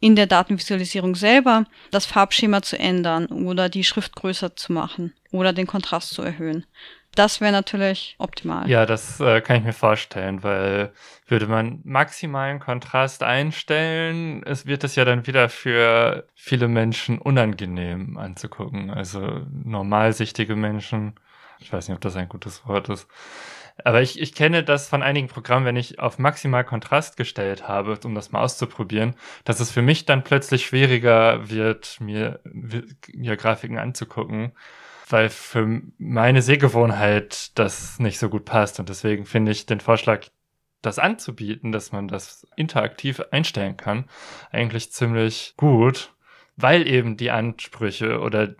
in 0.00 0.16
der 0.16 0.26
Datenvisualisierung 0.26 1.14
selber 1.14 1.64
das 1.90 2.06
Farbschema 2.06 2.62
zu 2.62 2.78
ändern 2.78 3.26
oder 3.26 3.68
die 3.68 3.84
Schrift 3.84 4.14
größer 4.14 4.54
zu 4.56 4.72
machen 4.72 5.12
oder 5.32 5.52
den 5.52 5.66
Kontrast 5.66 6.10
zu 6.10 6.22
erhöhen. 6.22 6.64
Das 7.14 7.40
wäre 7.40 7.50
natürlich 7.50 8.14
optimal. 8.18 8.68
Ja, 8.70 8.86
das 8.86 9.18
äh, 9.18 9.40
kann 9.40 9.56
ich 9.56 9.64
mir 9.64 9.72
vorstellen, 9.72 10.44
weil 10.44 10.92
würde 11.26 11.48
man 11.48 11.80
maximalen 11.82 12.60
Kontrast 12.60 13.24
einstellen, 13.24 14.44
es 14.44 14.66
wird 14.66 14.84
es 14.84 14.94
ja 14.94 15.04
dann 15.04 15.26
wieder 15.26 15.48
für 15.48 16.28
viele 16.36 16.68
Menschen 16.68 17.18
unangenehm 17.18 18.18
anzugucken. 18.18 18.90
Also 18.90 19.42
normalsichtige 19.64 20.54
Menschen, 20.54 21.14
ich 21.58 21.72
weiß 21.72 21.88
nicht, 21.88 21.96
ob 21.96 22.02
das 22.02 22.14
ein 22.14 22.28
gutes 22.28 22.64
Wort 22.68 22.88
ist. 22.88 23.08
Aber 23.84 24.02
ich, 24.02 24.20
ich 24.20 24.34
kenne 24.34 24.64
das 24.64 24.88
von 24.88 25.02
einigen 25.02 25.28
Programmen, 25.28 25.66
wenn 25.66 25.76
ich 25.76 25.98
auf 26.00 26.18
maximal 26.18 26.64
Kontrast 26.64 27.16
gestellt 27.16 27.68
habe, 27.68 27.98
um 28.04 28.14
das 28.14 28.32
mal 28.32 28.42
auszuprobieren, 28.42 29.14
dass 29.44 29.60
es 29.60 29.70
für 29.70 29.82
mich 29.82 30.04
dann 30.04 30.24
plötzlich 30.24 30.66
schwieriger 30.66 31.48
wird, 31.48 32.00
mir, 32.00 32.40
mir 32.44 33.36
Grafiken 33.36 33.78
anzugucken 33.78 34.52
weil 35.10 35.30
für 35.30 35.80
meine 35.98 36.42
Sehgewohnheit 36.42 37.58
das 37.58 37.98
nicht 37.98 38.18
so 38.18 38.28
gut 38.28 38.44
passt. 38.44 38.78
Und 38.78 38.88
deswegen 38.88 39.24
finde 39.24 39.52
ich 39.52 39.66
den 39.66 39.80
Vorschlag, 39.80 40.26
das 40.82 40.98
anzubieten, 40.98 41.72
dass 41.72 41.92
man 41.92 42.08
das 42.08 42.46
interaktiv 42.56 43.20
einstellen 43.32 43.76
kann, 43.76 44.04
eigentlich 44.52 44.92
ziemlich 44.92 45.54
gut, 45.56 46.12
weil 46.56 46.86
eben 46.86 47.16
die 47.16 47.30
Ansprüche 47.30 48.20
oder 48.20 48.54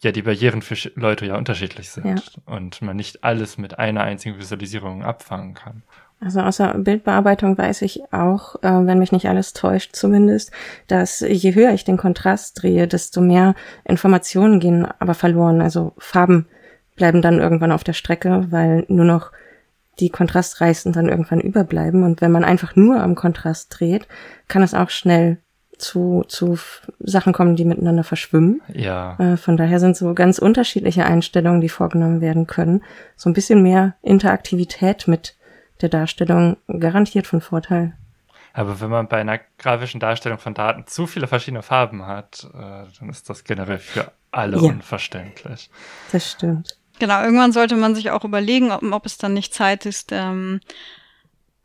ja 0.00 0.12
die 0.12 0.22
Barrieren 0.22 0.62
für 0.62 0.90
Leute 0.94 1.26
ja 1.26 1.36
unterschiedlich 1.36 1.90
sind 1.90 2.06
ja. 2.06 2.16
und 2.46 2.82
man 2.82 2.96
nicht 2.96 3.24
alles 3.24 3.58
mit 3.58 3.78
einer 3.78 4.02
einzigen 4.02 4.38
Visualisierung 4.38 5.02
abfangen 5.02 5.54
kann. 5.54 5.82
Also 6.20 6.40
außer 6.40 6.74
Bildbearbeitung 6.78 7.56
weiß 7.56 7.82
ich 7.82 8.12
auch, 8.12 8.56
äh, 8.62 8.86
wenn 8.86 8.98
mich 8.98 9.12
nicht 9.12 9.28
alles 9.28 9.52
täuscht 9.52 9.94
zumindest, 9.94 10.50
dass 10.88 11.20
je 11.20 11.54
höher 11.54 11.72
ich 11.72 11.84
den 11.84 11.96
Kontrast 11.96 12.60
drehe, 12.60 12.88
desto 12.88 13.20
mehr 13.20 13.54
Informationen 13.84 14.58
gehen 14.58 14.86
aber 14.98 15.14
verloren. 15.14 15.60
Also 15.60 15.92
Farben 15.98 16.46
bleiben 16.96 17.22
dann 17.22 17.38
irgendwann 17.38 17.70
auf 17.70 17.84
der 17.84 17.92
Strecke, 17.92 18.46
weil 18.50 18.84
nur 18.88 19.04
noch 19.04 19.30
die 20.00 20.10
Kontrastreichsten 20.10 20.92
dann 20.92 21.08
irgendwann 21.08 21.40
überbleiben. 21.40 22.02
Und 22.02 22.20
wenn 22.20 22.32
man 22.32 22.44
einfach 22.44 22.74
nur 22.74 23.00
am 23.00 23.14
Kontrast 23.14 23.78
dreht, 23.78 24.08
kann 24.48 24.62
es 24.62 24.74
auch 24.74 24.90
schnell 24.90 25.38
zu, 25.78 26.24
zu 26.28 26.58
Sachen 26.98 27.32
kommen, 27.32 27.56
die 27.56 27.64
miteinander 27.64 28.04
verschwimmen. 28.04 28.60
Ja. 28.72 29.16
Äh, 29.18 29.36
von 29.36 29.56
daher 29.56 29.80
sind 29.80 29.96
so 29.96 30.14
ganz 30.14 30.38
unterschiedliche 30.38 31.04
Einstellungen, 31.04 31.60
die 31.60 31.68
vorgenommen 31.68 32.20
werden 32.20 32.46
können. 32.46 32.82
So 33.16 33.30
ein 33.30 33.34
bisschen 33.34 33.62
mehr 33.62 33.94
Interaktivität 34.02 35.08
mit 35.08 35.36
der 35.80 35.88
Darstellung 35.88 36.56
garantiert 36.66 37.26
von 37.26 37.40
Vorteil. 37.40 37.92
Aber 38.52 38.80
wenn 38.80 38.90
man 38.90 39.06
bei 39.06 39.18
einer 39.20 39.38
grafischen 39.58 40.00
Darstellung 40.00 40.38
von 40.38 40.54
Daten 40.54 40.86
zu 40.86 41.06
viele 41.06 41.28
verschiedene 41.28 41.62
Farben 41.62 42.06
hat, 42.06 42.48
äh, 42.52 42.86
dann 42.98 43.08
ist 43.08 43.30
das 43.30 43.44
generell 43.44 43.78
für 43.78 44.10
alle 44.32 44.56
ja. 44.56 44.62
unverständlich. 44.62 45.70
Das 46.10 46.32
stimmt. 46.32 46.76
Genau, 46.98 47.22
irgendwann 47.22 47.52
sollte 47.52 47.76
man 47.76 47.94
sich 47.94 48.10
auch 48.10 48.24
überlegen, 48.24 48.72
ob, 48.72 48.82
ob 48.82 49.06
es 49.06 49.18
dann 49.18 49.34
nicht 49.34 49.54
Zeit 49.54 49.86
ist, 49.86 50.10
ähm, 50.12 50.60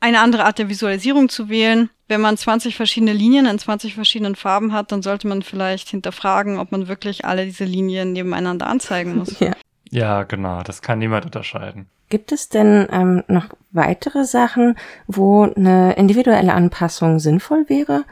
eine 0.04 0.20
andere 0.20 0.44
Art 0.44 0.60
der 0.60 0.68
Visualisierung 0.68 1.30
zu 1.30 1.48
wählen. 1.48 1.90
Wenn 2.10 2.20
man 2.20 2.36
20 2.36 2.76
verschiedene 2.76 3.14
Linien 3.14 3.46
in 3.46 3.58
20 3.58 3.96
verschiedenen 3.96 4.36
Farben 4.36 4.74
hat, 4.74 4.92
dann 4.92 5.02
sollte 5.02 5.30
man 5.30 5.42
vielleicht 5.42 5.88
hinterfragen, 5.88 6.60
ob 6.60 6.74
man 6.74 6.90
wirklich 6.90 7.24
alle 7.24 7.46
diese 7.46 7.64
Linien 7.64 8.12
nebeneinander 8.12 8.68
anzeigen 8.68 9.16
muss. 9.18 9.40
Ja. 9.44 9.54
Ja, 9.90 10.24
genau, 10.24 10.64
das 10.64 10.82
kann 10.82 10.98
niemand 10.98 11.26
unterscheiden. 11.26 11.86
Gibt 12.10 12.32
es 12.32 12.50
denn 12.50 12.88
ähm, 12.92 13.24
noch 13.28 13.46
weitere 13.72 14.26
Sachen, 14.26 14.76
wo 15.06 15.44
eine 15.44 15.94
individuelle 15.94 16.54
Anpassung 16.54 17.20
sinnvoll 17.20 17.66
wäre? 17.70 18.04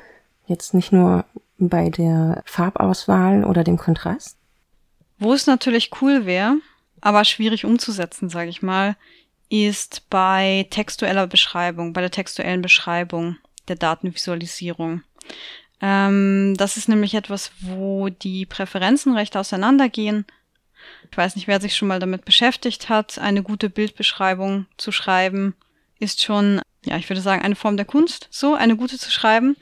Jetzt 0.46 0.76
nicht 0.76 0.92
nur 0.92 1.26
bei 1.58 1.90
der 1.90 2.44
Farbauswahl 2.46 3.46
oder 3.46 3.64
dem 3.64 3.78
Kontrast? 3.78 4.38
Wo 5.18 5.34
es 5.34 5.48
natürlich 5.48 5.90
cool 6.02 6.28
wäre, 6.28 6.58
aber 7.02 7.26
schwierig 7.26 7.66
umzusetzen, 7.66 8.30
sage 8.30 8.50
ich 8.50 8.62
mal, 8.62 8.96
ist 9.52 10.10
bei 10.10 10.66
textueller 10.70 11.28
Beschreibung, 11.28 11.94
bei 11.94 12.02
der 12.02 12.12
textuellen 12.12 12.62
Beschreibung 12.62 13.38
der 13.68 13.76
Datenvisualisierung. 13.76 15.04
Ähm, 15.82 16.56
das 16.58 16.78
ist 16.78 16.90
nämlich 16.90 17.14
etwas, 17.14 17.52
wo 17.60 18.10
die 18.10 18.46
Präferenzen 18.46 19.16
recht 19.16 19.36
auseinandergehen 19.36 20.26
ich 21.10 21.18
weiß 21.18 21.36
nicht, 21.36 21.48
wer 21.48 21.60
sich 21.60 21.76
schon 21.76 21.88
mal 21.88 22.00
damit 22.00 22.26
beschäftigt 22.26 22.90
hat, 22.90 23.20
eine 23.20 23.44
gute 23.44 23.70
Bildbeschreibung 23.70 24.66
zu 24.78 24.92
schreiben, 24.92 25.56
ist 26.00 26.24
schon, 26.24 26.62
ja, 26.86 26.98
ich 26.98 27.10
würde 27.10 27.22
sagen, 27.22 27.44
eine 27.44 27.56
Form 27.56 27.78
der 27.78 27.86
Kunst, 27.86 28.28
so 28.32 28.56
eine 28.56 28.76
gute 28.76 28.98
zu 28.98 29.12
schreiben, 29.12 29.56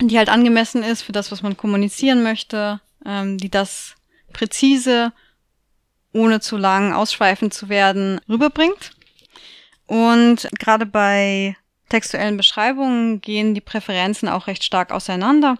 die 0.00 0.18
halt 0.18 0.28
angemessen 0.28 0.82
ist 0.82 1.02
für 1.02 1.12
das, 1.12 1.32
was 1.32 1.42
man 1.42 1.56
kommunizieren 1.56 2.22
möchte, 2.22 2.80
ähm, 3.04 3.38
die 3.38 3.50
das 3.50 3.94
präzise, 4.32 5.12
ohne 6.14 6.40
zu 6.40 6.56
lang 6.56 6.94
ausschweifend 6.94 7.52
zu 7.52 7.68
werden, 7.68 8.20
rüberbringt. 8.28 8.92
Und 9.86 10.48
gerade 10.58 10.86
bei 10.86 11.56
textuellen 11.90 12.36
Beschreibungen 12.38 13.20
gehen 13.20 13.54
die 13.54 13.60
Präferenzen 13.60 14.28
auch 14.28 14.46
recht 14.46 14.64
stark 14.64 14.90
auseinander. 14.90 15.58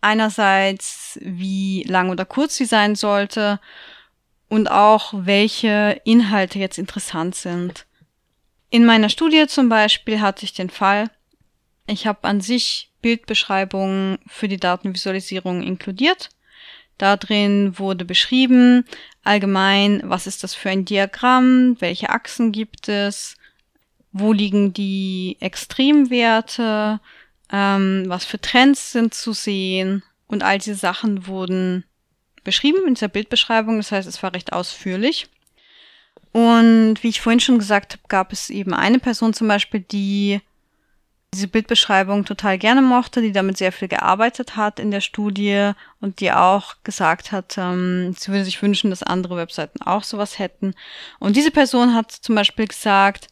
Einerseits, 0.00 1.18
wie 1.22 1.84
lang 1.84 2.10
oder 2.10 2.24
kurz 2.24 2.56
sie 2.56 2.64
sein 2.64 2.96
sollte 2.96 3.60
und 4.48 4.68
auch 4.68 5.14
welche 5.16 6.00
Inhalte 6.04 6.58
jetzt 6.58 6.78
interessant 6.78 7.36
sind. 7.36 7.86
In 8.70 8.84
meiner 8.84 9.08
Studie 9.08 9.46
zum 9.46 9.68
Beispiel 9.68 10.20
hatte 10.20 10.44
ich 10.44 10.54
den 10.54 10.70
Fall, 10.70 11.10
ich 11.86 12.06
habe 12.06 12.26
an 12.26 12.40
sich 12.40 12.90
Bildbeschreibungen 13.02 14.18
für 14.26 14.48
die 14.48 14.56
Datenvisualisierung 14.56 15.62
inkludiert. 15.62 16.30
Da 16.98 17.16
drin 17.16 17.78
wurde 17.78 18.04
beschrieben, 18.04 18.84
allgemein, 19.24 20.02
was 20.04 20.26
ist 20.26 20.42
das 20.42 20.54
für 20.54 20.70
ein 20.70 20.84
Diagramm, 20.84 21.76
welche 21.80 22.10
Achsen 22.10 22.52
gibt 22.52 22.88
es, 22.88 23.36
wo 24.12 24.32
liegen 24.32 24.72
die 24.72 25.36
Extremwerte, 25.40 27.00
ähm, 27.50 28.04
was 28.06 28.24
für 28.24 28.40
Trends 28.40 28.92
sind 28.92 29.14
zu 29.14 29.32
sehen 29.32 30.02
und 30.26 30.42
all 30.42 30.58
diese 30.58 30.74
Sachen 30.74 31.26
wurden 31.26 31.84
beschrieben 32.44 32.86
in 32.86 32.94
dieser 32.94 33.08
Bildbeschreibung. 33.08 33.76
Das 33.78 33.92
heißt, 33.92 34.08
es 34.08 34.22
war 34.22 34.34
recht 34.34 34.52
ausführlich. 34.52 35.28
Und 36.32 36.96
wie 37.02 37.08
ich 37.08 37.20
vorhin 37.20 37.40
schon 37.40 37.58
gesagt 37.58 37.92
habe, 37.92 38.02
gab 38.08 38.32
es 38.32 38.48
eben 38.48 38.72
eine 38.72 38.98
Person 38.98 39.34
zum 39.34 39.48
Beispiel, 39.48 39.80
die 39.80 40.40
diese 41.34 41.48
Bildbeschreibung 41.48 42.24
total 42.24 42.58
gerne 42.58 42.82
mochte, 42.82 43.22
die 43.22 43.32
damit 43.32 43.56
sehr 43.56 43.72
viel 43.72 43.88
gearbeitet 43.88 44.56
hat 44.56 44.78
in 44.78 44.90
der 44.90 45.00
Studie 45.00 45.72
und 46.00 46.20
die 46.20 46.30
auch 46.30 46.74
gesagt 46.84 47.32
hat, 47.32 47.56
ähm, 47.56 48.14
sie 48.18 48.30
würde 48.30 48.44
sich 48.44 48.60
wünschen, 48.60 48.90
dass 48.90 49.02
andere 49.02 49.36
Webseiten 49.36 49.80
auch 49.80 50.04
sowas 50.04 50.38
hätten. 50.38 50.74
Und 51.18 51.36
diese 51.36 51.50
Person 51.50 51.94
hat 51.94 52.12
zum 52.12 52.34
Beispiel 52.34 52.66
gesagt, 52.66 53.28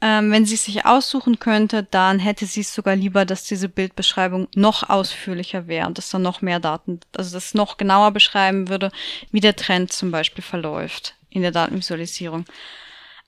ähm, 0.00 0.32
wenn 0.32 0.46
sie 0.46 0.54
es 0.54 0.64
sich 0.64 0.86
aussuchen 0.86 1.38
könnte, 1.38 1.82
dann 1.82 2.18
hätte 2.18 2.46
sie 2.46 2.62
es 2.62 2.74
sogar 2.74 2.96
lieber, 2.96 3.26
dass 3.26 3.44
diese 3.44 3.68
Bildbeschreibung 3.68 4.48
noch 4.54 4.88
ausführlicher 4.88 5.66
wäre 5.66 5.86
und 5.86 5.98
dass 5.98 6.10
da 6.10 6.18
noch 6.18 6.40
mehr 6.40 6.60
Daten, 6.60 7.00
also 7.14 7.34
das 7.34 7.52
noch 7.52 7.76
genauer 7.76 8.12
beschreiben 8.12 8.68
würde, 8.68 8.90
wie 9.32 9.40
der 9.40 9.56
Trend 9.56 9.92
zum 9.92 10.10
Beispiel 10.10 10.42
verläuft 10.42 11.14
in 11.28 11.42
der 11.42 11.52
Datenvisualisierung. 11.52 12.46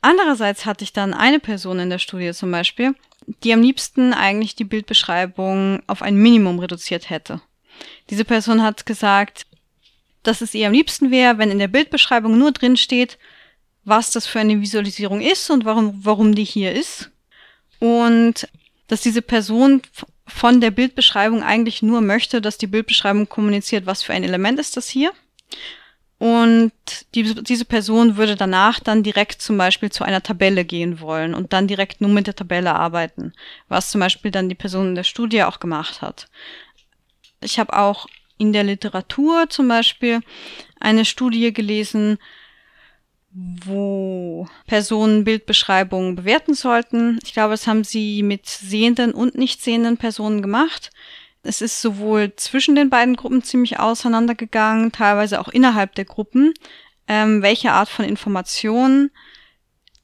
Andererseits 0.01 0.65
hatte 0.65 0.85
ich 0.85 0.93
dann 0.93 1.15
eine 1.15 1.41
Person 1.41 1.79
in 1.79 1.91
der 1.91 1.99
Studie 1.99 2.33
zum 2.33 2.51
Beispiel, 2.51 2.95
die 3.27 3.53
am 3.53 3.63
liebsten 3.63 4.13
eigentlich 4.13 4.55
die 4.55 4.65
Bildbeschreibung 4.65 5.83
auf 5.87 6.03
ein 6.03 6.17
Minimum 6.17 6.59
reduziert 6.59 7.11
hätte. 7.11 7.41
Diese 8.11 8.25
Person 8.25 8.63
hat 8.63 8.87
gesagt, 8.87 9.47
dass 10.23 10.41
es 10.41 10.55
ihr 10.55 10.67
am 10.67 10.73
liebsten 10.73 11.11
wäre, 11.11 11.39
wenn 11.39 11.51
in 11.51 11.59
der 11.59 11.69
Bildbeschreibung 11.69 12.39
nur 12.39 12.53
drin 12.53 12.77
steht, 12.77 13.19
was 13.85 14.11
das 14.11 14.27
für 14.27 14.41
eine 14.41 14.61
Visualisierung 14.61 15.21
ist 15.21 15.51
und 15.51 15.65
warum, 15.65 16.05
warum 16.05 16.35
die 16.35 16.45
hier 16.45 16.73
ist. 16.73 17.11
Und 17.79 18.49
dass 18.89 19.01
diese 19.01 19.23
Person 19.23 19.83
von 20.27 20.61
der 20.61 20.73
Bildbeschreibung 20.73 21.43
eigentlich 21.43 21.83
nur 21.83 22.01
möchte, 22.01 22.41
dass 22.41 22.59
die 22.59 22.67
Bildbeschreibung 22.67 23.29
kommuniziert, 23.29 23.87
was 23.87 24.03
für 24.03 24.13
ein 24.13 24.25
Element 24.25 24.59
ist 24.59 24.77
das 24.77 24.89
hier. 24.89 25.13
Und 26.19 26.73
die, 27.15 27.35
diese 27.43 27.67
Person 27.67 28.17
würde 28.17 28.37
danach 28.37 28.81
dann 28.81 29.03
direkt 29.03 29.43
zum 29.43 29.59
Beispiel 29.59 29.91
zu 29.91 30.03
einer 30.03 30.23
Tabelle 30.23 30.65
gehen 30.65 31.01
wollen 31.01 31.35
und 31.35 31.53
dann 31.53 31.69
direkt 31.69 32.01
nur 32.01 32.11
mit 32.11 32.27
der 32.27 32.35
Tabelle 32.35 32.75
arbeiten, 32.75 33.35
was 33.69 33.91
zum 33.91 34.01
Beispiel 34.01 34.31
dann 34.31 34.49
die 34.49 34.55
Person 34.55 34.89
in 34.89 34.95
der 34.95 35.05
Studie 35.05 35.43
auch 35.43 35.61
gemacht 35.61 36.01
hat. 36.01 36.29
Ich 37.43 37.59
habe 37.59 37.77
auch 37.77 38.07
in 38.39 38.55
der 38.55 38.65
Literatur 38.65 39.51
zum 39.51 39.69
Beispiel 39.69 40.21
eine 40.81 41.05
Studie 41.05 41.53
gelesen, 41.53 42.19
wo 43.39 44.49
Personen 44.67 45.25
Bildbeschreibungen 45.25 46.17
bewerten 46.17 46.55
sollten. 46.55 47.19
Ich 47.23 47.35
glaube, 47.35 47.53
das 47.53 47.67
haben 47.67 47.85
sie 47.85 48.23
mit 48.23 48.47
sehenden 48.47 49.13
und 49.13 49.35
nicht 49.35 49.63
sehenden 49.63 49.99
Personen 49.99 50.41
gemacht. 50.41 50.91
Es 51.47 51.61
ist 51.61 51.81
sowohl 51.81 52.35
zwischen 52.37 52.75
den 52.75 52.91
beiden 52.91 53.17
Gruppen 53.17 53.43
ziemlich 53.43 53.79
auseinandergegangen, 53.79 54.93
teilweise 54.93 55.41
auch 55.41 55.49
innerhalb 55.49 55.95
der 55.95 56.05
Gruppen, 56.05 56.53
ähm, 57.09 57.43
welche 57.43 57.73
Art 57.73 57.89
von 57.89 58.05
Informationen 58.05 59.11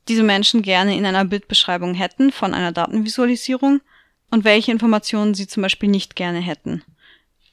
diese 0.08 0.22
Menschen 0.22 0.62
gerne 0.62 0.96
in 0.96 1.06
einer 1.06 1.24
Bildbeschreibung 1.24 1.94
hätten 1.94 2.32
von 2.32 2.54
einer 2.54 2.72
Datenvisualisierung 2.72 3.80
und 4.30 4.44
welche 4.44 4.72
Informationen 4.72 5.34
sie 5.34 5.46
zum 5.46 5.62
Beispiel 5.62 5.88
nicht 5.88 6.16
gerne 6.16 6.40
hätten. 6.40 6.82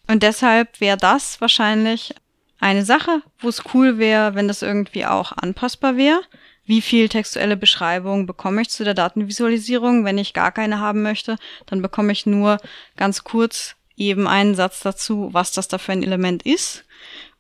Und 0.08 0.24
deshalb 0.24 0.80
wäre 0.82 0.98
das 0.98 1.40
wahrscheinlich 1.42 2.16
eine 2.60 2.84
Sache, 2.84 3.22
wo 3.38 3.50
es 3.50 3.64
cool 3.74 3.98
wäre, 3.98 4.36
wenn 4.36 4.48
das 4.48 4.62
irgendwie 4.62 5.06
auch 5.06 5.32
anpassbar 5.32 5.98
wäre. 5.98 6.22
Wie 6.66 6.82
viel 6.82 7.10
textuelle 7.10 7.58
Beschreibung 7.58 8.26
bekomme 8.26 8.62
ich 8.62 8.70
zu 8.70 8.84
der 8.84 8.94
Datenvisualisierung? 8.94 10.06
Wenn 10.06 10.18
ich 10.18 10.34
gar 10.34 10.52
keine 10.52 10.80
haben 10.80 11.02
möchte, 11.02 11.38
dann 11.66 11.82
bekomme 11.82 12.12
ich 12.12 12.26
nur 12.26 12.58
ganz 12.96 13.24
kurz 13.24 13.76
eben 14.00 14.28
einen 14.28 14.56
Satz 14.56 14.80
dazu, 14.82 15.30
was 15.32 15.52
das 15.52 15.68
da 15.68 15.78
für 15.78 15.92
ein 15.92 16.04
Element 16.04 16.44
ist. 16.44 16.86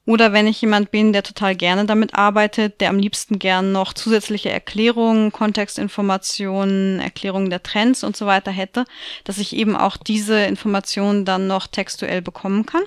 Oder 0.06 0.34
wenn 0.34 0.48
ich 0.48 0.60
jemand 0.62 0.90
bin, 0.90 1.14
der 1.14 1.22
total 1.22 1.56
gerne 1.56 1.86
damit 1.86 2.16
arbeitet, 2.16 2.82
der 2.82 2.90
am 2.90 2.98
liebsten 2.98 3.38
gern 3.38 3.72
noch 3.72 3.94
zusätzliche 3.94 4.50
Erklärungen, 4.50 5.32
Kontextinformationen, 5.32 7.00
Erklärungen 7.00 7.52
der 7.52 7.62
Trends 7.62 8.04
und 8.04 8.18
so 8.18 8.26
weiter 8.26 8.50
hätte, 8.50 8.86
dass 9.24 9.38
ich 9.38 9.56
eben 9.56 9.76
auch 9.76 9.98
diese 9.98 10.42
Informationen 10.46 11.26
dann 11.26 11.46
noch 11.46 11.68
textuell 11.68 12.24
bekommen 12.24 12.66
kann. 12.66 12.82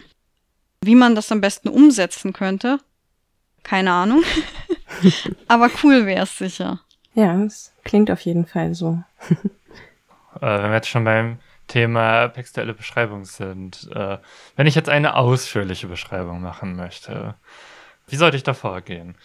Wie 0.80 0.96
man 0.96 1.14
das 1.14 1.30
am 1.30 1.40
besten 1.40 1.68
umsetzen 1.68 2.32
könnte, 2.32 2.80
keine 3.62 3.92
Ahnung. 3.92 4.24
Aber 5.46 5.70
cool 5.84 6.06
wäre 6.06 6.24
es 6.24 6.36
sicher. 6.38 6.80
Ja, 7.14 7.40
es 7.44 7.72
klingt 7.84 8.10
auf 8.10 8.22
jeden 8.22 8.46
Fall 8.46 8.74
so. 8.74 8.98
äh, 9.30 10.40
wenn 10.40 10.70
wir 10.70 10.74
jetzt 10.74 10.88
schon 10.88 11.04
beim 11.04 11.38
Thema 11.72 12.28
textuelle 12.28 12.74
Beschreibung 12.74 13.24
sind. 13.24 13.88
Äh, 13.94 14.18
wenn 14.56 14.66
ich 14.66 14.74
jetzt 14.74 14.90
eine 14.90 15.16
ausführliche 15.16 15.86
Beschreibung 15.86 16.42
machen 16.42 16.76
möchte, 16.76 17.34
wie 18.08 18.16
sollte 18.16 18.36
ich 18.36 18.42
da 18.42 18.52
vorgehen? 18.52 19.16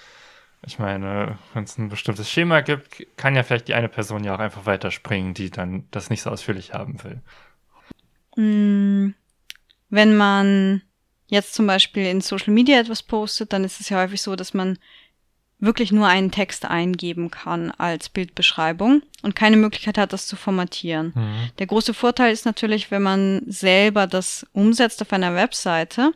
Ich 0.65 0.79
meine, 0.79 1.37
wenn 1.53 1.65
es 1.65 1.77
ein 1.77 1.89
bestimmtes 1.89 2.31
Schema 2.31 2.61
gibt, 2.61 3.05
kann 3.17 3.35
ja 3.35 3.43
vielleicht 3.43 3.67
die 3.67 3.73
eine 3.73 3.89
Person 3.89 4.23
ja 4.23 4.33
auch 4.33 4.39
einfach 4.39 4.65
weiterspringen, 4.65 5.33
die 5.33 5.51
dann 5.51 5.87
das 5.91 6.09
nicht 6.09 6.21
so 6.21 6.29
ausführlich 6.29 6.73
haben 6.73 7.03
will. 7.03 7.21
Mm, 8.37 9.13
wenn 9.89 10.15
man 10.15 10.83
jetzt 11.27 11.53
zum 11.53 11.67
Beispiel 11.67 12.05
in 12.05 12.21
Social 12.21 12.53
Media 12.53 12.79
etwas 12.79 13.03
postet, 13.03 13.51
dann 13.51 13.65
ist 13.65 13.81
es 13.81 13.89
ja 13.89 13.99
häufig 13.99 14.21
so, 14.21 14.37
dass 14.37 14.53
man 14.53 14.79
wirklich 15.59 15.91
nur 15.91 16.07
einen 16.07 16.31
Text 16.31 16.65
eingeben 16.65 17.31
kann 17.31 17.71
als 17.71 18.09
Bildbeschreibung 18.09 19.01
und 19.23 19.35
keine 19.35 19.57
Möglichkeit 19.57 19.97
hat, 19.97 20.13
das 20.13 20.27
zu 20.27 20.35
formatieren. 20.35 21.13
Mhm. 21.15 21.49
Der 21.57 21.67
große 21.67 21.93
Vorteil 21.93 22.31
ist 22.31 22.45
natürlich, 22.45 22.91
wenn 22.91 23.01
man 23.01 23.41
selber 23.47 24.05
das 24.05 24.45
umsetzt 24.53 25.01
auf 25.01 25.11
einer 25.13 25.33
Webseite, 25.33 26.11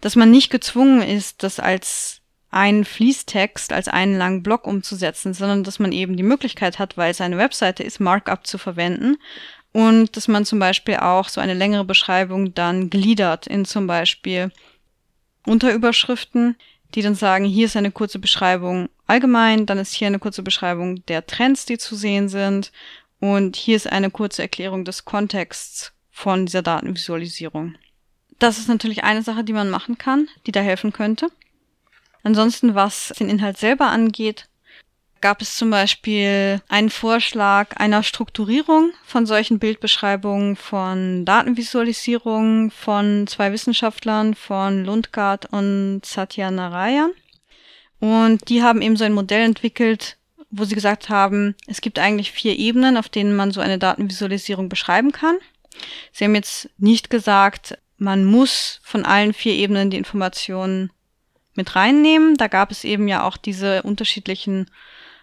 dass 0.00 0.16
man 0.16 0.30
nicht 0.30 0.50
gezwungen 0.50 1.02
ist, 1.02 1.42
das 1.42 1.58
als 1.58 2.20
einen 2.50 2.84
Fließtext, 2.84 3.72
als 3.72 3.88
einen 3.88 4.16
langen 4.16 4.42
Block 4.42 4.66
umzusetzen, 4.66 5.32
sondern 5.32 5.64
dass 5.64 5.78
man 5.78 5.90
eben 5.90 6.16
die 6.16 6.22
Möglichkeit 6.22 6.78
hat, 6.78 6.96
weil 6.96 7.10
es 7.10 7.20
eine 7.20 7.38
Webseite 7.38 7.82
ist, 7.82 7.98
Markup 7.98 8.46
zu 8.46 8.58
verwenden 8.58 9.16
und 9.72 10.16
dass 10.16 10.28
man 10.28 10.44
zum 10.44 10.58
Beispiel 10.58 10.96
auch 10.96 11.28
so 11.28 11.40
eine 11.40 11.54
längere 11.54 11.84
Beschreibung 11.84 12.54
dann 12.54 12.90
gliedert 12.90 13.46
in 13.46 13.64
zum 13.64 13.86
Beispiel 13.86 14.52
Unterüberschriften, 15.46 16.56
die 16.94 17.02
dann 17.02 17.14
sagen, 17.14 17.44
hier 17.44 17.66
ist 17.66 17.76
eine 17.76 17.90
kurze 17.90 18.18
Beschreibung 18.18 18.88
allgemein, 19.06 19.66
dann 19.66 19.78
ist 19.78 19.94
hier 19.94 20.06
eine 20.06 20.18
kurze 20.18 20.42
Beschreibung 20.42 21.04
der 21.06 21.26
Trends, 21.26 21.66
die 21.66 21.78
zu 21.78 21.96
sehen 21.96 22.28
sind 22.28 22.72
und 23.20 23.56
hier 23.56 23.76
ist 23.76 23.90
eine 23.90 24.10
kurze 24.10 24.42
Erklärung 24.42 24.84
des 24.84 25.04
Kontexts 25.04 25.92
von 26.10 26.46
dieser 26.46 26.62
Datenvisualisierung. 26.62 27.76
Das 28.38 28.58
ist 28.58 28.68
natürlich 28.68 29.04
eine 29.04 29.22
Sache, 29.22 29.44
die 29.44 29.52
man 29.52 29.70
machen 29.70 29.98
kann, 29.98 30.28
die 30.46 30.52
da 30.52 30.60
helfen 30.60 30.92
könnte. 30.92 31.28
Ansonsten, 32.24 32.74
was 32.74 33.12
den 33.18 33.28
Inhalt 33.28 33.58
selber 33.58 33.86
angeht, 33.86 34.48
gab 35.22 35.40
es 35.40 35.56
zum 35.56 35.70
Beispiel 35.70 36.60
einen 36.68 36.90
Vorschlag 36.90 37.76
einer 37.76 38.02
Strukturierung 38.02 38.92
von 39.04 39.24
solchen 39.24 39.58
Bildbeschreibungen 39.58 40.56
von 40.56 41.24
Datenvisualisierungen 41.24 42.70
von 42.70 43.26
zwei 43.28 43.52
Wissenschaftlern, 43.52 44.34
von 44.34 44.84
Lundgaard 44.84 45.46
und 45.46 46.02
Satya 46.04 46.50
Narayan. 46.50 47.12
Und 48.00 48.48
die 48.48 48.62
haben 48.62 48.82
eben 48.82 48.96
so 48.96 49.04
ein 49.04 49.14
Modell 49.14 49.44
entwickelt, 49.44 50.18
wo 50.50 50.64
sie 50.64 50.74
gesagt 50.74 51.08
haben, 51.08 51.54
es 51.66 51.80
gibt 51.80 51.98
eigentlich 51.98 52.32
vier 52.32 52.58
Ebenen, 52.58 52.96
auf 52.96 53.08
denen 53.08 53.34
man 53.34 53.52
so 53.52 53.60
eine 53.60 53.78
Datenvisualisierung 53.78 54.68
beschreiben 54.68 55.12
kann. 55.12 55.36
Sie 56.12 56.24
haben 56.24 56.34
jetzt 56.34 56.68
nicht 56.78 57.08
gesagt, 57.08 57.78
man 57.96 58.24
muss 58.24 58.80
von 58.82 59.04
allen 59.04 59.32
vier 59.32 59.54
Ebenen 59.54 59.90
die 59.90 59.96
Informationen 59.96 60.90
mit 61.54 61.76
reinnehmen. 61.76 62.36
Da 62.36 62.48
gab 62.48 62.70
es 62.70 62.82
eben 62.82 63.06
ja 63.08 63.24
auch 63.24 63.36
diese 63.36 63.82
unterschiedlichen 63.82 64.66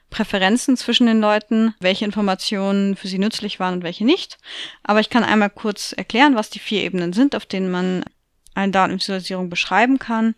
Präferenzen 0.10 0.76
zwischen 0.78 1.08
den 1.08 1.20
Leuten, 1.20 1.76
welche 1.80 2.06
Informationen 2.06 2.96
für 2.96 3.08
sie 3.08 3.20
nützlich 3.20 3.60
waren 3.60 3.76
und 3.76 3.84
welche 3.84 4.06
nicht. 4.06 4.38
Aber 4.84 5.00
ich 5.00 5.10
kann 5.10 5.24
einmal 5.24 5.50
kurz 5.50 5.94
erklären, 5.94 6.36
was 6.36 6.50
die 6.50 6.60
vier 6.60 6.84
Ebenen 6.84 7.14
sind, 7.14 7.36
auf 7.36 7.46
denen 7.46 7.70
man 7.72 8.04
eine 8.56 8.72
Datenvisualisierung 8.72 9.50
beschreiben 9.50 10.00
kann. 10.00 10.36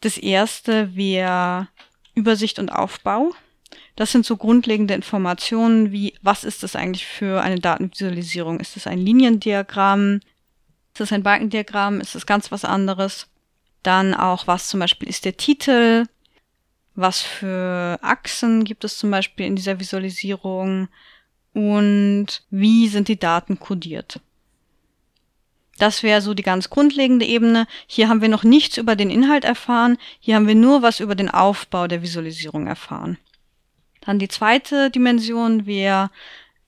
Das 0.00 0.18
erste 0.18 0.94
wäre 0.94 1.68
Übersicht 2.14 2.58
und 2.58 2.70
Aufbau. 2.70 3.32
Das 3.96 4.12
sind 4.12 4.26
so 4.26 4.36
grundlegende 4.36 4.94
Informationen 4.94 5.92
wie, 5.92 6.14
was 6.22 6.44
ist 6.44 6.62
das 6.62 6.76
eigentlich 6.76 7.06
für 7.06 7.42
eine 7.42 7.60
Datenvisualisierung? 7.60 8.60
Ist 8.60 8.76
es 8.76 8.86
ein 8.86 8.98
Liniendiagramm? 8.98 10.20
Ist 10.94 11.00
es 11.00 11.12
ein 11.12 11.22
Balkendiagramm? 11.22 12.00
Ist 12.00 12.14
es 12.14 12.26
ganz 12.26 12.50
was 12.50 12.64
anderes? 12.64 13.28
Dann 13.82 14.14
auch, 14.14 14.46
was 14.46 14.68
zum 14.68 14.80
Beispiel 14.80 15.08
ist 15.08 15.24
der 15.24 15.36
Titel? 15.36 16.06
Was 16.94 17.20
für 17.20 17.98
Achsen 18.02 18.64
gibt 18.64 18.84
es 18.84 18.98
zum 18.98 19.10
Beispiel 19.10 19.46
in 19.46 19.56
dieser 19.56 19.80
Visualisierung 19.80 20.88
und 21.52 22.26
wie 22.50 22.88
sind 22.88 23.08
die 23.08 23.18
Daten 23.18 23.58
kodiert. 23.58 24.20
Das 25.78 26.02
wäre 26.02 26.20
so 26.20 26.34
die 26.34 26.42
ganz 26.42 26.70
grundlegende 26.70 27.26
Ebene. 27.26 27.66
Hier 27.86 28.08
haben 28.08 28.20
wir 28.20 28.28
noch 28.28 28.44
nichts 28.44 28.76
über 28.76 28.94
den 28.94 29.10
Inhalt 29.10 29.44
erfahren. 29.44 29.98
Hier 30.20 30.36
haben 30.36 30.46
wir 30.46 30.54
nur 30.54 30.82
was 30.82 31.00
über 31.00 31.16
den 31.16 31.30
Aufbau 31.30 31.88
der 31.88 32.02
Visualisierung 32.02 32.66
erfahren. 32.66 33.18
Dann 34.00 34.18
die 34.18 34.28
zweite 34.28 34.90
Dimension 34.90 35.66
wäre 35.66 36.10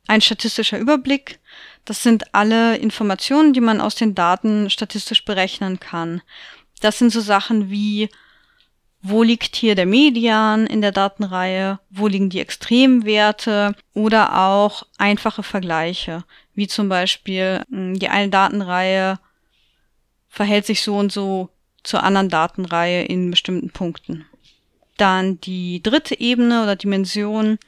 ein 0.08 0.20
statistischer 0.20 0.78
Überblick. 0.78 1.38
Das 1.84 2.02
sind 2.02 2.34
alle 2.34 2.76
Informationen, 2.78 3.52
die 3.52 3.60
man 3.60 3.80
aus 3.80 3.94
den 3.94 4.14
Daten 4.14 4.70
statistisch 4.70 5.24
berechnen 5.24 5.78
kann. 5.78 6.22
Das 6.80 6.98
sind 6.98 7.10
so 7.10 7.20
Sachen 7.20 7.70
wie 7.70 8.08
wo 9.08 9.22
liegt 9.22 9.56
hier 9.56 9.74
der 9.74 9.86
Median 9.86 10.66
in 10.66 10.80
der 10.80 10.92
Datenreihe, 10.92 11.78
wo 11.90 12.06
liegen 12.08 12.30
die 12.30 12.40
Extremwerte 12.40 13.74
oder 13.94 14.38
auch 14.38 14.84
einfache 14.98 15.42
Vergleiche, 15.42 16.24
wie 16.54 16.66
zum 16.66 16.88
Beispiel 16.88 17.62
hm, 17.70 17.98
die 17.98 18.08
eine 18.08 18.30
Datenreihe 18.30 19.18
verhält 20.28 20.66
sich 20.66 20.82
so 20.82 20.96
und 20.96 21.12
so 21.12 21.50
zur 21.82 22.02
anderen 22.02 22.28
Datenreihe 22.28 23.04
in 23.04 23.30
bestimmten 23.30 23.70
Punkten. 23.70 24.26
Dann 24.96 25.40
die 25.40 25.82
dritte 25.82 26.18
Ebene 26.18 26.62
oder 26.62 26.74
Dimension 26.74 27.58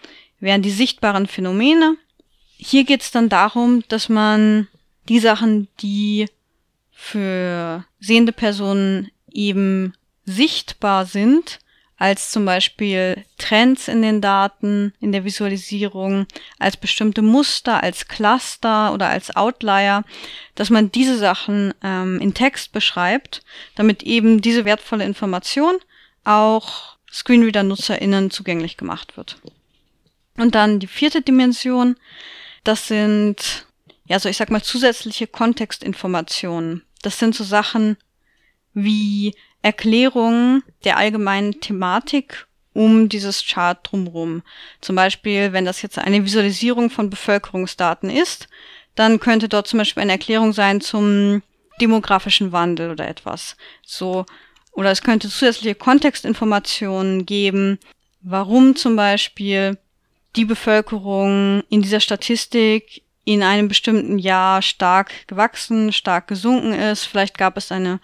wären 0.41 0.63
die 0.63 0.71
sichtbaren 0.71 1.27
Phänomene. 1.27 1.97
Hier 2.57 2.85
geht 2.85 3.03
es 3.03 3.11
dann 3.11 3.29
darum, 3.29 3.85
dass 3.89 4.09
man 4.09 4.67
die 5.09 5.21
Sachen, 5.21 5.69
die 5.81 6.27
für 6.91 7.85
sehende 8.01 8.33
Personen 8.33 9.11
eben 9.33 9.95
sichtbar 10.29 11.07
sind, 11.07 11.59
als 11.97 12.31
zum 12.31 12.45
Beispiel 12.45 13.25
Trends 13.39 13.89
in 13.89 14.03
den 14.03 14.21
Daten, 14.21 14.93
in 15.01 15.11
der 15.11 15.25
Visualisierung, 15.25 16.27
als 16.59 16.77
bestimmte 16.77 17.23
Muster, 17.23 17.83
als 17.83 18.07
Cluster 18.07 18.93
oder 18.93 19.09
als 19.09 19.35
Outlier, 19.35 20.05
dass 20.55 20.71
man 20.71 20.93
diese 20.93 21.19
Sachen 21.19 21.75
ähm, 21.83 22.21
in 22.21 22.35
Text 22.35 22.73
beschreibt, 22.73 23.43
damit 23.75 24.05
eben 24.05 24.41
diese 24.41 24.65
wertvolle 24.65 25.05
Information 25.05 25.77
auch 26.23 26.97
Screenreader-NutzerInnen 27.13 28.31
zugänglich 28.31 28.77
gemacht 28.77 29.17
wird. 29.17 29.41
Und 30.37 30.55
dann 30.55 30.79
die 30.79 30.87
vierte 30.87 31.21
Dimension, 31.21 31.97
das 32.63 32.87
sind, 32.87 33.67
ja, 34.05 34.21
so 34.21 34.29
ich 34.29 34.37
sag 34.37 34.51
mal, 34.51 34.63
zusätzliche 34.63 35.27
Kontextinformationen. 35.27 36.85
Das 37.03 37.19
sind 37.19 37.35
so 37.35 37.43
Sachen 37.43 37.97
wie 38.73 39.35
Erklärung 39.63 40.63
der 40.85 40.97
allgemeinen 40.97 41.61
Thematik 41.61 42.47
um 42.75 43.09
dieses 43.09 43.45
Chart 43.45 43.79
drumherum. 43.83 44.43
Zum 44.81 44.95
Beispiel, 44.95 45.53
wenn 45.53 45.65
das 45.65 45.83
jetzt 45.83 45.99
eine 45.99 46.25
Visualisierung 46.25 46.91
von 46.91 47.11
Bevölkerungsdaten 47.11 48.09
ist, 48.09 48.49
dann 48.95 49.21
könnte 49.21 49.49
dort 49.49 49.67
zum 49.67 49.79
Beispiel 49.79 50.03
eine 50.03 50.13
Erklärung 50.13 50.53
sein 50.53 50.81
zum 50.81 51.43
demografischen 51.81 52.53
Wandel 52.53 52.91
oder 52.91 53.09
etwas. 53.09 53.57
So, 53.85 54.27
oder 54.73 54.91
es 54.91 55.03
könnte 55.03 55.29
zusätzliche 55.29 55.75
Kontextinformationen 55.75 57.27
geben, 57.27 57.79
warum 58.21 58.77
zum 58.77 58.97
Beispiel 58.97 59.79
die 60.37 60.45
Bevölkerung 60.45 61.65
in 61.69 61.83
dieser 61.83 62.01
Statistik 62.01 63.03
in 63.25 63.43
einem 63.43 63.69
bestimmten 63.69 64.19
Jahr 64.19 64.63
stark 64.63 65.27
gewachsen, 65.27 65.93
stark 65.93 66.29
gesunken 66.29 66.73
ist. 66.73 67.05
Vielleicht 67.05 67.37
gab 67.37 67.57
es 67.57 67.73
eine 67.73 68.01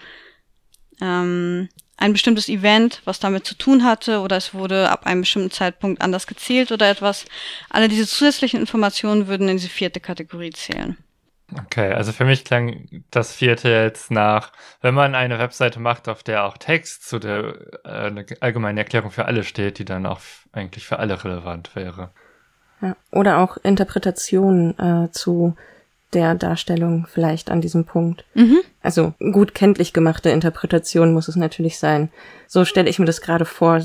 ähm, 1.01 1.69
ein 1.97 2.13
bestimmtes 2.13 2.49
Event, 2.49 3.03
was 3.05 3.21
damit 3.21 3.47
zu 3.47 3.55
tun 3.55 3.85
hatte, 3.85 4.21
oder 4.21 4.37
es 4.37 4.53
wurde 4.53 4.91
ab 4.91 5.07
einem 5.07 5.23
bestimmten 5.23 5.51
Zeitpunkt 5.51 6.03
anders 6.03 6.27
gezählt 6.27 6.73
oder 6.73 6.91
etwas. 6.91 7.25
Alle 7.71 7.89
diese 7.89 8.07
zusätzlichen 8.07 8.61
Informationen 8.61 9.27
würden 9.29 9.49
in 9.49 9.57
diese 9.57 9.69
vierte 9.69 10.01
Kategorie 10.01 10.51
zählen. 10.51 10.97
Okay, 11.57 11.93
also 11.93 12.13
für 12.13 12.25
mich 12.25 12.45
klang 12.45 12.89
das 13.11 13.33
vierte 13.33 13.69
jetzt 13.69 14.11
nach, 14.11 14.53
wenn 14.81 14.95
man 14.95 15.15
eine 15.15 15.39
Webseite 15.39 15.79
macht, 15.79 16.09
auf 16.09 16.23
der 16.23 16.45
auch 16.45 16.57
Text 16.57 17.09
zu 17.09 17.19
der 17.19 17.55
äh, 17.85 17.89
eine 17.89 18.27
allgemeine 18.41 18.81
Erklärung 18.81 19.11
für 19.11 19.27
alle 19.27 19.45
steht, 19.45 19.79
die 19.79 19.85
dann 19.85 20.07
auch 20.07 20.21
eigentlich 20.53 20.87
für 20.87 20.99
alle 20.99 21.23
relevant 21.23 21.77
wäre. 21.77 22.11
Ja, 22.81 22.97
oder 23.13 23.39
auch 23.39 23.57
Interpretationen 23.59 24.79
äh, 24.79 25.11
zu 25.13 25.55
der 26.15 26.35
Darstellung 26.35 27.07
vielleicht 27.11 27.51
an 27.51 27.61
diesem 27.61 27.85
Punkt. 27.85 28.25
Mhm. 28.35 28.61
Also 28.83 29.15
gut 29.19 29.55
kenntlich 29.55 29.93
gemachte 29.93 30.31
Interpretation 30.31 31.13
muss 31.13 31.29
es 31.29 31.37
natürlich 31.37 31.79
sein. 31.79 32.11
So 32.47 32.65
stelle 32.65 32.89
ich 32.89 32.99
mir 32.99 33.07
das 33.07 33.21
gerade 33.21 33.45
vor. 33.45 33.83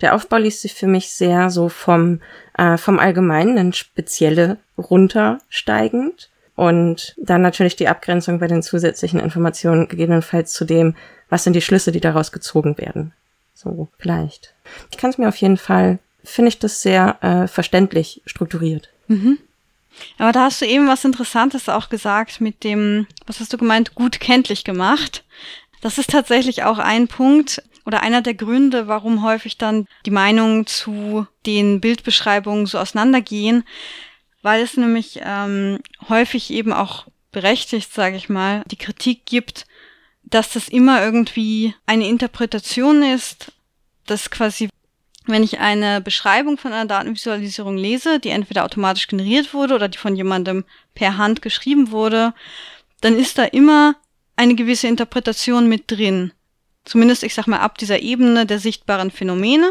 Der 0.00 0.14
Aufbau 0.14 0.36
liest 0.36 0.60
sich 0.60 0.74
für 0.74 0.86
mich 0.86 1.12
sehr 1.12 1.50
so 1.50 1.68
vom, 1.68 2.20
äh, 2.56 2.76
vom 2.76 2.98
Allgemeinen 2.98 3.56
ins 3.56 3.78
Spezielle 3.78 4.58
runtersteigend. 4.78 6.30
Und 6.54 7.14
dann 7.16 7.42
natürlich 7.42 7.76
die 7.76 7.88
Abgrenzung 7.88 8.38
bei 8.38 8.46
den 8.46 8.62
zusätzlichen 8.62 9.20
Informationen 9.20 9.88
gegebenenfalls 9.88 10.52
zu 10.52 10.64
dem, 10.64 10.94
was 11.28 11.44
sind 11.44 11.54
die 11.54 11.62
Schlüsse, 11.62 11.92
die 11.92 12.00
daraus 12.00 12.30
gezogen 12.30 12.76
werden. 12.78 13.12
So, 13.54 13.88
vielleicht. 13.98 14.54
Ich 14.90 14.98
kann 14.98 15.10
es 15.10 15.18
mir 15.18 15.28
auf 15.28 15.36
jeden 15.36 15.56
Fall, 15.56 15.98
finde 16.24 16.50
ich 16.50 16.58
das 16.58 16.82
sehr 16.82 17.16
äh, 17.22 17.48
verständlich 17.48 18.20
strukturiert. 18.26 18.90
Mhm. 19.08 19.38
Aber 20.18 20.32
da 20.32 20.44
hast 20.44 20.60
du 20.60 20.66
eben 20.66 20.88
was 20.88 21.04
Interessantes 21.04 21.68
auch 21.68 21.88
gesagt 21.88 22.40
mit 22.40 22.64
dem, 22.64 23.06
was 23.26 23.40
hast 23.40 23.52
du 23.52 23.58
gemeint, 23.58 23.94
gut 23.94 24.20
kenntlich 24.20 24.64
gemacht. 24.64 25.24
Das 25.80 25.98
ist 25.98 26.10
tatsächlich 26.10 26.64
auch 26.64 26.78
ein 26.78 27.08
Punkt 27.08 27.62
oder 27.84 28.02
einer 28.02 28.22
der 28.22 28.34
Gründe, 28.34 28.86
warum 28.86 29.22
häufig 29.22 29.58
dann 29.58 29.86
die 30.06 30.10
Meinungen 30.10 30.66
zu 30.66 31.26
den 31.46 31.80
Bildbeschreibungen 31.80 32.66
so 32.66 32.78
auseinandergehen, 32.78 33.64
weil 34.42 34.62
es 34.62 34.76
nämlich 34.76 35.20
ähm, 35.24 35.80
häufig 36.08 36.50
eben 36.50 36.72
auch 36.72 37.06
berechtigt, 37.32 37.92
sage 37.92 38.16
ich 38.16 38.28
mal, 38.28 38.62
die 38.70 38.76
Kritik 38.76 39.26
gibt, 39.26 39.66
dass 40.22 40.52
das 40.52 40.68
immer 40.68 41.02
irgendwie 41.02 41.74
eine 41.86 42.06
Interpretation 42.06 43.02
ist, 43.02 43.52
dass 44.06 44.30
quasi 44.30 44.68
wenn 45.26 45.42
ich 45.42 45.60
eine 45.60 46.00
Beschreibung 46.00 46.58
von 46.58 46.72
einer 46.72 46.86
Datenvisualisierung 46.86 47.76
lese, 47.76 48.18
die 48.18 48.30
entweder 48.30 48.64
automatisch 48.64 49.06
generiert 49.06 49.54
wurde 49.54 49.74
oder 49.74 49.88
die 49.88 49.98
von 49.98 50.16
jemandem 50.16 50.64
per 50.94 51.16
Hand 51.16 51.42
geschrieben 51.42 51.90
wurde, 51.90 52.34
dann 53.00 53.16
ist 53.18 53.38
da 53.38 53.44
immer 53.44 53.94
eine 54.36 54.54
gewisse 54.54 54.88
Interpretation 54.88 55.68
mit 55.68 55.90
drin. 55.90 56.32
Zumindest, 56.84 57.22
ich 57.22 57.34
sag 57.34 57.46
mal, 57.46 57.60
ab 57.60 57.78
dieser 57.78 58.00
Ebene 58.00 58.46
der 58.46 58.58
sichtbaren 58.58 59.10
Phänomene, 59.10 59.70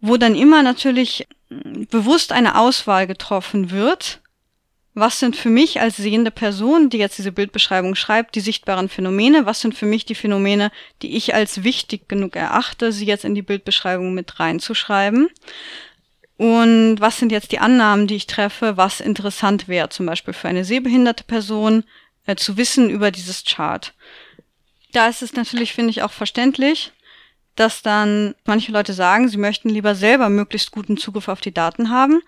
wo 0.00 0.16
dann 0.16 0.34
immer 0.34 0.62
natürlich 0.62 1.26
bewusst 1.90 2.32
eine 2.32 2.58
Auswahl 2.58 3.06
getroffen 3.06 3.70
wird 3.70 4.20
was 5.00 5.18
sind 5.18 5.34
für 5.34 5.48
mich 5.48 5.80
als 5.80 5.96
sehende 5.96 6.30
Person, 6.30 6.90
die 6.90 6.98
jetzt 6.98 7.18
diese 7.18 7.32
Bildbeschreibung 7.32 7.94
schreibt, 7.94 8.34
die 8.34 8.40
sichtbaren 8.40 8.88
Phänomene? 8.88 9.46
Was 9.46 9.60
sind 9.60 9.74
für 9.74 9.86
mich 9.86 10.04
die 10.04 10.14
Phänomene, 10.14 10.70
die 11.02 11.16
ich 11.16 11.34
als 11.34 11.64
wichtig 11.64 12.08
genug 12.08 12.36
erachte, 12.36 12.92
sie 12.92 13.06
jetzt 13.06 13.24
in 13.24 13.34
die 13.34 13.42
Bildbeschreibung 13.42 14.14
mit 14.14 14.38
reinzuschreiben? 14.38 15.28
Und 16.36 16.96
was 17.00 17.18
sind 17.18 17.32
jetzt 17.32 17.52
die 17.52 17.58
Annahmen, 17.58 18.06
die 18.06 18.16
ich 18.16 18.26
treffe, 18.26 18.76
was 18.76 19.00
interessant 19.00 19.68
wäre, 19.68 19.88
zum 19.88 20.06
Beispiel 20.06 20.34
für 20.34 20.48
eine 20.48 20.64
sehbehinderte 20.64 21.24
Person 21.24 21.84
äh, 22.26 22.36
zu 22.36 22.56
wissen 22.56 22.88
über 22.88 23.10
dieses 23.10 23.44
Chart? 23.44 23.92
Da 24.92 25.08
ist 25.08 25.22
es 25.22 25.34
natürlich, 25.34 25.72
finde 25.72 25.90
ich, 25.90 26.02
auch 26.02 26.12
verständlich, 26.12 26.92
dass 27.56 27.82
dann 27.82 28.34
manche 28.44 28.72
Leute 28.72 28.92
sagen, 28.92 29.28
sie 29.28 29.36
möchten 29.36 29.68
lieber 29.68 29.94
selber 29.94 30.28
möglichst 30.28 30.70
guten 30.70 30.96
Zugriff 30.96 31.28
auf 31.28 31.40
die 31.40 31.52
Daten 31.52 31.90
haben 31.90 32.22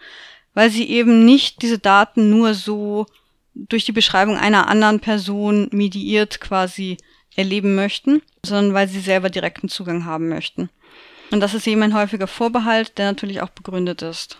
weil 0.54 0.70
sie 0.70 0.88
eben 0.88 1.24
nicht 1.24 1.62
diese 1.62 1.78
Daten 1.78 2.30
nur 2.30 2.54
so 2.54 3.06
durch 3.54 3.84
die 3.84 3.92
Beschreibung 3.92 4.36
einer 4.36 4.68
anderen 4.68 5.00
Person 5.00 5.68
mediiert 5.72 6.40
quasi 6.40 6.96
erleben 7.36 7.74
möchten, 7.74 8.22
sondern 8.44 8.74
weil 8.74 8.88
sie 8.88 9.00
selber 9.00 9.30
direkten 9.30 9.68
Zugang 9.68 10.04
haben 10.04 10.28
möchten. 10.28 10.70
Und 11.30 11.40
das 11.40 11.54
ist 11.54 11.66
eben 11.66 11.82
ein 11.82 11.94
häufiger 11.94 12.26
Vorbehalt, 12.26 12.98
der 12.98 13.06
natürlich 13.06 13.40
auch 13.40 13.48
begründet 13.48 14.02
ist. 14.02 14.38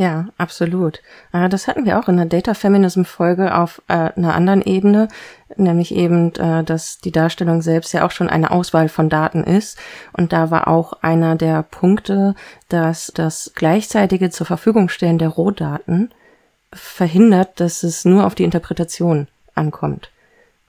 Ja, 0.00 0.28
absolut. 0.38 1.02
Äh, 1.34 1.50
das 1.50 1.68
hatten 1.68 1.84
wir 1.84 1.98
auch 1.98 2.08
in 2.08 2.16
der 2.16 2.24
Data 2.24 2.54
Feminism 2.54 3.02
Folge 3.02 3.54
auf 3.54 3.82
äh, 3.86 3.92
einer 4.16 4.34
anderen 4.34 4.62
Ebene, 4.62 5.08
nämlich 5.56 5.94
eben, 5.94 6.34
äh, 6.36 6.64
dass 6.64 7.00
die 7.00 7.12
Darstellung 7.12 7.60
selbst 7.60 7.92
ja 7.92 8.06
auch 8.06 8.10
schon 8.10 8.30
eine 8.30 8.50
Auswahl 8.50 8.88
von 8.88 9.10
Daten 9.10 9.44
ist. 9.44 9.78
Und 10.14 10.32
da 10.32 10.50
war 10.50 10.68
auch 10.68 10.94
einer 11.02 11.36
der 11.36 11.62
Punkte, 11.64 12.34
dass 12.70 13.12
das 13.14 13.52
gleichzeitige 13.54 14.30
zur 14.30 14.46
Verfügung 14.46 14.88
stellen 14.88 15.18
der 15.18 15.28
Rohdaten 15.28 16.10
verhindert, 16.72 17.60
dass 17.60 17.82
es 17.82 18.06
nur 18.06 18.24
auf 18.24 18.34
die 18.34 18.44
Interpretation 18.44 19.28
ankommt. 19.54 20.10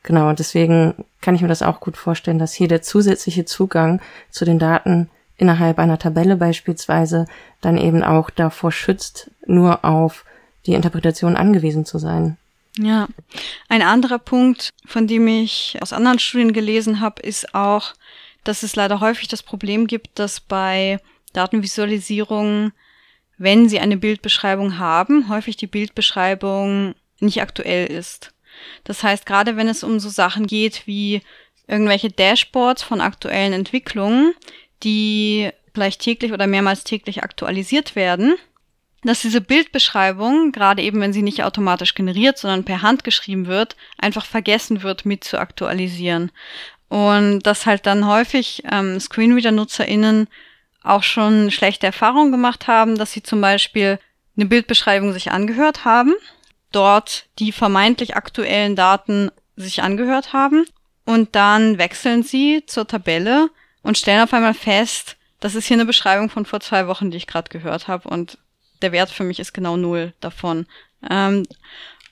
Genau, 0.03 0.33
deswegen 0.33 1.05
kann 1.21 1.35
ich 1.35 1.41
mir 1.41 1.47
das 1.47 1.61
auch 1.61 1.79
gut 1.79 1.95
vorstellen, 1.95 2.37
dass 2.37 2.51
hier 2.51 2.67
der 2.67 2.81
zusätzliche 2.81 3.45
Zugang 3.45 4.01
zu 4.29 4.43
den 4.43 4.59
Daten 4.59 5.09
innerhalb 5.41 5.79
einer 5.79 5.97
Tabelle 5.97 6.37
beispielsweise 6.37 7.25
dann 7.61 7.75
eben 7.75 8.03
auch 8.03 8.29
davor 8.29 8.71
schützt, 8.71 9.31
nur 9.47 9.83
auf 9.83 10.23
die 10.67 10.73
Interpretation 10.73 11.35
angewiesen 11.35 11.83
zu 11.83 11.97
sein. 11.97 12.37
Ja, 12.77 13.07
ein 13.67 13.81
anderer 13.81 14.19
Punkt, 14.19 14.69
von 14.85 15.07
dem 15.07 15.27
ich 15.27 15.77
aus 15.81 15.93
anderen 15.93 16.19
Studien 16.19 16.53
gelesen 16.53 17.01
habe, 17.01 17.23
ist 17.23 17.55
auch, 17.55 17.93
dass 18.43 18.61
es 18.61 18.75
leider 18.75 18.99
häufig 18.99 19.27
das 19.29 19.41
Problem 19.41 19.87
gibt, 19.87 20.19
dass 20.19 20.39
bei 20.39 20.99
Datenvisualisierungen, 21.33 22.71
wenn 23.39 23.67
sie 23.67 23.79
eine 23.79 23.97
Bildbeschreibung 23.97 24.77
haben, 24.77 25.27
häufig 25.27 25.57
die 25.57 25.67
Bildbeschreibung 25.67 26.93
nicht 27.19 27.41
aktuell 27.41 27.87
ist. 27.87 28.31
Das 28.83 29.01
heißt, 29.01 29.25
gerade 29.25 29.57
wenn 29.57 29.67
es 29.67 29.83
um 29.83 29.99
so 29.99 30.09
Sachen 30.09 30.45
geht 30.45 30.85
wie 30.85 31.23
irgendwelche 31.67 32.11
Dashboards 32.11 32.83
von 32.83 33.01
aktuellen 33.01 33.53
Entwicklungen, 33.53 34.35
die 34.83 35.51
vielleicht 35.73 36.01
täglich 36.01 36.33
oder 36.33 36.47
mehrmals 36.47 36.83
täglich 36.83 37.23
aktualisiert 37.23 37.95
werden, 37.95 38.35
dass 39.03 39.21
diese 39.21 39.41
Bildbeschreibung, 39.41 40.51
gerade 40.51 40.81
eben 40.81 41.01
wenn 41.01 41.13
sie 41.13 41.23
nicht 41.23 41.43
automatisch 41.43 41.95
generiert, 41.95 42.37
sondern 42.37 42.65
per 42.65 42.81
Hand 42.81 43.03
geschrieben 43.03 43.47
wird, 43.47 43.75
einfach 43.97 44.25
vergessen 44.25 44.83
wird 44.83 45.05
mit 45.05 45.23
zu 45.23 45.39
aktualisieren. 45.39 46.31
Und 46.87 47.39
dass 47.43 47.65
halt 47.65 47.85
dann 47.85 48.05
häufig 48.05 48.63
ähm, 48.69 48.99
Screenreader-NutzerInnen 48.99 50.27
auch 50.83 51.03
schon 51.03 51.49
schlechte 51.51 51.87
Erfahrungen 51.87 52.31
gemacht 52.31 52.67
haben, 52.67 52.97
dass 52.97 53.11
sie 53.11 53.23
zum 53.23 53.41
Beispiel 53.41 53.99
eine 54.35 54.45
Bildbeschreibung 54.45 55.13
sich 55.13 55.31
angehört 55.31 55.85
haben, 55.85 56.13
dort 56.71 57.25
die 57.39 57.51
vermeintlich 57.51 58.15
aktuellen 58.15 58.75
Daten 58.75 59.31
sich 59.55 59.83
angehört 59.83 60.33
haben 60.33 60.65
und 61.05 61.35
dann 61.35 61.77
wechseln 61.77 62.23
sie 62.23 62.63
zur 62.65 62.87
Tabelle 62.87 63.49
und 63.83 63.97
stellen 63.97 64.21
auf 64.21 64.33
einmal 64.33 64.53
fest, 64.53 65.17
das 65.39 65.55
ist 65.55 65.65
hier 65.65 65.77
eine 65.77 65.85
Beschreibung 65.85 66.29
von 66.29 66.45
vor 66.45 66.59
zwei 66.59 66.87
Wochen, 66.87 67.11
die 67.11 67.17
ich 67.17 67.27
gerade 67.27 67.49
gehört 67.49 67.87
habe 67.87 68.07
und 68.07 68.37
der 68.81 68.91
Wert 68.91 69.09
für 69.09 69.23
mich 69.23 69.39
ist 69.39 69.53
genau 69.53 69.77
null 69.77 70.13
davon. 70.19 70.65
Ähm, 71.09 71.45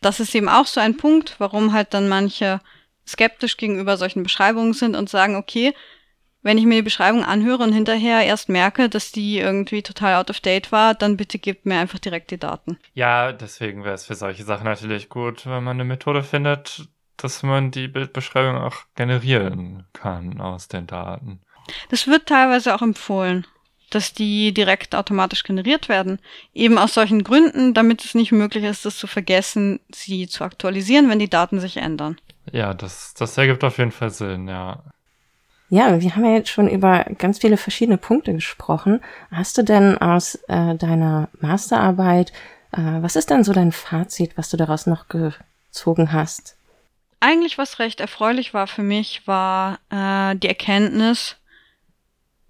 das 0.01 0.19
ist 0.19 0.33
eben 0.35 0.49
auch 0.49 0.65
so 0.65 0.79
ein 0.79 0.97
Punkt, 0.97 1.35
warum 1.39 1.73
halt 1.73 1.93
dann 1.93 2.07
manche 2.07 2.61
skeptisch 3.07 3.57
gegenüber 3.57 3.97
solchen 3.97 4.23
Beschreibungen 4.23 4.73
sind 4.73 4.95
und 4.95 5.09
sagen, 5.09 5.35
okay, 5.35 5.73
wenn 6.41 6.57
ich 6.57 6.65
mir 6.65 6.75
die 6.75 6.83
Beschreibung 6.83 7.23
anhöre 7.23 7.63
und 7.63 7.73
hinterher 7.73 8.21
erst 8.23 8.47
merke, 8.47 8.87
dass 8.87 9.11
die 9.11 9.39
irgendwie 9.39 9.81
total 9.81 10.15
out 10.15 10.29
of 10.29 10.39
date 10.39 10.71
war, 10.71 10.93
dann 10.93 11.17
bitte 11.17 11.37
gebt 11.37 11.65
mir 11.65 11.79
einfach 11.79 11.99
direkt 11.99 12.31
die 12.31 12.37
Daten. 12.37 12.77
Ja, 12.93 13.33
deswegen 13.33 13.83
wäre 13.83 13.95
es 13.95 14.05
für 14.05 14.15
solche 14.15 14.43
Sachen 14.43 14.63
natürlich 14.63 15.09
gut, 15.09 15.45
wenn 15.45 15.63
man 15.63 15.75
eine 15.75 15.83
Methode 15.83 16.23
findet, 16.23 16.87
dass 17.17 17.43
man 17.43 17.71
die 17.71 17.89
Bildbeschreibung 17.89 18.55
auch 18.55 18.77
generieren 18.95 19.85
kann 19.91 20.39
aus 20.39 20.69
den 20.69 20.87
Daten. 20.87 21.41
Das 21.89 22.07
wird 22.07 22.27
teilweise 22.27 22.75
auch 22.75 22.81
empfohlen, 22.81 23.45
dass 23.89 24.13
die 24.13 24.53
direkt 24.53 24.95
automatisch 24.95 25.43
generiert 25.43 25.89
werden. 25.89 26.19
Eben 26.53 26.77
aus 26.77 26.93
solchen 26.93 27.23
Gründen, 27.23 27.73
damit 27.73 28.03
es 28.05 28.15
nicht 28.15 28.31
möglich 28.31 28.63
ist, 28.63 28.85
das 28.85 28.97
zu 28.97 29.07
vergessen, 29.07 29.79
sie 29.93 30.27
zu 30.27 30.43
aktualisieren, 30.43 31.09
wenn 31.09 31.19
die 31.19 31.29
Daten 31.29 31.59
sich 31.59 31.77
ändern. 31.77 32.17
Ja, 32.51 32.73
das, 32.73 33.13
das 33.13 33.37
ergibt 33.37 33.63
auf 33.63 33.77
jeden 33.77 33.91
Fall 33.91 34.09
Sinn, 34.09 34.47
ja. 34.47 34.83
Ja, 35.69 36.01
wir 36.01 36.15
haben 36.15 36.25
ja 36.25 36.31
jetzt 36.31 36.49
schon 36.49 36.67
über 36.67 37.05
ganz 37.17 37.39
viele 37.39 37.57
verschiedene 37.57 37.97
Punkte 37.97 38.33
gesprochen. 38.33 39.01
Hast 39.31 39.57
du 39.57 39.63
denn 39.63 39.99
aus 39.99 40.35
äh, 40.47 40.75
deiner 40.75 41.29
Masterarbeit, 41.39 42.31
äh, 42.71 43.01
was 43.01 43.15
ist 43.15 43.29
denn 43.29 43.43
so 43.43 43.53
dein 43.53 43.71
Fazit, 43.71 44.35
was 44.35 44.49
du 44.49 44.57
daraus 44.57 44.87
noch 44.87 45.05
gezogen 45.09 46.11
hast? 46.11 46.57
Eigentlich 47.19 47.57
was 47.59 47.77
recht 47.77 47.99
erfreulich 47.99 48.53
war 48.53 48.65
für 48.65 48.81
mich, 48.81 49.27
war 49.27 49.79
äh, 49.91 50.35
die 50.37 50.47
Erkenntnis, 50.47 51.35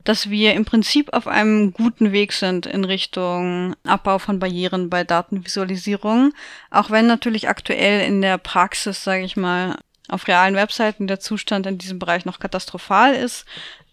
dass 0.03 0.29
wir 0.29 0.53
im 0.53 0.65
Prinzip 0.65 1.13
auf 1.13 1.27
einem 1.27 1.73
guten 1.73 2.11
Weg 2.11 2.33
sind 2.33 2.65
in 2.65 2.85
Richtung 2.85 3.75
Abbau 3.83 4.19
von 4.19 4.39
Barrieren 4.39 4.89
bei 4.89 5.03
Datenvisualisierung, 5.03 6.33
auch 6.71 6.89
wenn 6.89 7.07
natürlich 7.07 7.49
aktuell 7.49 8.07
in 8.07 8.21
der 8.21 8.37
Praxis, 8.37 9.03
sage 9.03 9.23
ich 9.23 9.35
mal, 9.35 9.77
auf 10.07 10.27
realen 10.27 10.55
Webseiten 10.55 11.07
der 11.07 11.19
Zustand 11.19 11.65
in 11.67 11.77
diesem 11.77 11.99
Bereich 11.99 12.25
noch 12.25 12.39
katastrophal 12.39 13.13
ist. 13.13 13.45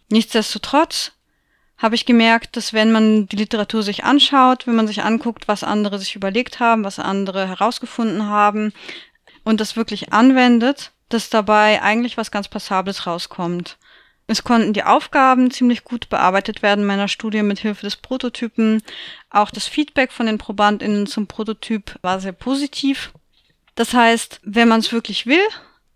Nichtsdestotrotz 0.08 1.12
habe 1.78 1.94
ich 1.94 2.06
gemerkt, 2.06 2.56
dass 2.56 2.72
wenn 2.72 2.90
man 2.90 3.26
die 3.26 3.36
Literatur 3.36 3.82
sich 3.82 4.04
anschaut, 4.04 4.66
wenn 4.66 4.76
man 4.76 4.86
sich 4.86 5.02
anguckt, 5.02 5.46
was 5.46 5.62
andere 5.62 5.98
sich 5.98 6.16
überlegt 6.16 6.58
haben, 6.58 6.84
was 6.84 6.98
andere 6.98 7.46
herausgefunden 7.46 8.26
haben 8.26 8.72
und 9.44 9.60
das 9.60 9.76
wirklich 9.76 10.12
anwendet, 10.12 10.92
dass 11.10 11.28
dabei 11.28 11.82
eigentlich 11.82 12.16
was 12.16 12.30
ganz 12.30 12.48
Passables 12.48 13.06
rauskommt. 13.06 13.76
Es 14.28 14.42
konnten 14.42 14.72
die 14.72 14.82
Aufgaben 14.82 15.50
ziemlich 15.50 15.84
gut 15.84 16.08
bearbeitet 16.08 16.62
werden 16.62 16.80
in 16.80 16.86
meiner 16.86 17.08
Studie 17.08 17.42
mit 17.42 17.60
Hilfe 17.60 17.82
des 17.82 17.96
Prototypen. 17.96 18.82
Auch 19.30 19.50
das 19.50 19.66
Feedback 19.66 20.10
von 20.12 20.26
den 20.26 20.38
ProbandInnen 20.38 21.06
zum 21.06 21.28
Prototyp 21.28 21.96
war 22.02 22.18
sehr 22.18 22.32
positiv. 22.32 23.12
Das 23.76 23.94
heißt, 23.94 24.40
wenn 24.42 24.68
man 24.68 24.80
es 24.80 24.92
wirklich 24.92 25.26
will, 25.26 25.46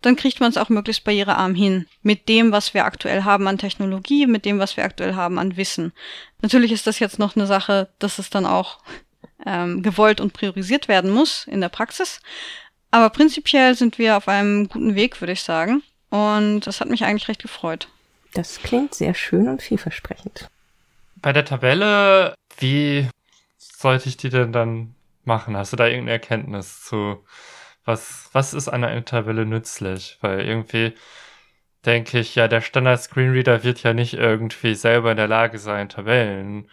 dann 0.03 0.17
kriegt 0.17 0.41
man 0.41 0.51
es 0.51 0.57
auch 0.57 0.69
möglichst 0.69 1.05
barrierearm 1.05 1.55
hin. 1.55 1.87
Mit 2.03 2.29
dem, 2.29 2.53
was 2.53 2.73
wir 2.73 2.85
aktuell 2.85 3.25
haben 3.25 3.49
an 3.49 3.59
Technologie, 3.59 4.27
mit 4.27 4.45
dem, 4.45 4.59
was 4.59 4.77
wir 4.77 4.85
aktuell 4.85 5.15
haben 5.15 5.39
an 5.39 5.57
Wissen. 5.57 5.93
Natürlich 6.41 6.73
ist 6.73 6.87
das 6.87 7.01
jetzt 7.01 7.19
noch 7.19 7.37
eine 7.37 7.47
Sache, 7.47 7.89
dass 7.99 8.19
es 8.19 8.31
dann 8.31 8.47
auch 8.47 8.79
ähm, 9.45 9.83
gewollt 9.83 10.21
und 10.21 10.33
priorisiert 10.33 10.89
werden 10.89 11.11
muss 11.11 11.47
in 11.47 11.61
der 11.61 11.69
Praxis. 11.69 12.21
Aber 12.91 13.11
prinzipiell 13.11 13.75
sind 13.75 13.99
wir 13.99 14.17
auf 14.17 14.29
einem 14.29 14.69
guten 14.69 14.95
Weg, 14.95 15.21
würde 15.21 15.33
ich 15.33 15.43
sagen. 15.43 15.83
Und 16.11 16.61
das 16.61 16.81
hat 16.81 16.89
mich 16.89 17.05
eigentlich 17.05 17.29
recht 17.29 17.43
gefreut. 17.43 17.89
Das 18.35 18.59
klingt 18.63 18.95
sehr 18.95 19.15
schön 19.15 19.49
und 19.49 19.63
vielversprechend. 19.63 20.49
Bei 21.17 21.33
der 21.33 21.45
Tabelle, 21.45 22.35
wie 22.59 23.09
sollte 23.59 24.09
ich 24.09 24.17
die 24.17 24.31
denn 24.31 24.53
dann 24.53 24.95
machen? 25.25 25.57
Hast 25.57 25.73
du 25.73 25.77
da 25.77 25.87
irgendeine 25.87 26.13
Erkenntnis 26.13 26.83
zu? 26.83 27.25
Was, 27.85 28.31
was 28.33 28.55
ist 28.55 28.69
an 28.69 28.85
einer 28.85 29.05
Tabelle 29.05 29.47
nützlich? 29.47 30.19
Weil 30.21 30.41
irgendwie 30.41 30.95
denke 31.85 32.19
ich, 32.21 32.35
ja, 32.35 32.47
der 32.49 32.61
Standard-Screenreader 32.61 33.65
wird 33.65 33.83
ja 33.83 33.95
nicht 33.95 34.15
irgendwie 34.15 34.75
selber 34.75 35.11
in 35.11 35.17
der 35.17 35.29
Lage 35.29 35.59
sein, 35.59 35.89
Tabellen 35.89 36.69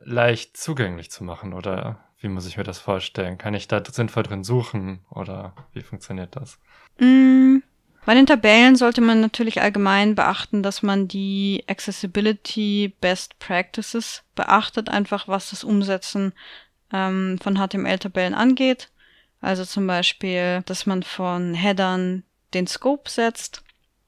leicht 0.00 0.56
zugänglich 0.56 1.10
zu 1.10 1.24
machen. 1.24 1.52
Oder 1.52 2.04
wie 2.20 2.28
muss 2.28 2.46
ich 2.46 2.56
mir 2.56 2.64
das 2.64 2.78
vorstellen? 2.78 3.38
Kann 3.38 3.54
ich 3.54 3.68
da 3.68 3.82
sinnvoll 3.84 4.22
drin 4.22 4.44
suchen? 4.44 5.04
Oder 5.10 5.54
wie 5.72 5.82
funktioniert 5.82 6.36
das? 6.36 6.58
Mm, 6.98 7.58
bei 8.04 8.14
den 8.14 8.26
Tabellen 8.26 8.76
sollte 8.76 9.00
man 9.00 9.20
natürlich 9.20 9.62
allgemein 9.62 10.14
beachten, 10.14 10.62
dass 10.62 10.82
man 10.82 11.08
die 11.08 11.64
Accessibility 11.68 12.94
Best 13.00 13.38
Practices 13.38 14.22
beachtet, 14.34 14.88
einfach 14.88 15.28
was 15.28 15.50
das 15.50 15.64
Umsetzen 15.64 16.32
ähm, 16.92 17.38
von 17.42 17.56
HTML-Tabellen 17.56 18.34
angeht. 18.34 18.90
Also 19.40 19.64
zum 19.64 19.86
Beispiel, 19.86 20.62
dass 20.66 20.86
man 20.86 21.02
von 21.02 21.54
Headern 21.54 22.24
den 22.54 22.66
Scope 22.66 23.10
setzt, 23.10 23.62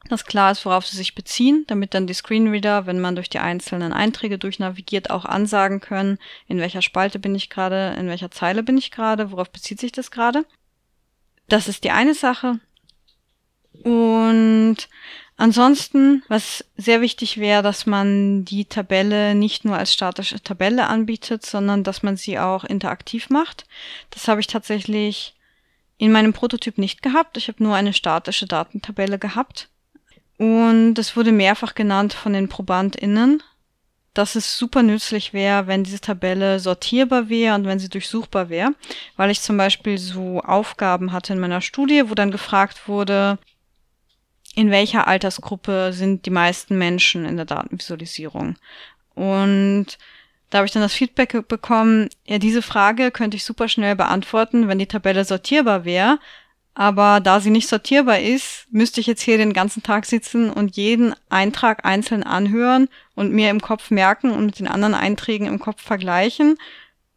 dass 0.09 0.25
klar 0.25 0.53
ist, 0.53 0.65
worauf 0.65 0.87
sie 0.87 0.97
sich 0.97 1.15
beziehen, 1.15 1.65
damit 1.67 1.95
dann 1.95 2.07
die 2.07 2.15
Screenreader, 2.15 2.87
wenn 2.87 3.01
man 3.01 3.17
durch 3.17 3.29
die 3.29 3.39
einzelnen 3.39 3.93
Einträge 3.93 4.39
durchnavigiert, 4.39 5.11
auch 5.11 5.25
ansagen 5.25 5.81
können, 5.81 6.19
in 6.47 6.59
welcher 6.59 6.83
Spalte 6.83 7.19
bin 7.19 7.35
ich 7.35 7.51
gerade, 7.51 7.95
in 7.99 8.09
welcher 8.09 8.31
Zeile 8.31 8.63
bin 8.63 8.79
ich 8.79 8.91
gerade, 8.91 9.33
worauf 9.33 9.51
bezieht 9.51 9.81
sich 9.81 9.93
das 9.93 10.11
gerade. 10.11 10.45
Das 11.49 11.69
ist 11.69 11.85
die 11.85 11.91
eine 11.91 12.15
Sache. 12.15 12.61
Und 13.83 14.77
ansonsten, 15.37 16.22
was 16.29 16.64
sehr 16.77 17.01
wichtig 17.01 17.39
wäre, 17.39 17.62
dass 17.62 17.87
man 17.87 18.45
die 18.45 18.64
Tabelle 18.64 19.35
nicht 19.35 19.64
nur 19.64 19.77
als 19.77 19.93
statische 19.93 20.41
Tabelle 20.41 20.87
anbietet, 20.87 21.45
sondern 21.45 21.85
dass 21.85 22.03
man 22.03 22.16
sie 22.16 22.39
auch 22.39 22.64
interaktiv 22.64 23.31
macht. 23.31 23.66
Das 24.11 24.29
habe 24.29 24.41
ich 24.41 24.47
tatsächlich 24.47 25.35
in 25.99 26.12
meinem 26.12 26.33
Prototyp 26.33 26.79
nicht 26.79 27.03
gehabt. 27.03 27.37
Ich 27.37 27.49
habe 27.49 27.62
nur 27.62 27.74
eine 27.74 27.93
statische 27.93 28.47
Datentabelle 28.47 29.18
gehabt. 29.18 29.68
Und 30.39 30.99
es 30.99 31.16
wurde 31.16 31.33
mehrfach 31.33 31.74
genannt 31.74 32.12
von 32.12 32.35
den 32.35 32.49
ProbandInnen, 32.49 33.43
dass 34.12 34.35
es 34.35 34.59
super 34.59 34.83
nützlich 34.83 35.33
wäre, 35.33 35.66
wenn 35.66 35.85
diese 35.85 36.01
Tabelle 36.01 36.61
sortierbar 36.61 37.29
wäre 37.29 37.55
und 37.55 37.64
wenn 37.64 37.79
sie 37.79 37.89
durchsuchbar 37.89 38.49
wäre, 38.49 38.72
weil 39.16 39.31
ich 39.31 39.41
zum 39.41 39.57
Beispiel 39.57 39.99
so 39.99 40.41
Aufgaben 40.41 41.12
hatte 41.12 41.33
in 41.33 41.39
meiner 41.39 41.61
Studie, 41.61 42.09
wo 42.09 42.14
dann 42.14 42.31
gefragt 42.31 42.89
wurde, 42.89 43.39
in 44.57 44.71
welcher 44.71 45.07
Altersgruppe 45.07 45.93
sind 45.93 46.27
die 46.27 46.31
meisten 46.31 46.77
Menschen 46.79 47.27
in 47.27 47.37
der 47.37 47.45
Datenvisualisierung. 47.45 48.57
Und 49.15 49.99
da 50.51 50.59
habe 50.59 50.67
ich 50.67 50.73
dann 50.73 50.83
das 50.83 50.95
Feedback 50.95 51.47
bekommen, 51.47 52.09
ja, 52.27 52.39
diese 52.39 52.63
Frage 52.63 53.11
könnte 53.11 53.37
ich 53.37 53.45
super 53.45 53.69
schnell 53.69 53.95
beantworten, 53.97 54.67
wenn 54.67 54.79
die 54.79 54.87
Tabelle 54.87 55.25
sortierbar 55.25 55.85
wäre. 55.85 56.19
Aber 56.73 57.21
da 57.21 57.41
sie 57.41 57.51
nicht 57.51 57.69
sortierbar 57.69 58.21
ist, 58.21 58.67
müsste 58.71 59.01
ich 59.01 59.07
jetzt 59.07 59.23
hier 59.23 59.37
den 59.37 59.53
ganzen 59.53 59.83
Tag 59.83 60.07
sitzen 60.07 60.51
und 60.51 60.77
jeden 60.77 61.15
Eintrag 61.29 61.85
einzeln 61.85 62.23
anhören 62.23 62.89
und 63.15 63.33
mir 63.33 63.51
im 63.51 63.61
Kopf 63.61 63.91
merken 63.91 64.31
und 64.31 64.47
mit 64.47 64.59
den 64.59 64.69
anderen 64.69 64.95
Einträgen 64.95 65.47
im 65.47 65.59
Kopf 65.59 65.83
vergleichen, 65.83 66.57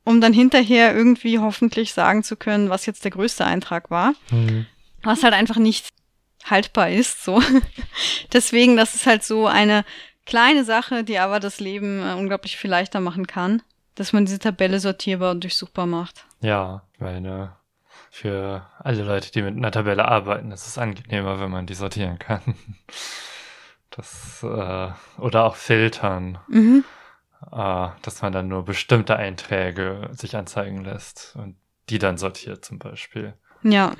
um 0.04 0.20
dann 0.20 0.34
hinterher 0.34 0.94
irgendwie 0.94 1.40
hoffentlich 1.40 1.94
sagen 1.94 2.24
zu 2.24 2.36
können, 2.36 2.70
was 2.70 2.86
jetzt 2.86 3.06
der 3.06 3.12
größte 3.12 3.46
Eintrag 3.46 3.90
war. 3.90 4.14
Mhm. 4.30 4.66
Was 5.04 5.24
halt 5.24 5.34
einfach 5.34 5.58
nicht 5.58 5.88
haltbar 6.50 6.90
ist, 6.90 7.24
so. 7.24 7.42
Deswegen, 8.34 8.78
das 8.78 8.96
ist 8.96 9.06
halt 9.06 9.24
so 9.24 9.48
eine 9.48 9.86
kleine 10.26 10.64
Sache, 10.64 11.04
die 11.04 11.20
aber 11.20 11.40
das 11.40 11.60
Leben 11.60 12.02
äh, 12.02 12.14
unglaublich 12.14 12.58
viel 12.58 12.70
leichter 12.70 13.00
machen 13.00 13.28
kann, 13.28 13.62
dass 13.96 14.14
man 14.14 14.26
diese 14.26 14.40
Tabelle 14.40 14.80
sortierbar 14.80 15.32
und 15.32 15.44
durchsuchbar 15.44 15.86
macht. 15.86 16.26
Ja, 16.42 16.84
meine, 17.00 17.56
für 18.12 18.66
alle 18.80 19.04
Leute, 19.04 19.32
die 19.32 19.42
mit 19.42 19.56
einer 19.56 19.72
Tabelle 19.72 20.06
arbeiten, 20.06 20.52
ist 20.52 20.68
es 20.68 20.78
angenehmer, 20.78 21.40
wenn 21.40 21.52
man 21.52 21.66
die 21.66 21.76
sortieren 21.76 22.20
kann. 22.20 22.42
Das, 23.92 24.44
äh, 24.44 24.92
oder 25.20 25.46
auch 25.46 25.56
filtern. 25.56 26.38
Mhm. 26.48 26.86
Äh, 27.52 27.88
dass 28.02 28.22
man 28.22 28.32
dann 28.32 28.48
nur 28.48 28.64
bestimmte 28.64 29.16
Einträge 29.16 30.10
sich 30.12 30.36
anzeigen 30.36 30.84
lässt 30.84 31.36
und 31.36 31.56
die 31.90 31.98
dann 31.98 32.18
sortiert 32.18 32.64
zum 32.64 32.80
Beispiel. 32.80 33.34
Ja. 33.64 33.94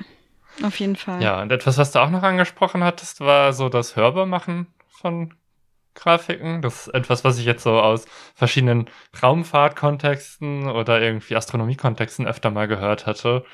Auf 0.62 0.78
jeden 0.78 0.96
Fall. 0.96 1.22
Ja, 1.22 1.40
und 1.40 1.52
etwas, 1.52 1.78
was 1.78 1.92
du 1.92 2.00
auch 2.00 2.10
noch 2.10 2.22
angesprochen 2.22 2.84
hattest, 2.84 3.20
war 3.20 3.52
so 3.52 3.68
das 3.68 3.96
Hörbarmachen 3.96 4.66
von 4.88 5.34
Grafiken. 5.94 6.62
Das 6.62 6.86
ist 6.86 6.94
etwas, 6.94 7.24
was 7.24 7.38
ich 7.38 7.44
jetzt 7.44 7.62
so 7.62 7.80
aus 7.80 8.06
verschiedenen 8.34 8.88
Raumfahrtkontexten 9.22 10.68
oder 10.68 11.00
irgendwie 11.00 11.36
Astronomiekontexten 11.36 12.26
öfter 12.26 12.50
mal 12.50 12.68
gehört 12.68 13.06
hatte. 13.06 13.44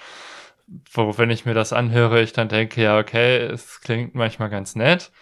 Wo, 0.92 1.16
wenn 1.16 1.30
ich 1.30 1.46
mir 1.46 1.54
das 1.54 1.72
anhöre, 1.72 2.22
ich 2.22 2.32
dann 2.32 2.48
denke, 2.48 2.82
ja, 2.82 2.98
okay, 2.98 3.38
es 3.38 3.80
klingt 3.80 4.14
manchmal 4.14 4.50
ganz 4.50 4.74
nett. 4.74 5.12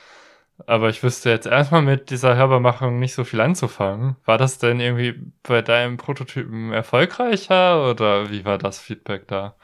Aber 0.66 0.88
ich 0.88 1.02
wüsste 1.02 1.30
jetzt 1.30 1.46
erstmal 1.46 1.82
mit 1.82 2.10
dieser 2.10 2.36
Hörbarmachung 2.36 2.98
nicht 2.98 3.14
so 3.14 3.24
viel 3.24 3.40
anzufangen. 3.40 4.16
War 4.24 4.38
das 4.38 4.58
denn 4.58 4.80
irgendwie 4.80 5.20
bei 5.42 5.62
deinem 5.62 5.96
Prototypen 5.96 6.72
erfolgreicher 6.72 7.90
oder 7.90 8.30
wie 8.30 8.44
war 8.44 8.58
das 8.58 8.78
Feedback 8.78 9.26
da? 9.26 9.56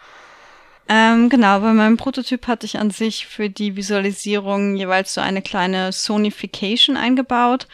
Ähm, 0.88 1.28
genau, 1.28 1.60
bei 1.60 1.72
meinem 1.72 1.96
Prototyp 1.96 2.46
hatte 2.46 2.66
ich 2.66 2.78
an 2.78 2.90
sich 2.90 3.26
für 3.26 3.48
die 3.48 3.76
Visualisierung 3.76 4.76
jeweils 4.76 5.14
so 5.14 5.20
eine 5.20 5.42
kleine 5.42 5.92
Sonification 5.92 6.96
eingebaut. 6.96 7.68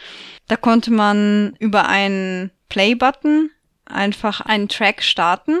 Da 0.47 0.55
konnte 0.55 0.91
man 0.91 1.55
über 1.59 1.87
einen 1.89 2.51
Play-Button 2.69 3.49
einfach 3.85 4.41
einen 4.41 4.69
Track 4.69 5.01
starten, 5.01 5.59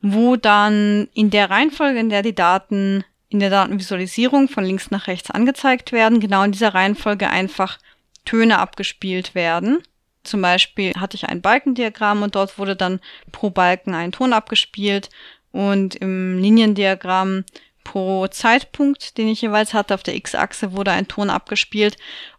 wo 0.00 0.36
dann 0.36 1.08
in 1.14 1.30
der 1.30 1.50
Reihenfolge, 1.50 1.98
in 1.98 2.08
der 2.08 2.22
die 2.22 2.34
Daten 2.34 3.04
in 3.28 3.40
der 3.40 3.50
Datenvisualisierung 3.50 4.48
von 4.48 4.64
links 4.64 4.90
nach 4.90 5.08
rechts 5.08 5.30
angezeigt 5.30 5.90
werden, 5.90 6.20
genau 6.20 6.44
in 6.44 6.52
dieser 6.52 6.72
Reihenfolge 6.72 7.28
einfach 7.28 7.78
Töne 8.24 8.58
abgespielt 8.58 9.34
werden. 9.34 9.82
Zum 10.22 10.40
Beispiel 10.40 10.92
hatte 10.94 11.16
ich 11.16 11.28
ein 11.28 11.42
Balkendiagramm 11.42 12.22
und 12.22 12.34
dort 12.34 12.58
wurde 12.58 12.76
dann 12.76 13.00
pro 13.32 13.50
Balken 13.50 13.92
ein 13.92 14.12
Ton 14.12 14.32
abgespielt 14.32 15.10
und 15.54 15.94
im 15.94 16.40
Liniendiagramm 16.40 17.44
pro 17.84 18.26
Zeitpunkt, 18.26 19.16
den 19.18 19.28
ich 19.28 19.40
jeweils 19.40 19.72
hatte, 19.72 19.94
auf 19.94 20.02
der 20.02 20.16
X-Achse 20.16 20.72
wurde 20.72 20.90
ein 20.90 21.06
Ton 21.06 21.30
abgespielt 21.30 21.96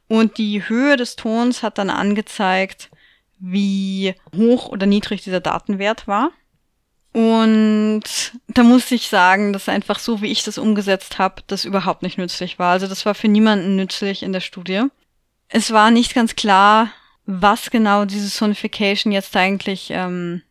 und 0.09 0.37
die 0.37 0.67
Höhe 0.67 0.97
des 0.97 1.15
Tons 1.15 1.63
hat 1.63 1.77
dann 1.77 1.89
angezeigt, 1.89 2.89
wie 3.39 4.15
hoch 4.35 4.67
oder 4.67 4.85
niedrig 4.85 5.23
dieser 5.23 5.39
Datenwert 5.39 6.09
war. 6.09 6.31
Und 7.13 8.03
da 8.49 8.63
muss 8.63 8.91
ich 8.91 9.07
sagen, 9.07 9.53
dass 9.53 9.69
einfach 9.69 9.99
so, 9.99 10.21
wie 10.21 10.31
ich 10.31 10.43
das 10.43 10.57
umgesetzt 10.57 11.17
habe, 11.17 11.41
das 11.47 11.63
überhaupt 11.63 12.01
nicht 12.01 12.17
nützlich 12.17 12.59
war. 12.59 12.73
Also 12.73 12.87
das 12.87 13.05
war 13.05 13.15
für 13.15 13.29
niemanden 13.29 13.77
nützlich 13.77 14.23
in 14.23 14.33
der 14.33 14.41
Studie. 14.41 14.83
Es 15.47 15.71
war 15.71 15.89
nicht 15.89 16.13
ganz 16.13 16.35
klar, 16.35 16.91
was 17.25 17.71
genau 17.71 18.03
diese 18.03 18.27
Sonification 18.27 19.13
jetzt 19.13 19.37
eigentlich 19.37 19.87
ähm, 19.91 20.41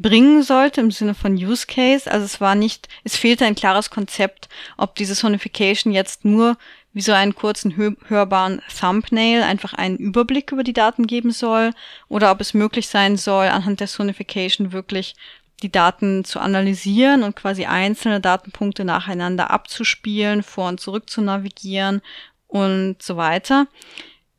bringen 0.00 0.42
sollte 0.42 0.80
im 0.80 0.90
Sinne 0.90 1.14
von 1.14 1.34
Use 1.34 1.66
Case. 1.66 2.10
Also 2.10 2.24
es 2.24 2.40
war 2.40 2.54
nicht, 2.54 2.88
es 3.04 3.16
fehlte 3.16 3.44
ein 3.44 3.54
klares 3.54 3.90
Konzept, 3.90 4.48
ob 4.78 4.94
diese 4.94 5.14
Sonification 5.14 5.92
jetzt 5.92 6.24
nur 6.24 6.56
wie 6.92 7.02
so 7.02 7.12
einen 7.12 7.34
kurzen 7.34 7.76
hö 7.76 7.92
hörbaren 8.08 8.62
Thumbnail 8.80 9.42
einfach 9.42 9.74
einen 9.74 9.98
Überblick 9.98 10.50
über 10.52 10.64
die 10.64 10.72
Daten 10.72 11.06
geben 11.06 11.30
soll 11.30 11.72
oder 12.08 12.32
ob 12.32 12.40
es 12.40 12.54
möglich 12.54 12.88
sein 12.88 13.16
soll, 13.16 13.46
anhand 13.46 13.78
der 13.80 13.86
Sonification 13.86 14.72
wirklich 14.72 15.14
die 15.62 15.70
Daten 15.70 16.24
zu 16.24 16.40
analysieren 16.40 17.22
und 17.22 17.36
quasi 17.36 17.66
einzelne 17.66 18.20
Datenpunkte 18.20 18.84
nacheinander 18.84 19.50
abzuspielen, 19.50 20.42
vor 20.42 20.68
und 20.68 20.80
zurück 20.80 21.10
zu 21.10 21.20
navigieren 21.20 22.00
und 22.48 23.02
so 23.02 23.16
weiter. 23.16 23.66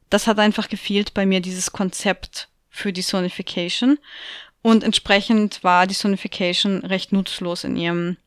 Das 0.10 0.26
hat 0.26 0.40
einfach 0.40 0.68
gefehlt 0.68 1.14
bei 1.14 1.26
mir, 1.28 1.40
dieses 1.40 1.72
Konzept 1.72 2.50
für 2.70 2.92
die 2.92 3.04
Sonification. 3.04 4.00
Und 4.62 4.84
entsprechend 4.84 5.64
war 5.64 5.88
die 5.88 5.94
Sonification 5.94 6.80
recht 6.86 7.12
nutzlos 7.12 7.64
in 7.64 7.76
ihrem, 7.76 8.18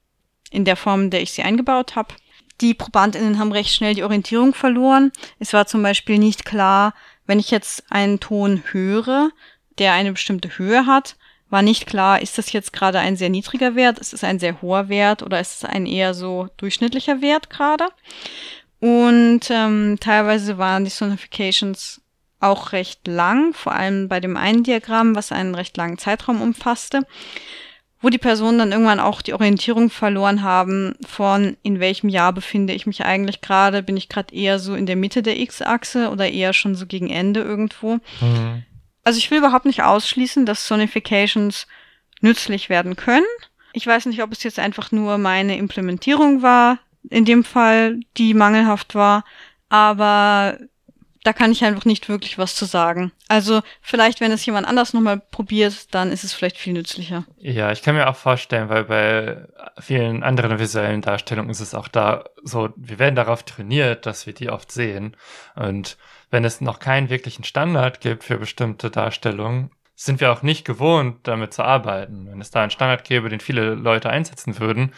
in 0.50 0.64
der 0.64 0.76
Form, 0.76 1.04
in 1.04 1.10
der 1.10 1.22
ich 1.22 1.32
sie 1.32 1.42
eingebaut 1.42 1.96
habe. 1.96 2.14
Die 2.60 2.74
ProbandInnen 2.74 3.38
haben 3.38 3.52
recht 3.52 3.70
schnell 3.70 3.94
die 3.94 4.02
Orientierung 4.02 4.54
verloren. 4.54 5.12
Es 5.38 5.52
war 5.52 5.66
zum 5.66 5.82
Beispiel 5.82 6.18
nicht 6.18 6.44
klar, 6.44 6.94
wenn 7.26 7.38
ich 7.38 7.50
jetzt 7.50 7.84
einen 7.90 8.20
Ton 8.20 8.62
höre, 8.70 9.30
der 9.78 9.92
eine 9.92 10.12
bestimmte 10.12 10.56
Höhe 10.58 10.86
hat, 10.86 11.16
war 11.50 11.62
nicht 11.62 11.86
klar, 11.86 12.20
ist 12.20 12.38
das 12.38 12.52
jetzt 12.52 12.72
gerade 12.72 12.98
ein 12.98 13.16
sehr 13.16 13.28
niedriger 13.28 13.74
Wert, 13.74 13.98
ist 13.98 14.12
es 14.12 14.24
ein 14.24 14.38
sehr 14.38 14.60
hoher 14.60 14.88
Wert 14.88 15.22
oder 15.22 15.40
ist 15.40 15.56
es 15.56 15.64
ein 15.64 15.86
eher 15.86 16.14
so 16.14 16.48
durchschnittlicher 16.56 17.20
Wert 17.20 17.50
gerade. 17.50 17.86
Und 18.80 19.40
ähm, 19.50 19.96
teilweise 20.00 20.58
waren 20.58 20.84
die 20.84 20.90
Sonifications 20.90 22.02
auch 22.44 22.72
recht 22.72 23.06
lang, 23.06 23.52
vor 23.54 23.72
allem 23.72 24.08
bei 24.08 24.20
dem 24.20 24.36
einen 24.36 24.62
Diagramm, 24.62 25.14
was 25.14 25.32
einen 25.32 25.54
recht 25.54 25.76
langen 25.76 25.98
Zeitraum 25.98 26.40
umfasste, 26.40 27.06
wo 28.00 28.10
die 28.10 28.18
Personen 28.18 28.58
dann 28.58 28.72
irgendwann 28.72 29.00
auch 29.00 29.22
die 29.22 29.32
Orientierung 29.32 29.88
verloren 29.88 30.42
haben 30.42 30.94
von 31.06 31.56
in 31.62 31.80
welchem 31.80 32.10
Jahr 32.10 32.32
befinde 32.32 32.74
ich 32.74 32.86
mich 32.86 33.04
eigentlich 33.04 33.40
gerade, 33.40 33.82
bin 33.82 33.96
ich 33.96 34.08
gerade 34.08 34.34
eher 34.34 34.58
so 34.58 34.74
in 34.74 34.86
der 34.86 34.96
Mitte 34.96 35.22
der 35.22 35.40
X-Achse 35.40 36.10
oder 36.10 36.28
eher 36.28 36.52
schon 36.52 36.74
so 36.74 36.86
gegen 36.86 37.08
Ende 37.08 37.40
irgendwo. 37.40 37.94
Mhm. 38.20 38.64
Also 39.04 39.18
ich 39.18 39.30
will 39.30 39.38
überhaupt 39.38 39.64
nicht 39.64 39.82
ausschließen, 39.82 40.44
dass 40.44 40.66
Sonifications 40.66 41.66
nützlich 42.20 42.68
werden 42.68 42.96
können. 42.96 43.24
Ich 43.72 43.86
weiß 43.86 44.06
nicht, 44.06 44.22
ob 44.22 44.32
es 44.32 44.42
jetzt 44.42 44.58
einfach 44.58 44.92
nur 44.92 45.18
meine 45.18 45.56
Implementierung 45.56 46.42
war, 46.42 46.78
in 47.10 47.24
dem 47.24 47.44
Fall, 47.44 48.00
die 48.16 48.34
mangelhaft 48.34 48.94
war, 48.94 49.24
aber 49.68 50.58
da 51.24 51.32
kann 51.32 51.50
ich 51.50 51.64
einfach 51.64 51.86
nicht 51.86 52.08
wirklich 52.08 52.38
was 52.38 52.54
zu 52.54 52.66
sagen. 52.66 53.10
Also 53.28 53.62
vielleicht, 53.80 54.20
wenn 54.20 54.30
es 54.30 54.44
jemand 54.46 54.68
anders 54.68 54.92
nochmal 54.92 55.18
probiert, 55.18 55.92
dann 55.94 56.12
ist 56.12 56.22
es 56.22 56.34
vielleicht 56.34 56.58
viel 56.58 56.74
nützlicher. 56.74 57.24
Ja, 57.38 57.72
ich 57.72 57.82
kann 57.82 57.96
mir 57.96 58.08
auch 58.08 58.16
vorstellen, 58.16 58.68
weil 58.68 58.84
bei 58.84 59.48
vielen 59.80 60.22
anderen 60.22 60.58
visuellen 60.58 61.00
Darstellungen 61.00 61.50
ist 61.50 61.60
es 61.60 61.74
auch 61.74 61.88
da 61.88 62.24
so, 62.42 62.68
wir 62.76 62.98
werden 62.98 63.16
darauf 63.16 63.42
trainiert, 63.42 64.04
dass 64.04 64.26
wir 64.26 64.34
die 64.34 64.50
oft 64.50 64.70
sehen. 64.70 65.16
Und 65.56 65.96
wenn 66.30 66.44
es 66.44 66.60
noch 66.60 66.78
keinen 66.78 67.08
wirklichen 67.08 67.44
Standard 67.44 68.02
gibt 68.02 68.22
für 68.22 68.36
bestimmte 68.36 68.90
Darstellungen, 68.90 69.70
sind 69.96 70.20
wir 70.20 70.30
auch 70.30 70.42
nicht 70.42 70.66
gewohnt, 70.66 71.26
damit 71.26 71.54
zu 71.54 71.62
arbeiten. 71.62 72.28
Wenn 72.30 72.40
es 72.40 72.50
da 72.50 72.60
einen 72.60 72.70
Standard 72.70 73.04
gäbe, 73.04 73.30
den 73.30 73.40
viele 73.40 73.74
Leute 73.74 74.10
einsetzen 74.10 74.58
würden, 74.58 74.92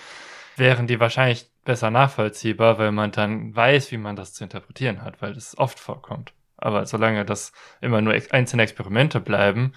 wären 0.57 0.89
die 0.89 0.99
wahrscheinlich 0.99 1.47
besser 1.67 1.91
nachvollziehbar, 1.91 2.79
weil 2.79 2.93
man 2.93 3.13
dann 3.13 3.55
weiß, 3.55 3.93
wie 3.93 3.99
man 3.99 4.17
das 4.17 4.33
zu 4.33 4.45
interpretieren 4.45 5.03
hat, 5.03 5.21
weil 5.21 5.35
das 5.35 5.59
oft 5.59 5.79
vorkommt. 5.79 6.33
Aber 6.57 6.87
solange 6.87 7.25
das 7.27 7.53
immer 7.83 8.01
nur 8.01 8.15
einzelne 8.31 8.63
Experimente 8.63 9.21
bleiben, 9.21 9.73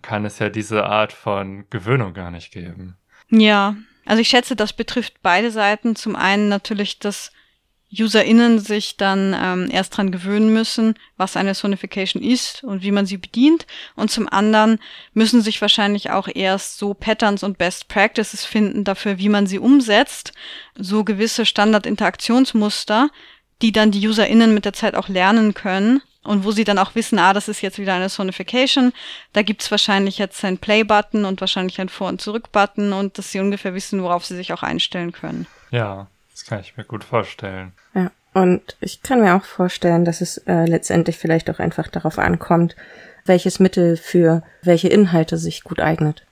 kann 0.00 0.24
es 0.24 0.38
ja 0.38 0.48
diese 0.48 0.84
Art 0.84 1.12
von 1.12 1.68
Gewöhnung 1.68 2.14
gar 2.14 2.30
nicht 2.30 2.52
geben. 2.52 2.96
Ja, 3.28 3.76
also 4.06 4.20
ich 4.20 4.28
schätze, 4.28 4.56
das 4.56 4.72
betrifft 4.72 5.22
beide 5.22 5.50
Seiten. 5.50 5.94
Zum 5.94 6.16
einen 6.16 6.48
natürlich 6.48 6.98
das 6.98 7.32
UserInnen 7.92 8.58
sich 8.58 8.96
dann 8.96 9.36
ähm, 9.38 9.68
erst 9.70 9.96
dran 9.96 10.10
gewöhnen 10.12 10.52
müssen, 10.52 10.94
was 11.16 11.36
eine 11.36 11.54
Sonification 11.54 12.22
ist 12.22 12.64
und 12.64 12.82
wie 12.82 12.90
man 12.90 13.06
sie 13.06 13.18
bedient. 13.18 13.66
Und 13.96 14.10
zum 14.10 14.28
anderen 14.28 14.78
müssen 15.12 15.42
sich 15.42 15.60
wahrscheinlich 15.60 16.10
auch 16.10 16.28
erst 16.32 16.78
so 16.78 16.94
Patterns 16.94 17.42
und 17.42 17.58
Best 17.58 17.88
Practices 17.88 18.44
finden 18.44 18.84
dafür, 18.84 19.18
wie 19.18 19.28
man 19.28 19.46
sie 19.46 19.58
umsetzt. 19.58 20.32
So 20.74 21.04
gewisse 21.04 21.44
Standard-Interaktionsmuster, 21.44 23.10
die 23.60 23.72
dann 23.72 23.90
die 23.90 24.06
UserInnen 24.06 24.54
mit 24.54 24.64
der 24.64 24.72
Zeit 24.72 24.94
auch 24.94 25.08
lernen 25.08 25.54
können. 25.54 26.00
Und 26.24 26.44
wo 26.44 26.52
sie 26.52 26.62
dann 26.62 26.78
auch 26.78 26.94
wissen, 26.94 27.18
ah, 27.18 27.32
das 27.32 27.48
ist 27.48 27.62
jetzt 27.62 27.80
wieder 27.80 27.94
eine 27.94 28.08
Sonification. 28.08 28.92
Da 29.32 29.42
gibt's 29.42 29.72
wahrscheinlich 29.72 30.18
jetzt 30.18 30.44
ein 30.44 30.56
Play-Button 30.56 31.24
und 31.24 31.40
wahrscheinlich 31.40 31.80
ein 31.80 31.88
Vor- 31.88 32.08
und 32.08 32.20
Zurück-Button 32.20 32.92
und 32.92 33.18
dass 33.18 33.32
sie 33.32 33.40
ungefähr 33.40 33.74
wissen, 33.74 34.02
worauf 34.04 34.24
sie 34.24 34.36
sich 34.36 34.52
auch 34.52 34.62
einstellen 34.62 35.10
können. 35.10 35.48
Ja, 35.72 36.06
das 36.42 36.48
kann 36.48 36.60
ich 36.60 36.76
mir 36.76 36.84
gut 36.84 37.04
vorstellen. 37.04 37.72
Ja, 37.94 38.10
und 38.34 38.76
ich 38.80 39.02
kann 39.02 39.20
mir 39.20 39.36
auch 39.36 39.44
vorstellen, 39.44 40.04
dass 40.04 40.20
es 40.20 40.38
äh, 40.38 40.64
letztendlich 40.64 41.16
vielleicht 41.16 41.48
auch 41.50 41.60
einfach 41.60 41.86
darauf 41.88 42.18
ankommt, 42.18 42.74
welches 43.24 43.60
Mittel 43.60 43.96
für 43.96 44.42
welche 44.62 44.88
Inhalte 44.88 45.38
sich 45.38 45.62
gut 45.62 45.78
eignet. 45.78 46.24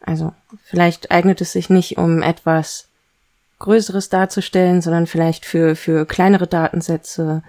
Also 0.00 0.32
vielleicht 0.62 1.10
eignet 1.10 1.40
es 1.40 1.52
sich 1.52 1.70
nicht, 1.70 1.98
um 1.98 2.22
etwas 2.22 2.86
Größeres 3.58 4.10
darzustellen, 4.10 4.80
sondern 4.80 5.08
vielleicht 5.08 5.44
für, 5.44 5.74
für 5.74 6.06
kleinere 6.06 6.46
Datensätze 6.46 7.42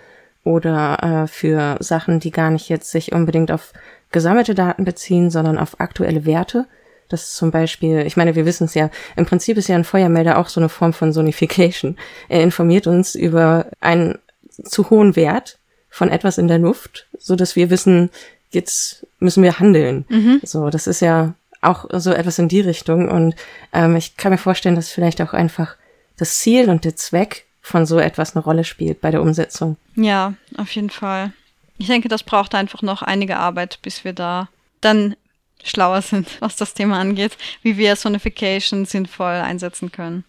oder 0.43 1.03
äh, 1.03 1.27
für 1.27 1.77
Sachen, 1.79 2.19
die 2.19 2.31
gar 2.31 2.49
nicht 2.49 2.69
jetzt 2.69 2.89
sich 2.89 3.11
unbedingt 3.11 3.51
auf 3.51 3.73
gesammelte 4.11 4.55
Daten 4.55 4.85
beziehen, 4.85 5.29
sondern 5.29 5.59
auf 5.59 5.79
aktuelle 5.79 6.25
Werte. 6.25 6.65
Das 7.09 7.35
zum 7.35 7.51
Beispiel, 7.51 7.99
ich 8.05 8.17
meine, 8.17 8.35
wir 8.35 8.45
wissen 8.45 8.65
es 8.65 8.73
ja, 8.73 8.89
im 9.15 9.25
Prinzip 9.25 9.57
ist 9.57 9.69
ja 9.69 9.75
ein 9.75 9.83
Feuermelder 9.83 10.37
auch 10.37 10.49
so 10.49 10.59
eine 10.59 10.69
Form 10.69 10.93
von 10.93 11.13
Sonification. 11.13 11.97
Er 12.27 12.43
informiert 12.43 12.87
uns 12.87 13.15
über 13.15 13.67
einen 13.79 14.19
zu 14.63 14.89
hohen 14.89 15.15
Wert 15.15 15.57
von 15.89 16.09
etwas 16.09 16.37
in 16.37 16.47
der 16.47 16.59
Luft, 16.59 17.07
so 17.17 17.35
dass 17.35 17.55
wir 17.55 17.69
wissen, 17.69 18.09
jetzt 18.51 19.05
müssen 19.19 19.43
wir 19.43 19.59
handeln. 19.59 20.05
Mhm. 20.09 20.41
So, 20.43 20.69
das 20.69 20.87
ist 20.87 21.01
ja 21.01 21.33
auch 21.61 21.85
so 21.91 22.11
etwas 22.11 22.39
in 22.39 22.47
die 22.47 22.61
Richtung. 22.61 23.09
Und 23.09 23.35
ähm, 23.73 23.95
ich 23.95 24.17
kann 24.17 24.31
mir 24.31 24.37
vorstellen, 24.37 24.75
dass 24.75 24.91
vielleicht 24.91 25.21
auch 25.21 25.33
einfach 25.33 25.75
das 26.17 26.39
Ziel 26.39 26.69
und 26.69 26.85
der 26.85 26.95
Zweck 26.95 27.45
von 27.61 27.85
so 27.85 27.99
etwas 27.99 28.35
eine 28.35 28.43
Rolle 28.43 28.63
spielt 28.63 29.01
bei 29.01 29.11
der 29.11 29.21
Umsetzung. 29.21 29.77
Ja, 29.95 30.33
auf 30.57 30.71
jeden 30.71 30.89
Fall. 30.89 31.33
Ich 31.77 31.87
denke, 31.87 32.07
das 32.07 32.23
braucht 32.23 32.55
einfach 32.55 32.81
noch 32.81 33.01
einige 33.01 33.37
Arbeit, 33.37 33.79
bis 33.81 34.03
wir 34.03 34.13
da 34.13 34.49
dann 34.81 35.15
schlauer 35.63 36.01
sind, 36.01 36.29
was 36.41 36.55
das 36.55 36.73
Thema 36.73 36.99
angeht, 36.99 37.37
wie 37.61 37.77
wir 37.77 37.95
Sonification 37.95 38.85
sinnvoll 38.85 39.33
einsetzen 39.33 39.91
können. 39.91 40.23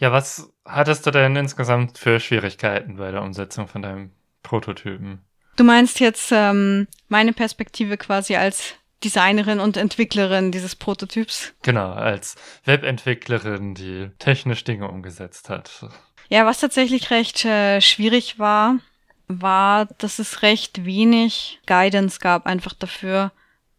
Ja, 0.00 0.12
was 0.12 0.50
hattest 0.64 1.06
du 1.06 1.10
denn 1.10 1.36
insgesamt 1.36 1.98
für 1.98 2.20
Schwierigkeiten 2.20 2.96
bei 2.96 3.10
der 3.10 3.22
Umsetzung 3.22 3.68
von 3.68 3.82
deinem 3.82 4.10
Prototypen? 4.42 5.20
Du 5.56 5.64
meinst 5.64 6.00
jetzt 6.00 6.32
ähm, 6.32 6.88
meine 7.08 7.32
Perspektive 7.32 7.96
quasi 7.96 8.34
als 8.34 8.74
Designerin 9.04 9.60
und 9.60 9.76
Entwicklerin 9.76 10.50
dieses 10.50 10.74
Prototyps? 10.74 11.52
Genau, 11.62 11.92
als 11.92 12.36
Webentwicklerin, 12.64 13.74
die 13.74 14.10
technisch 14.18 14.64
Dinge 14.64 14.88
umgesetzt 14.88 15.48
hat. 15.48 15.86
Ja, 16.28 16.46
was 16.46 16.60
tatsächlich 16.60 17.10
recht 17.10 17.44
äh, 17.44 17.80
schwierig 17.80 18.38
war, 18.38 18.78
war, 19.28 19.86
dass 19.98 20.18
es 20.18 20.42
recht 20.42 20.84
wenig 20.84 21.60
Guidance 21.66 22.18
gab 22.18 22.46
einfach 22.46 22.72
dafür, 22.72 23.30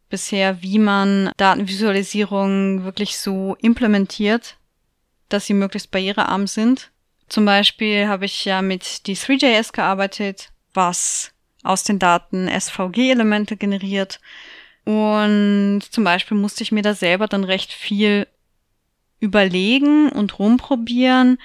bisher, 0.10 0.62
wie 0.62 0.80
man 0.80 1.32
Datenvisualisierung 1.38 2.84
wirklich 2.84 3.18
so 3.18 3.56
implementiert, 3.62 4.58
dass 5.30 5.45
sie 5.45 5.53
möglichst 5.53 5.91
barrierearm 5.91 6.47
sind. 6.47 6.91
Zum 7.28 7.45
Beispiel 7.45 8.08
habe 8.08 8.26
ich 8.26 8.45
ja 8.45 8.62
mit 8.62 8.84
D3JS 8.84 9.74
gearbeitet, 9.74 10.51
was 10.74 11.32
aus 11.64 11.84
den 11.84 11.99
Daten 11.99 12.47
SVG-Elemente 12.47 13.58
generiert. 13.58 14.20
Und 14.86 15.82
zum 15.89 16.03
Beispiel 16.03 16.38
musste 16.38 16.62
ich 16.62 16.72
mir 16.72 16.84
da 16.84 16.93
selber 16.93 17.28
dann 17.28 17.43
recht 17.43 17.74
viel 17.74 18.28
überlegen 19.20 20.10
und 20.10 20.38
rumprobieren, 20.38 21.39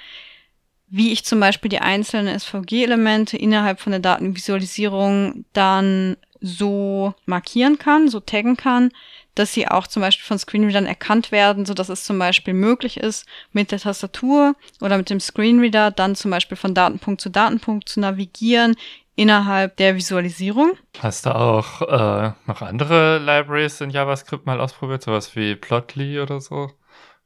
wie 0.87 1.11
ich 1.11 1.25
zum 1.25 1.39
Beispiel 1.39 1.69
die 1.69 1.79
einzelnen 1.79 2.37
SVG-Elemente 2.37 3.37
innerhalb 3.37 3.79
von 3.79 3.91
der 3.91 4.01
Datenvisualisierung 4.01 5.45
dann 5.53 6.17
so 6.41 7.13
markieren 7.25 7.77
kann, 7.77 8.09
so 8.09 8.19
taggen 8.19 8.57
kann, 8.57 8.91
dass 9.35 9.53
sie 9.53 9.67
auch 9.67 9.87
zum 9.87 10.01
Beispiel 10.01 10.25
von 10.25 10.39
Screenreadern 10.39 10.85
erkannt 10.85 11.31
werden, 11.31 11.65
so 11.65 11.73
dass 11.73 11.89
es 11.89 12.03
zum 12.03 12.19
Beispiel 12.19 12.53
möglich 12.53 12.97
ist, 12.97 13.25
mit 13.53 13.71
der 13.71 13.79
Tastatur 13.79 14.55
oder 14.81 14.97
mit 14.97 15.09
dem 15.09 15.19
Screenreader 15.19 15.91
dann 15.91 16.15
zum 16.15 16.31
Beispiel 16.31 16.57
von 16.57 16.73
Datenpunkt 16.73 17.21
zu 17.21 17.29
Datenpunkt 17.29 17.87
zu 17.87 17.99
navigieren 17.99 18.75
innerhalb 19.15 19.77
der 19.77 19.95
Visualisierung. 19.95 20.73
Hast 20.99 21.25
du 21.25 21.35
auch 21.35 21.81
äh, 21.81 22.31
noch 22.47 22.61
andere 22.61 23.19
Libraries 23.19 23.79
in 23.81 23.89
JavaScript 23.89 24.45
mal 24.45 24.59
ausprobiert, 24.59 25.03
sowas 25.03 25.35
wie 25.35 25.55
Plotly 25.55 26.19
oder 26.19 26.41
so 26.41 26.71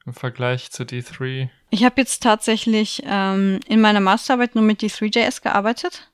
im 0.06 0.14
Vergleich 0.14 0.72
zu 0.72 0.84
D3? 0.84 1.50
Ich 1.70 1.84
habe 1.84 2.02
jetzt 2.02 2.22
tatsächlich 2.22 3.02
ähm, 3.06 3.60
in 3.68 3.82
meiner 3.82 4.02
Masterarbeit 4.02 4.56
nur 4.56 4.64
mit 4.64 4.82
D3.js 4.82 5.42
gearbeitet. 5.42 6.10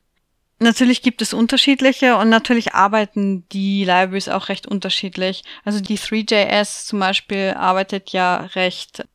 Natürlich 0.61 1.01
gibt 1.01 1.23
es 1.23 1.33
unterschiedliche 1.33 2.17
und 2.17 2.29
natürlich 2.29 2.75
arbeiten 2.75 3.47
die 3.49 3.83
Libraries 3.83 4.29
auch 4.29 4.47
recht 4.47 4.67
unterschiedlich. 4.67 5.43
Also 5.65 5.81
die 5.81 5.97
3JS 5.97 6.85
zum 6.85 6.99
Beispiel 6.99 7.55
arbeitet 7.57 8.11
ja 8.11 8.37
recht, 8.53 9.07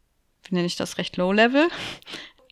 wie 0.44 0.56
nenne 0.56 0.66
ich 0.66 0.74
das, 0.74 0.98
recht 0.98 1.16
low 1.16 1.30
level. 1.30 1.68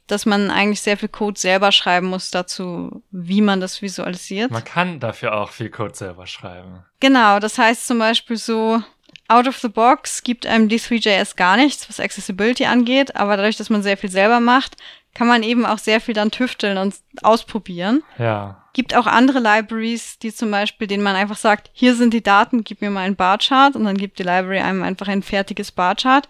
dass 0.07 0.27
man 0.27 0.51
eigentlich 0.51 0.83
sehr 0.83 0.97
viel 0.99 1.09
Code 1.09 1.41
selber 1.41 1.73
schreiben 1.73 2.09
muss 2.09 2.31
dazu, 2.31 3.03
wie 3.11 3.41
man 3.41 3.61
das 3.61 3.81
visualisiert. 3.81 4.51
Man 4.51 4.63
kann 4.63 5.01
dafür 5.01 5.35
auch 5.35 5.51
viel 5.51 5.71
Code 5.71 5.95
selber 5.95 6.27
schreiben. 6.27 6.85
Genau, 7.01 7.39
das 7.39 7.57
heißt 7.57 7.87
zum 7.87 7.99
Beispiel 7.99 8.37
so, 8.37 8.83
out 9.29 9.49
of 9.49 9.59
the 9.59 9.69
box 9.69 10.23
gibt 10.23 10.47
einem 10.47 10.69
D3JS 10.69 11.37
gar 11.37 11.57
nichts, 11.57 11.89
was 11.89 12.01
Accessibility 12.01 12.67
angeht, 12.67 13.17
aber 13.17 13.37
dadurch, 13.37 13.57
dass 13.57 13.71
man 13.71 13.83
sehr 13.83 13.97
viel 13.97 14.11
selber 14.11 14.41
macht, 14.41 14.77
kann 15.15 15.27
man 15.27 15.43
eben 15.43 15.65
auch 15.65 15.79
sehr 15.79 16.01
viel 16.01 16.15
dann 16.15 16.31
tüfteln 16.31 16.77
und 16.77 16.97
ausprobieren. 17.23 18.03
Ja. 18.19 18.64
Gibt 18.75 18.95
auch 18.95 19.07
andere 19.07 19.39
Libraries, 19.39 20.19
die 20.19 20.35
zum 20.35 20.51
Beispiel, 20.51 20.87
denen 20.87 21.03
man 21.03 21.17
einfach 21.17 21.37
sagt, 21.37 21.71
hier 21.73 21.95
sind 21.95 22.13
die 22.13 22.23
Daten, 22.23 22.65
gib 22.65 22.81
mir 22.81 22.91
mal 22.91 23.01
einen 23.01 23.17
Barchart 23.17 23.77
und 23.77 23.85
dann 23.85 23.97
gibt 23.97 24.19
die 24.19 24.25
Library 24.25 24.59
einem 24.59 24.83
einfach 24.83 25.09
ein 25.09 25.23
fertiges 25.23 25.73
Barchart, 25.73 26.29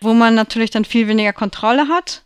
wo 0.00 0.12
man 0.12 0.34
natürlich 0.34 0.70
dann 0.70 0.84
viel 0.84 1.08
weniger 1.08 1.32
Kontrolle 1.32 1.88
hat 1.88 2.24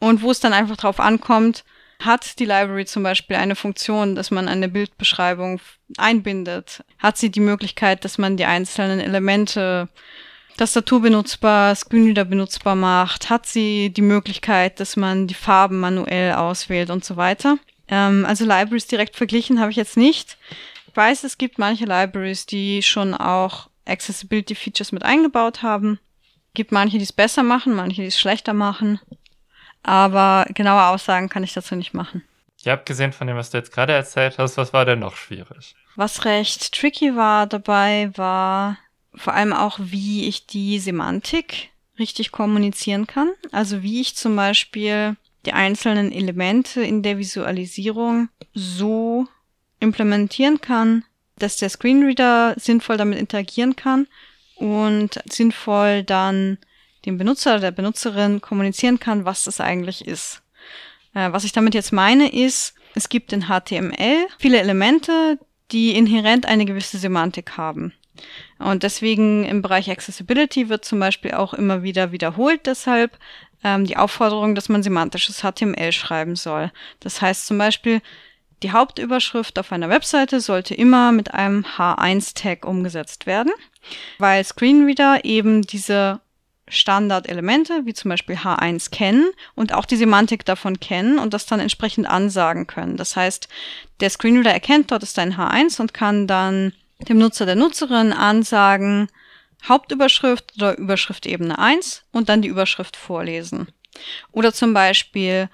und 0.00 0.22
wo 0.22 0.30
es 0.30 0.40
dann 0.40 0.54
einfach 0.54 0.78
drauf 0.78 1.00
ankommt, 1.00 1.64
hat 2.00 2.38
die 2.38 2.46
Library 2.46 2.86
zum 2.86 3.02
Beispiel 3.02 3.36
eine 3.36 3.56
Funktion, 3.56 4.14
dass 4.14 4.30
man 4.30 4.48
eine 4.48 4.68
Bildbeschreibung 4.68 5.60
einbindet? 5.96 6.82
Hat 6.98 7.16
sie 7.16 7.30
die 7.30 7.40
Möglichkeit, 7.40 8.04
dass 8.04 8.18
man 8.18 8.36
die 8.36 8.44
einzelnen 8.46 9.00
Elemente 9.00 9.88
Tastatur 10.56 11.02
benutzbar, 11.02 11.74
Screenreader 11.74 12.24
benutzbar 12.24 12.74
macht? 12.74 13.30
Hat 13.30 13.46
sie 13.46 13.90
die 13.90 14.02
Möglichkeit, 14.02 14.80
dass 14.80 14.96
man 14.96 15.26
die 15.26 15.34
Farben 15.34 15.80
manuell 15.80 16.32
auswählt 16.32 16.90
und 16.90 17.04
so 17.04 17.16
weiter? 17.16 17.58
Ähm, 17.94 18.26
also 18.26 18.44
Libraries 18.44 18.88
direkt 18.88 19.14
verglichen 19.14 19.60
habe 19.60 19.70
ich 19.70 19.76
jetzt 19.76 19.96
nicht. 19.96 20.36
Ich 20.88 20.96
weiß, 20.96 21.22
es 21.22 21.38
gibt 21.38 21.58
manche 21.58 21.84
Libraries, 21.84 22.44
die 22.44 22.82
schon 22.82 23.14
auch 23.14 23.68
Accessibility 23.84 24.56
Features 24.56 24.90
mit 24.90 25.04
eingebaut 25.04 25.62
haben. 25.62 26.00
Es 26.48 26.54
gibt 26.54 26.72
manche, 26.72 26.98
die 26.98 27.04
es 27.04 27.12
besser 27.12 27.44
machen, 27.44 27.74
manche, 27.74 28.02
die 28.02 28.08
es 28.08 28.18
schlechter 28.18 28.52
machen. 28.52 29.00
Aber 29.84 30.46
genaue 30.54 30.86
Aussagen 30.86 31.28
kann 31.28 31.44
ich 31.44 31.52
dazu 31.52 31.76
nicht 31.76 31.94
machen. 31.94 32.24
Ja, 32.62 32.72
abgesehen 32.72 33.12
von 33.12 33.26
dem, 33.26 33.36
was 33.36 33.50
du 33.50 33.58
jetzt 33.58 33.72
gerade 33.72 33.92
erzählt 33.92 34.38
hast, 34.38 34.56
was 34.56 34.72
war 34.72 34.84
denn 34.84 35.00
noch 35.00 35.16
schwierig? 35.16 35.76
Was 35.94 36.24
recht 36.24 36.72
tricky 36.72 37.14
war 37.14 37.46
dabei, 37.46 38.10
war 38.16 38.78
vor 39.14 39.34
allem 39.34 39.52
auch, 39.52 39.78
wie 39.78 40.26
ich 40.26 40.46
die 40.46 40.80
Semantik 40.80 41.70
richtig 41.98 42.32
kommunizieren 42.32 43.06
kann. 43.06 43.30
Also 43.52 43.82
wie 43.82 44.00
ich 44.00 44.16
zum 44.16 44.34
Beispiel 44.34 45.16
die 45.46 45.52
einzelnen 45.52 46.12
Elemente 46.12 46.82
in 46.82 47.02
der 47.02 47.18
Visualisierung 47.18 48.28
so 48.54 49.26
implementieren 49.80 50.60
kann, 50.60 51.04
dass 51.38 51.56
der 51.56 51.68
Screenreader 51.68 52.54
sinnvoll 52.56 52.96
damit 52.96 53.18
interagieren 53.18 53.76
kann 53.76 54.06
und 54.56 55.20
sinnvoll 55.30 56.02
dann 56.02 56.58
dem 57.04 57.18
Benutzer 57.18 57.52
oder 57.52 57.60
der 57.60 57.70
Benutzerin 57.72 58.40
kommunizieren 58.40 58.98
kann, 58.98 59.24
was 59.24 59.44
das 59.44 59.60
eigentlich 59.60 60.06
ist. 60.06 60.42
Äh, 61.14 61.32
was 61.32 61.44
ich 61.44 61.52
damit 61.52 61.74
jetzt 61.74 61.92
meine 61.92 62.32
ist, 62.32 62.74
es 62.94 63.08
gibt 63.08 63.32
in 63.32 63.46
HTML 63.46 64.26
viele 64.38 64.58
Elemente, 64.58 65.38
die 65.72 65.96
inhärent 65.96 66.46
eine 66.46 66.64
gewisse 66.64 66.98
Semantik 66.98 67.56
haben. 67.56 67.92
Und 68.58 68.84
deswegen 68.84 69.44
im 69.44 69.60
Bereich 69.60 69.90
Accessibility 69.90 70.68
wird 70.68 70.84
zum 70.84 71.00
Beispiel 71.00 71.32
auch 71.32 71.52
immer 71.52 71.82
wieder 71.82 72.12
wiederholt 72.12 72.66
deshalb 72.66 73.18
ähm, 73.64 73.86
die 73.86 73.96
Aufforderung, 73.96 74.54
dass 74.54 74.68
man 74.68 74.82
semantisches 74.82 75.42
HTML 75.42 75.90
schreiben 75.90 76.36
soll. 76.36 76.70
Das 77.00 77.20
heißt 77.20 77.46
zum 77.46 77.58
Beispiel, 77.58 78.00
die 78.62 78.72
Hauptüberschrift 78.72 79.58
auf 79.58 79.72
einer 79.72 79.88
Webseite 79.88 80.40
sollte 80.40 80.74
immer 80.74 81.12
mit 81.12 81.34
einem 81.34 81.64
H1-Tag 81.76 82.64
umgesetzt 82.64 83.26
werden, 83.26 83.52
weil 84.18 84.44
Screenreader 84.44 85.24
eben 85.24 85.62
diese 85.62 86.20
Standardelemente, 86.68 87.84
wie 87.84 87.92
zum 87.92 88.08
Beispiel 88.08 88.36
H1 88.36 88.90
kennen 88.90 89.28
und 89.54 89.74
auch 89.74 89.84
die 89.84 89.96
Semantik 89.96 90.46
davon 90.46 90.80
kennen 90.80 91.18
und 91.18 91.34
das 91.34 91.44
dann 91.44 91.60
entsprechend 91.60 92.08
ansagen 92.08 92.66
können. 92.66 92.96
Das 92.96 93.16
heißt, 93.16 93.48
der 94.00 94.08
Screenreader 94.08 94.52
erkennt, 94.52 94.90
dort 94.90 95.02
ist 95.02 95.18
ein 95.18 95.36
H1 95.36 95.80
und 95.80 95.92
kann 95.92 96.26
dann 96.26 96.72
dem 97.08 97.18
Nutzer 97.18 97.44
der 97.44 97.56
Nutzerin 97.56 98.12
ansagen, 98.14 99.08
Hauptüberschrift 99.68 100.54
oder 100.56 100.76
Überschrift 100.78 101.26
Ebene 101.26 101.58
1 101.58 102.04
und 102.12 102.28
dann 102.28 102.42
die 102.42 102.48
Überschrift 102.48 102.96
vorlesen. 102.96 103.68
Oder 104.32 104.52
zum 104.52 104.74
Beispiel, 104.74 105.48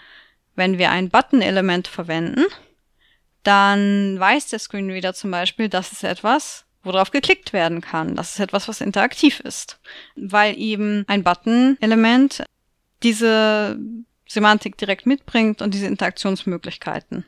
wenn 0.55 0.79
wir 0.79 0.91
ein 0.91 1.11
Button-Element 1.11 1.89
verwenden, 1.89 2.45
dann 3.43 4.19
weiß 4.19 4.49
der 4.49 4.59
Screenreader 4.59 5.15
zum 5.15 5.31
Beispiel, 5.31 5.69
das 5.69 5.93
ist 5.93 6.05
etwas, 6.05 6.65
worauf 6.83 7.11
geklickt 7.11 7.53
werden 7.53 7.81
kann. 7.81 8.17
Das 8.17 8.33
ist 8.33 8.41
etwas, 8.41 8.69
was 8.69 8.81
interaktiv 8.81 9.41
ist, 9.41 9.81
weil 10.17 10.59
eben 10.59 11.05
ein 11.07 11.23
Button-Element 11.23 12.45
diese 13.03 13.79
Semantik 14.29 14.77
direkt 14.77 15.07
mitbringt 15.07 15.63
und 15.63 15.75
diese 15.75 15.87
Interaktionsmöglichkeiten. 15.87 17.25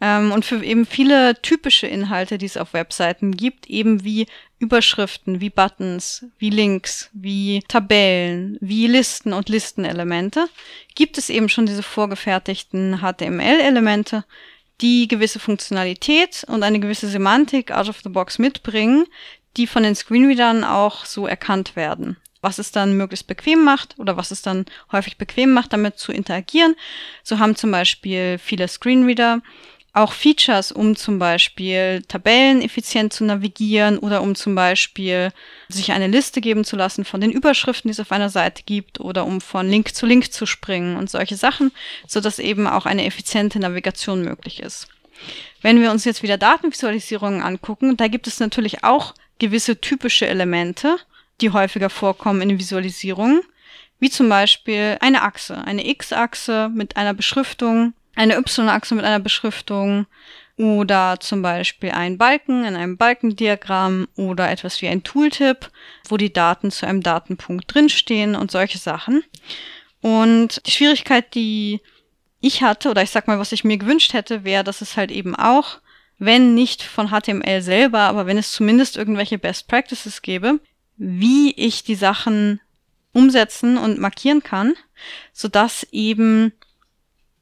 Ähm, 0.00 0.32
und 0.32 0.44
für 0.44 0.62
eben 0.64 0.86
viele 0.86 1.40
typische 1.40 1.86
Inhalte, 1.86 2.38
die 2.38 2.46
es 2.46 2.56
auf 2.56 2.72
Webseiten 2.72 3.36
gibt, 3.36 3.68
eben 3.68 4.04
wie 4.04 4.26
Überschriften, 4.58 5.40
wie 5.40 5.50
Buttons, 5.50 6.26
wie 6.38 6.50
Links, 6.50 7.10
wie 7.12 7.62
Tabellen, 7.68 8.56
wie 8.60 8.86
Listen 8.86 9.32
und 9.32 9.48
Listenelemente, 9.48 10.48
gibt 10.94 11.18
es 11.18 11.30
eben 11.30 11.48
schon 11.48 11.66
diese 11.66 11.82
vorgefertigten 11.82 13.00
HTML-Elemente, 13.00 14.24
die 14.80 15.06
gewisse 15.06 15.38
Funktionalität 15.38 16.44
und 16.48 16.62
eine 16.62 16.80
gewisse 16.80 17.08
Semantik 17.08 17.70
out 17.70 17.88
of 17.88 18.00
the 18.02 18.08
box 18.08 18.38
mitbringen, 18.38 19.06
die 19.56 19.66
von 19.66 19.82
den 19.82 19.94
Screenreadern 19.94 20.64
auch 20.64 21.04
so 21.04 21.26
erkannt 21.26 21.76
werden. 21.76 22.16
Was 22.40 22.58
es 22.58 22.72
dann 22.72 22.96
möglichst 22.96 23.26
bequem 23.26 23.64
macht 23.64 23.98
oder 23.98 24.16
was 24.16 24.30
es 24.30 24.42
dann 24.42 24.66
häufig 24.92 25.16
bequem 25.16 25.52
macht, 25.52 25.72
damit 25.72 25.98
zu 25.98 26.12
interagieren. 26.12 26.74
So 27.22 27.38
haben 27.38 27.56
zum 27.56 27.70
Beispiel 27.70 28.38
viele 28.38 28.68
Screenreader 28.68 29.40
auch 29.94 30.12
Features, 30.12 30.72
um 30.72 30.96
zum 30.96 31.20
Beispiel 31.20 32.02
Tabellen 32.08 32.60
effizient 32.60 33.12
zu 33.12 33.24
navigieren 33.24 33.98
oder 33.98 34.22
um 34.22 34.34
zum 34.34 34.56
Beispiel 34.56 35.30
sich 35.68 35.92
eine 35.92 36.08
Liste 36.08 36.40
geben 36.40 36.64
zu 36.64 36.74
lassen 36.74 37.04
von 37.04 37.20
den 37.20 37.30
Überschriften, 37.30 37.88
die 37.88 37.92
es 37.92 38.00
auf 38.00 38.10
einer 38.10 38.28
Seite 38.28 38.64
gibt 38.64 38.98
oder 38.98 39.24
um 39.24 39.40
von 39.40 39.68
Link 39.70 39.94
zu 39.94 40.04
Link 40.04 40.32
zu 40.32 40.46
springen 40.46 40.96
und 40.96 41.08
solche 41.08 41.36
Sachen, 41.36 41.70
so 42.08 42.20
dass 42.20 42.40
eben 42.40 42.66
auch 42.66 42.86
eine 42.86 43.06
effiziente 43.06 43.60
Navigation 43.60 44.22
möglich 44.22 44.60
ist. 44.60 44.88
Wenn 45.62 45.80
wir 45.80 45.92
uns 45.92 46.04
jetzt 46.04 46.24
wieder 46.24 46.38
Datenvisualisierungen 46.38 47.40
angucken, 47.40 47.96
da 47.96 48.08
gibt 48.08 48.26
es 48.26 48.40
natürlich 48.40 48.82
auch 48.82 49.14
gewisse 49.38 49.80
typische 49.80 50.26
Elemente, 50.26 50.96
die 51.40 51.50
häufiger 51.50 51.88
vorkommen 51.88 52.42
in 52.42 52.58
Visualisierungen, 52.58 53.42
wie 54.00 54.10
zum 54.10 54.28
Beispiel 54.28 54.96
eine 55.00 55.22
Achse, 55.22 55.56
eine 55.64 55.86
X-Achse 55.86 56.68
mit 56.68 56.96
einer 56.96 57.14
Beschriftung, 57.14 57.94
eine 58.16 58.36
Y-Achse 58.36 58.94
mit 58.94 59.04
einer 59.04 59.20
Beschriftung 59.20 60.06
oder 60.56 61.18
zum 61.18 61.42
Beispiel 61.42 61.90
ein 61.90 62.16
Balken 62.16 62.64
in 62.64 62.76
einem 62.76 62.96
Balkendiagramm 62.96 64.06
oder 64.16 64.50
etwas 64.50 64.80
wie 64.82 64.88
ein 64.88 65.02
Tooltip, 65.02 65.70
wo 66.08 66.16
die 66.16 66.32
Daten 66.32 66.70
zu 66.70 66.86
einem 66.86 67.02
Datenpunkt 67.02 67.74
drinstehen 67.74 68.36
und 68.36 68.50
solche 68.50 68.78
Sachen. 68.78 69.24
Und 70.00 70.64
die 70.66 70.70
Schwierigkeit, 70.70 71.34
die 71.34 71.80
ich 72.40 72.62
hatte, 72.62 72.90
oder 72.90 73.02
ich 73.02 73.10
sag 73.10 73.26
mal, 73.26 73.38
was 73.38 73.52
ich 73.52 73.64
mir 73.64 73.78
gewünscht 73.78 74.12
hätte, 74.12 74.44
wäre, 74.44 74.62
dass 74.62 74.80
es 74.80 74.96
halt 74.96 75.10
eben 75.10 75.34
auch, 75.34 75.78
wenn 76.18 76.54
nicht 76.54 76.82
von 76.82 77.08
HTML 77.08 77.62
selber, 77.62 78.00
aber 78.00 78.26
wenn 78.26 78.38
es 78.38 78.52
zumindest 78.52 78.96
irgendwelche 78.96 79.38
Best 79.38 79.66
Practices 79.66 80.22
gäbe, 80.22 80.60
wie 80.96 81.52
ich 81.54 81.82
die 81.82 81.96
Sachen 81.96 82.60
umsetzen 83.12 83.78
und 83.78 83.98
markieren 83.98 84.42
kann, 84.42 84.74
sodass 85.32 85.86
eben 85.90 86.52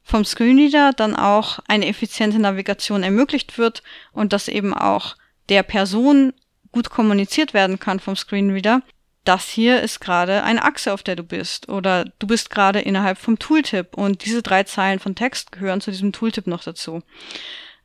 vom 0.03 0.25
Screenreader 0.25 0.91
dann 0.93 1.15
auch 1.15 1.59
eine 1.67 1.87
effiziente 1.87 2.39
Navigation 2.39 3.03
ermöglicht 3.03 3.57
wird 3.57 3.83
und 4.11 4.33
dass 4.33 4.47
eben 4.47 4.73
auch 4.73 5.15
der 5.49 5.63
Person 5.63 6.33
gut 6.71 6.89
kommuniziert 6.89 7.53
werden 7.53 7.79
kann 7.79 7.99
vom 7.99 8.15
Screenreader. 8.15 8.81
Das 9.23 9.47
hier 9.47 9.81
ist 9.81 10.01
gerade 10.01 10.43
eine 10.43 10.63
Achse, 10.63 10.91
auf 10.91 11.01
der 11.01 11.15
du 11.15 11.23
bist 11.23 11.69
oder 11.69 12.05
du 12.19 12.27
bist 12.27 12.49
gerade 12.49 12.81
innerhalb 12.81 13.17
vom 13.17 13.39
Tooltip 13.39 13.95
und 13.97 14.25
diese 14.25 14.41
drei 14.41 14.63
Zeilen 14.63 14.99
von 14.99 15.15
Text 15.15 15.53
gehören 15.53 15.79
zu 15.79 15.91
diesem 15.91 16.11
Tooltip 16.11 16.45
noch 16.47 16.63
dazu. 16.63 17.01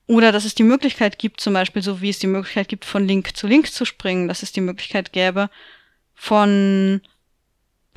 Oder 0.08 0.32
dass 0.32 0.44
es 0.44 0.56
die 0.56 0.64
Möglichkeit 0.64 1.18
gibt, 1.18 1.40
zum 1.40 1.52
Beispiel 1.52 1.82
so 1.82 2.00
wie 2.00 2.08
es 2.08 2.18
die 2.18 2.26
Möglichkeit 2.26 2.68
gibt, 2.68 2.84
von 2.84 3.06
Link 3.06 3.36
zu 3.36 3.46
Link 3.46 3.70
zu 3.70 3.84
springen, 3.84 4.26
dass 4.26 4.42
es 4.42 4.50
die 4.50 4.62
Möglichkeit 4.62 5.12
gäbe, 5.12 5.50
von 6.14 7.02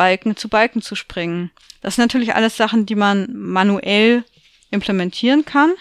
Balken 0.02 0.36
zu 0.36 0.50
Balken 0.50 0.82
zu 0.82 0.96
springen. 0.96 1.52
Das 1.82 1.96
sind 1.96 2.06
natürlich 2.06 2.34
alles 2.34 2.58
Sachen, 2.58 2.88
die 2.88 2.96
man 2.96 3.28
manuell 3.34 4.24
implementieren 4.72 5.46
kann. 5.46 5.74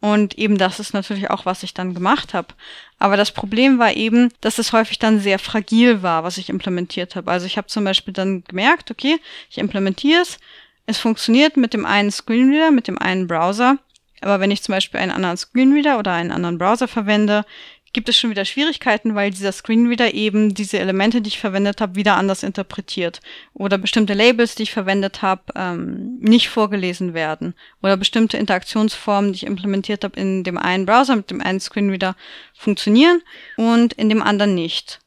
Und 0.00 0.38
eben 0.38 0.58
das 0.58 0.78
ist 0.78 0.94
natürlich 0.94 1.28
auch, 1.30 1.44
was 1.44 1.64
ich 1.64 1.74
dann 1.74 1.92
gemacht 1.92 2.34
habe. 2.34 2.54
Aber 3.00 3.16
das 3.16 3.32
Problem 3.32 3.80
war 3.80 3.92
eben, 3.92 4.32
dass 4.40 4.60
es 4.60 4.72
häufig 4.72 5.00
dann 5.00 5.18
sehr 5.18 5.40
fragil 5.40 6.04
war, 6.04 6.22
was 6.22 6.38
ich 6.38 6.50
implementiert 6.50 7.16
habe. 7.16 7.32
Also 7.32 7.46
ich 7.46 7.56
habe 7.56 7.66
zum 7.66 7.82
Beispiel 7.82 8.14
dann 8.14 8.44
gemerkt, 8.44 8.92
okay, 8.92 9.16
ich 9.50 9.58
implementiere 9.58 10.22
es, 10.22 10.38
es 10.86 10.98
funktioniert 10.98 11.56
mit 11.56 11.74
dem 11.74 11.84
einen 11.84 12.12
Screenreader, 12.12 12.70
mit 12.70 12.86
dem 12.86 12.98
einen 12.98 13.26
Browser. 13.26 13.78
Aber 14.20 14.38
wenn 14.38 14.52
ich 14.52 14.62
zum 14.62 14.72
Beispiel 14.72 15.00
einen 15.00 15.10
anderen 15.10 15.36
Screenreader 15.36 15.98
oder 15.98 16.12
einen 16.12 16.30
anderen 16.30 16.58
Browser 16.58 16.86
verwende, 16.86 17.44
gibt 17.94 18.08
es 18.08 18.18
schon 18.18 18.28
wieder 18.28 18.44
Schwierigkeiten, 18.44 19.14
weil 19.14 19.30
dieser 19.30 19.52
Screenreader 19.52 20.12
eben 20.12 20.52
diese 20.52 20.78
Elemente, 20.78 21.22
die 21.22 21.28
ich 21.28 21.38
verwendet 21.38 21.80
habe, 21.80 21.94
wieder 21.94 22.16
anders 22.16 22.42
interpretiert. 22.42 23.20
Oder 23.54 23.78
bestimmte 23.78 24.12
Labels, 24.12 24.56
die 24.56 24.64
ich 24.64 24.72
verwendet 24.72 25.22
habe, 25.22 25.42
ähm, 25.54 26.18
nicht 26.20 26.50
vorgelesen 26.50 27.14
werden. 27.14 27.54
Oder 27.82 27.96
bestimmte 27.96 28.36
Interaktionsformen, 28.36 29.32
die 29.32 29.36
ich 29.36 29.46
implementiert 29.46 30.04
habe 30.04 30.20
in 30.20 30.44
dem 30.44 30.58
einen 30.58 30.84
Browser, 30.84 31.16
mit 31.16 31.30
dem 31.30 31.40
einen 31.40 31.60
Screenreader, 31.60 32.16
funktionieren 32.52 33.22
und 33.56 33.94
in 33.94 34.08
dem 34.08 34.22
anderen 34.22 34.54
nicht. 34.54 35.00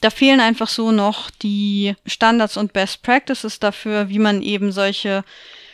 Da 0.00 0.10
fehlen 0.10 0.40
einfach 0.40 0.68
so 0.68 0.92
noch 0.92 1.30
die 1.30 1.94
Standards 2.06 2.56
und 2.56 2.72
Best 2.72 3.02
Practices 3.02 3.60
dafür, 3.60 4.08
wie 4.08 4.18
man 4.18 4.42
eben 4.42 4.72
solche 4.72 5.24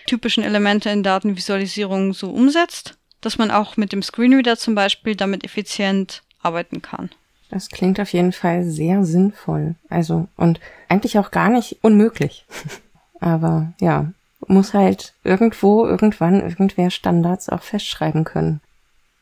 typischen 0.06 0.42
Elemente 0.42 0.90
in 0.90 1.04
Datenvisualisierung 1.04 2.12
so 2.12 2.30
umsetzt, 2.30 2.98
dass 3.20 3.38
man 3.38 3.52
auch 3.52 3.76
mit 3.76 3.92
dem 3.92 4.02
Screenreader 4.02 4.56
zum 4.56 4.74
Beispiel 4.74 5.14
damit 5.14 5.44
effizient 5.44 6.22
arbeiten 6.42 6.82
kann. 6.82 7.10
Das 7.50 7.68
klingt 7.68 7.98
auf 7.98 8.12
jeden 8.12 8.32
Fall 8.32 8.64
sehr 8.64 9.04
sinnvoll. 9.04 9.74
Also, 9.88 10.28
und 10.36 10.60
eigentlich 10.88 11.18
auch 11.18 11.30
gar 11.30 11.48
nicht 11.50 11.78
unmöglich. 11.82 12.44
Aber 13.20 13.72
ja, 13.80 14.12
muss 14.46 14.72
halt 14.72 15.12
irgendwo, 15.24 15.84
irgendwann, 15.84 16.40
irgendwer 16.40 16.90
Standards 16.90 17.48
auch 17.48 17.62
festschreiben 17.62 18.24
können. 18.24 18.60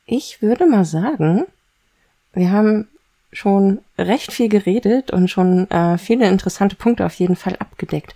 Ich 0.06 0.40
würde 0.40 0.66
mal 0.66 0.84
sagen, 0.84 1.44
wir 2.32 2.50
haben 2.50 2.88
schon 3.32 3.80
recht 3.98 4.32
viel 4.32 4.48
geredet 4.48 5.10
und 5.10 5.28
schon 5.28 5.70
äh, 5.70 5.98
viele 5.98 6.28
interessante 6.28 6.76
Punkte 6.76 7.04
auf 7.04 7.14
jeden 7.14 7.36
Fall 7.36 7.56
abgedeckt. 7.56 8.14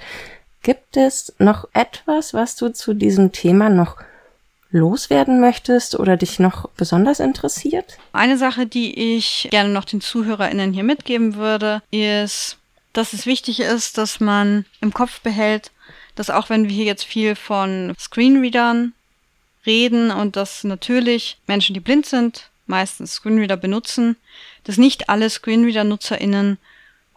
Gibt 0.62 0.96
es 0.96 1.34
noch 1.38 1.68
etwas, 1.72 2.32
was 2.32 2.56
du 2.56 2.72
zu 2.72 2.94
diesem 2.94 3.32
Thema 3.32 3.68
noch 3.68 3.96
loswerden 4.72 5.40
möchtest 5.40 5.98
oder 5.98 6.16
dich 6.16 6.38
noch 6.38 6.68
besonders 6.70 7.20
interessiert? 7.20 7.98
Eine 8.12 8.38
Sache, 8.38 8.66
die 8.66 9.16
ich 9.16 9.48
gerne 9.50 9.68
noch 9.68 9.84
den 9.84 10.00
ZuhörerInnen 10.00 10.72
hier 10.72 10.84
mitgeben 10.84 11.36
würde, 11.36 11.82
ist, 11.90 12.58
dass 12.92 13.12
es 13.12 13.26
wichtig 13.26 13.60
ist, 13.60 13.98
dass 13.98 14.20
man 14.20 14.64
im 14.80 14.92
Kopf 14.92 15.20
behält, 15.20 15.70
dass 16.14 16.30
auch 16.30 16.50
wenn 16.50 16.68
wir 16.68 16.74
hier 16.74 16.84
jetzt 16.84 17.04
viel 17.04 17.36
von 17.36 17.94
Screenreadern 17.98 18.92
reden 19.64 20.10
und 20.10 20.36
dass 20.36 20.64
natürlich 20.64 21.38
Menschen, 21.46 21.74
die 21.74 21.80
blind 21.80 22.06
sind, 22.06 22.50
meistens 22.66 23.14
Screenreader 23.14 23.56
benutzen, 23.56 24.16
dass 24.64 24.76
nicht 24.78 25.08
alle 25.08 25.28
Screenreader-NutzerInnen 25.28 26.58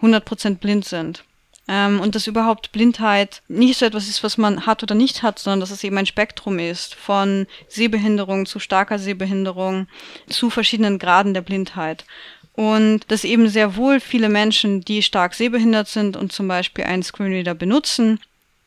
100% 0.02 0.58
blind 0.58 0.86
sind. 0.86 1.24
Ähm, 1.68 2.00
und 2.00 2.14
dass 2.14 2.28
überhaupt 2.28 2.72
Blindheit 2.72 3.42
nicht 3.48 3.80
so 3.80 3.86
etwas 3.86 4.08
ist, 4.08 4.24
was 4.24 4.38
man 4.38 4.66
hat 4.66 4.84
oder 4.84 4.94
nicht 4.94 5.24
hat, 5.24 5.40
sondern 5.40 5.62
dass 5.62 5.72
es 5.72 5.84
eben 5.84 5.98
ein 5.98 6.06
Spektrum 6.06 6.60
ist 6.60 6.94
von 6.94 7.48
Sehbehinderung 7.68 8.46
zu 8.46 8.60
starker 8.60 9.00
Sehbehinderung 9.00 9.88
zu 10.30 10.50
verschiedenen 10.50 11.00
Graden 11.00 11.34
der 11.34 11.42
Blindheit. 11.42 12.06
Und 12.54 13.02
dass 13.10 13.24
eben 13.24 13.50
sehr 13.50 13.76
wohl 13.76 14.00
viele 14.00 14.30
Menschen, 14.30 14.82
die 14.82 15.02
stark 15.02 15.34
sehbehindert 15.34 15.88
sind 15.88 16.16
und 16.16 16.32
zum 16.32 16.48
Beispiel 16.48 16.86
einen 16.86 17.04
Screenreader 17.04 17.54
benutzen, 17.54 18.20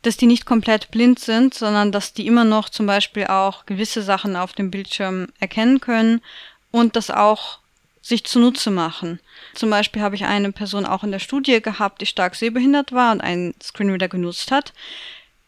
dass 0.02 0.16
die 0.16 0.26
nicht 0.26 0.44
komplett 0.44 0.90
blind 0.90 1.18
sind, 1.18 1.54
sondern 1.54 1.92
dass 1.92 2.12
die 2.12 2.26
immer 2.26 2.44
noch 2.44 2.68
zum 2.68 2.86
Beispiel 2.86 3.26
auch 3.26 3.64
gewisse 3.66 4.02
Sachen 4.02 4.36
auf 4.36 4.52
dem 4.52 4.70
Bildschirm 4.70 5.28
erkennen 5.40 5.80
können 5.80 6.20
und 6.70 6.96
das 6.96 7.10
auch 7.10 7.60
sich 8.08 8.24
zunutze 8.24 8.70
machen. 8.70 9.20
Zum 9.54 9.68
Beispiel 9.68 10.00
habe 10.00 10.16
ich 10.16 10.24
eine 10.24 10.50
Person 10.50 10.86
auch 10.86 11.04
in 11.04 11.12
der 11.12 11.18
Studie 11.18 11.60
gehabt, 11.60 12.00
die 12.00 12.06
stark 12.06 12.34
sehbehindert 12.34 12.92
war 12.92 13.12
und 13.12 13.20
einen 13.20 13.54
Screenreader 13.62 14.08
genutzt 14.08 14.50
hat, 14.50 14.72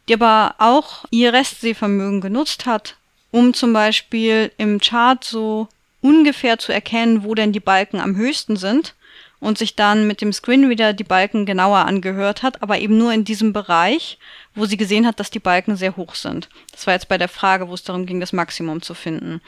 die 0.08 0.14
aber 0.14 0.54
auch 0.58 1.04
ihr 1.10 1.32
Restsehvermögen 1.32 2.20
genutzt 2.20 2.66
hat, 2.66 2.96
um 3.30 3.54
zum 3.54 3.72
Beispiel 3.72 4.52
im 4.58 4.78
Chart 4.78 5.24
so 5.24 5.68
ungefähr 6.02 6.58
zu 6.58 6.72
erkennen, 6.72 7.24
wo 7.24 7.34
denn 7.34 7.52
die 7.52 7.60
Balken 7.60 7.98
am 7.98 8.16
höchsten 8.16 8.56
sind 8.56 8.94
und 9.38 9.56
sich 9.56 9.74
dann 9.74 10.06
mit 10.06 10.20
dem 10.20 10.32
Screenreader 10.32 10.92
die 10.92 11.04
Balken 11.04 11.46
genauer 11.46 11.78
angehört 11.78 12.42
hat, 12.42 12.62
aber 12.62 12.78
eben 12.78 12.98
nur 12.98 13.12
in 13.12 13.24
diesem 13.24 13.54
Bereich, 13.54 14.18
wo 14.54 14.66
sie 14.66 14.76
gesehen 14.76 15.06
hat, 15.06 15.18
dass 15.18 15.30
die 15.30 15.38
Balken 15.38 15.76
sehr 15.76 15.96
hoch 15.96 16.14
sind. 16.14 16.50
Das 16.72 16.86
war 16.86 16.92
jetzt 16.92 17.08
bei 17.08 17.16
der 17.16 17.28
Frage, 17.28 17.68
wo 17.68 17.74
es 17.74 17.84
darum 17.84 18.04
ging, 18.04 18.20
das 18.20 18.34
Maximum 18.34 18.82
zu 18.82 18.92
finden. 18.92 19.40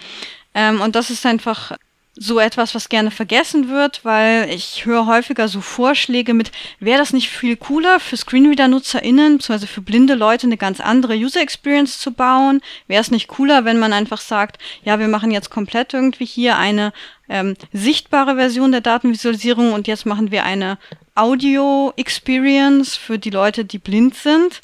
Ähm, 0.54 0.80
und 0.80 0.96
das 0.96 1.10
ist 1.10 1.26
einfach 1.26 1.72
so 2.14 2.38
etwas, 2.38 2.74
was 2.74 2.90
gerne 2.90 3.10
vergessen 3.10 3.70
wird, 3.70 4.04
weil 4.04 4.50
ich 4.50 4.84
höre 4.84 5.06
häufiger 5.06 5.48
so 5.48 5.62
Vorschläge 5.62 6.34
mit, 6.34 6.52
wäre 6.78 6.98
das 6.98 7.14
nicht 7.14 7.30
viel 7.30 7.56
cooler 7.56 8.00
für 8.00 8.18
Screenreader-NutzerInnen, 8.18 9.38
beziehungsweise 9.38 9.66
für 9.66 9.80
blinde 9.80 10.14
Leute 10.14 10.46
eine 10.46 10.58
ganz 10.58 10.80
andere 10.80 11.14
User 11.14 11.40
Experience 11.40 11.98
zu 11.98 12.12
bauen? 12.12 12.60
Wäre 12.86 13.00
es 13.00 13.10
nicht 13.10 13.28
cooler, 13.28 13.64
wenn 13.64 13.78
man 13.78 13.94
einfach 13.94 14.20
sagt, 14.20 14.58
ja, 14.84 14.98
wir 14.98 15.08
machen 15.08 15.30
jetzt 15.30 15.48
komplett 15.48 15.94
irgendwie 15.94 16.26
hier 16.26 16.58
eine 16.58 16.92
ähm, 17.30 17.56
sichtbare 17.72 18.36
Version 18.36 18.72
der 18.72 18.82
Datenvisualisierung 18.82 19.72
und 19.72 19.88
jetzt 19.88 20.04
machen 20.04 20.30
wir 20.30 20.44
eine 20.44 20.76
Audio-Experience 21.14 22.94
für 22.94 23.18
die 23.18 23.30
Leute, 23.30 23.64
die 23.64 23.78
blind 23.78 24.16
sind. 24.16 24.60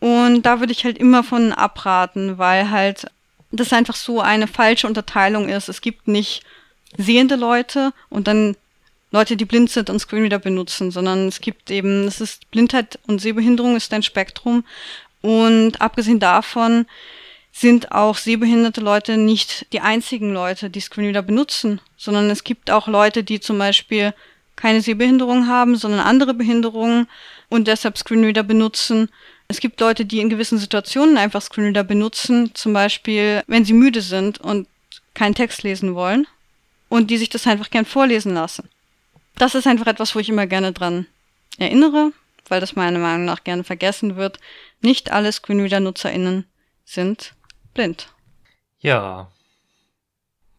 Und 0.00 0.42
da 0.42 0.58
würde 0.58 0.72
ich 0.72 0.84
halt 0.84 0.98
immer 0.98 1.22
von 1.22 1.52
abraten, 1.52 2.38
weil 2.38 2.70
halt 2.70 3.06
das 3.52 3.72
einfach 3.72 3.96
so 3.96 4.20
eine 4.20 4.48
falsche 4.48 4.86
Unterteilung 4.86 5.48
ist. 5.48 5.68
Es 5.68 5.80
gibt 5.80 6.08
nicht 6.08 6.42
sehende 6.96 7.36
Leute 7.36 7.92
und 8.08 8.28
dann 8.28 8.56
Leute, 9.10 9.36
die 9.36 9.46
blind 9.46 9.70
sind 9.70 9.88
und 9.88 9.98
Screenreader 9.98 10.38
benutzen, 10.38 10.90
sondern 10.90 11.28
es 11.28 11.40
gibt 11.40 11.70
eben, 11.70 12.06
es 12.06 12.20
ist 12.20 12.50
Blindheit 12.50 12.98
und 13.06 13.20
Sehbehinderung 13.20 13.76
ist 13.76 13.92
ein 13.92 14.02
Spektrum 14.02 14.64
und 15.22 15.80
abgesehen 15.80 16.20
davon 16.20 16.86
sind 17.50 17.90
auch 17.92 18.16
sehbehinderte 18.16 18.80
Leute 18.80 19.16
nicht 19.16 19.66
die 19.72 19.80
einzigen 19.80 20.32
Leute, 20.32 20.68
die 20.68 20.80
Screenreader 20.80 21.22
benutzen, 21.22 21.80
sondern 21.96 22.30
es 22.30 22.44
gibt 22.44 22.70
auch 22.70 22.86
Leute, 22.86 23.24
die 23.24 23.40
zum 23.40 23.58
Beispiel 23.58 24.12
keine 24.54 24.82
Sehbehinderung 24.82 25.48
haben, 25.48 25.76
sondern 25.76 26.00
andere 26.00 26.34
Behinderungen 26.34 27.08
und 27.48 27.66
deshalb 27.66 27.96
Screenreader 27.96 28.42
benutzen. 28.42 29.08
Es 29.48 29.60
gibt 29.60 29.80
Leute, 29.80 30.04
die 30.04 30.20
in 30.20 30.28
gewissen 30.28 30.58
Situationen 30.58 31.16
einfach 31.16 31.40
Screenreader 31.40 31.84
benutzen, 31.84 32.54
zum 32.54 32.74
Beispiel, 32.74 33.42
wenn 33.46 33.64
sie 33.64 33.72
müde 33.72 34.02
sind 34.02 34.38
und 34.38 34.68
keinen 35.14 35.34
Text 35.34 35.62
lesen 35.62 35.94
wollen 35.94 36.26
und 36.88 37.10
die 37.10 37.18
sich 37.18 37.28
das 37.28 37.46
einfach 37.46 37.70
gern 37.70 37.84
vorlesen 37.84 38.34
lassen. 38.34 38.68
Das 39.36 39.54
ist 39.54 39.66
einfach 39.66 39.86
etwas, 39.86 40.14
wo 40.14 40.18
ich 40.18 40.28
immer 40.28 40.46
gerne 40.46 40.72
dran 40.72 41.06
erinnere, 41.58 42.12
weil 42.48 42.60
das 42.60 42.76
meiner 42.76 42.98
Meinung 42.98 43.24
nach 43.24 43.44
gerne 43.44 43.64
vergessen 43.64 44.16
wird. 44.16 44.38
Nicht 44.80 45.12
alle 45.12 45.30
Screenreader-NutzerInnen 45.32 46.44
sind 46.84 47.34
blind. 47.74 48.08
Ja. 48.80 49.30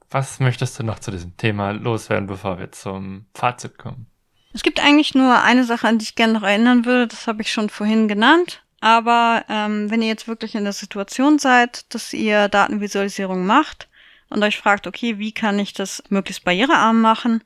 Was 0.10 0.40
möchtest 0.40 0.80
du 0.80 0.84
noch 0.84 1.00
zu 1.00 1.12
diesem 1.12 1.38
Thema 1.38 1.72
loswerden, 1.72 2.28
bevor 2.28 2.58
wir 2.58 2.72
zum 2.72 3.26
Fazit 3.34 3.78
kommen? 3.78 4.08
Es 4.54 4.64
gibt 4.64 4.84
eigentlich 4.84 5.14
nur 5.14 5.42
eine 5.42 5.64
Sache, 5.64 5.88
an 5.88 6.00
die 6.00 6.06
ich 6.06 6.16
gerne 6.16 6.34
noch 6.34 6.44
erinnern 6.44 6.86
würde. 6.86 7.08
Das 7.08 7.28
habe 7.28 7.42
ich 7.42 7.52
schon 7.52 7.70
vorhin 7.70 8.08
genannt. 8.08 8.64
Aber 8.82 9.44
ähm, 9.50 9.92
wenn 9.92 10.02
ihr 10.02 10.08
jetzt 10.08 10.28
wirklich 10.28 10.56
in 10.56 10.64
der 10.64 10.74
Situation 10.74 11.38
seid, 11.38 11.94
dass 11.94 12.14
ihr 12.14 12.48
Datenvisualisierung 12.48 13.46
macht, 13.46 13.90
und 14.30 14.44
euch 14.44 14.58
fragt, 14.58 14.88
okay, 14.88 15.18
wie 15.18 15.32
kann 15.32 15.60
ich 15.60 15.74
das 15.74 16.04
möglichst 16.10 16.44
barrierearm 16.44 17.02
machen, 17.02 17.44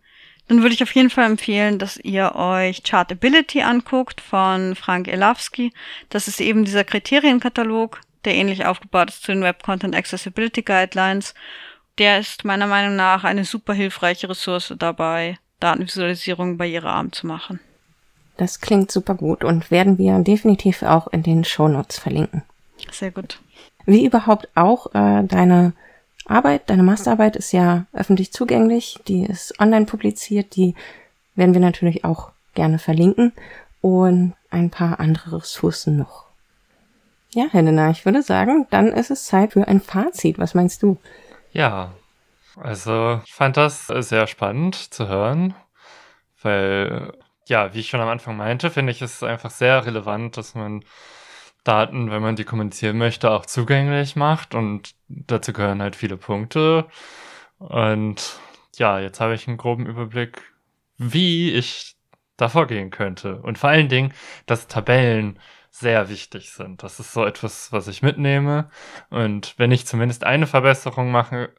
dann 0.47 0.61
würde 0.61 0.75
ich 0.75 0.83
auf 0.83 0.93
jeden 0.93 1.09
Fall 1.09 1.25
empfehlen, 1.25 1.79
dass 1.79 1.97
ihr 1.97 2.35
euch 2.35 2.83
Chartability 2.83 3.61
anguckt 3.61 4.19
von 4.19 4.75
Frank 4.75 5.07
Elawski. 5.07 5.71
Das 6.09 6.27
ist 6.27 6.41
eben 6.41 6.65
dieser 6.65 6.83
Kriterienkatalog, 6.83 8.01
der 8.25 8.35
ähnlich 8.35 8.65
aufgebaut 8.65 9.09
ist 9.09 9.23
zu 9.23 9.31
den 9.31 9.41
Web 9.41 9.63
Content 9.63 9.95
Accessibility 9.95 10.61
Guidelines. 10.61 11.33
Der 11.97 12.19
ist 12.19 12.43
meiner 12.43 12.67
Meinung 12.67 12.95
nach 12.95 13.23
eine 13.23 13.45
super 13.45 13.73
hilfreiche 13.73 14.29
Ressource 14.29 14.73
dabei, 14.77 15.37
Datenvisualisierung 15.59 16.57
barrierearm 16.57 17.11
zu 17.11 17.27
machen. 17.27 17.59
Das 18.37 18.59
klingt 18.59 18.91
super 18.91 19.15
gut 19.15 19.43
und 19.43 19.69
werden 19.71 19.97
wir 19.97 20.17
definitiv 20.19 20.81
auch 20.81 21.07
in 21.07 21.23
den 21.23 21.43
Show 21.43 21.67
Notes 21.67 21.99
verlinken. 21.99 22.43
Sehr 22.91 23.11
gut. 23.11 23.39
Wie 23.85 24.05
überhaupt 24.05 24.49
auch 24.55 24.87
äh, 24.95 25.23
deine 25.23 25.73
Arbeit, 26.25 26.69
deine 26.69 26.83
Masterarbeit 26.83 27.35
ist 27.35 27.51
ja 27.51 27.85
öffentlich 27.93 28.31
zugänglich, 28.31 28.99
die 29.07 29.25
ist 29.25 29.59
online 29.59 29.85
publiziert, 29.85 30.55
die 30.55 30.75
werden 31.35 31.53
wir 31.53 31.61
natürlich 31.61 32.05
auch 32.05 32.31
gerne 32.53 32.79
verlinken 32.79 33.33
und 33.81 34.33
ein 34.49 34.69
paar 34.69 34.99
andere 34.99 35.37
Ressourcen 35.37 35.97
noch. 35.97 36.25
Ja, 37.31 37.47
Helena, 37.51 37.89
ich 37.89 38.05
würde 38.05 38.21
sagen, 38.21 38.67
dann 38.69 38.87
ist 38.89 39.09
es 39.09 39.25
Zeit 39.25 39.53
für 39.53 39.67
ein 39.67 39.81
Fazit. 39.81 40.37
Was 40.37 40.53
meinst 40.53 40.83
du? 40.83 40.97
Ja, 41.51 41.91
also 42.55 43.21
ich 43.25 43.33
fand 43.33 43.57
das 43.57 43.87
sehr 43.87 44.27
spannend 44.27 44.75
zu 44.75 45.07
hören, 45.07 45.55
weil, 46.41 47.13
ja, 47.47 47.73
wie 47.73 47.79
ich 47.79 47.89
schon 47.89 48.01
am 48.01 48.09
Anfang 48.09 48.37
meinte, 48.37 48.69
finde 48.69 48.91
ich 48.91 49.01
es 49.01 49.23
einfach 49.23 49.49
sehr 49.49 49.85
relevant, 49.85 50.37
dass 50.37 50.53
man 50.53 50.83
Daten, 51.63 52.11
wenn 52.11 52.21
man 52.21 52.35
die 52.35 52.43
kommunizieren 52.43 52.97
möchte, 52.97 53.31
auch 53.31 53.45
zugänglich 53.45 54.15
macht. 54.15 54.55
Und 54.55 54.95
dazu 55.07 55.53
gehören 55.53 55.81
halt 55.81 55.95
viele 55.95 56.17
Punkte. 56.17 56.87
Und 57.57 58.39
ja, 58.75 58.99
jetzt 58.99 59.19
habe 59.19 59.33
ich 59.35 59.47
einen 59.47 59.57
groben 59.57 59.85
Überblick, 59.85 60.41
wie 60.97 61.51
ich 61.51 61.95
da 62.37 62.49
vorgehen 62.49 62.91
könnte. 62.91 63.41
Und 63.41 63.57
vor 63.57 63.69
allen 63.69 63.89
Dingen, 63.89 64.13
dass 64.45 64.67
Tabellen 64.67 65.39
sehr 65.69 66.09
wichtig 66.09 66.51
sind. 66.51 66.83
Das 66.83 66.99
ist 66.99 67.13
so 67.13 67.25
etwas, 67.25 67.71
was 67.71 67.87
ich 67.87 68.03
mitnehme. 68.03 68.69
Und 69.09 69.55
wenn 69.57 69.71
ich 69.71 69.87
zumindest 69.87 70.23
eine 70.23 70.45
Verbesserung 70.45 71.11
mache, 71.11 71.53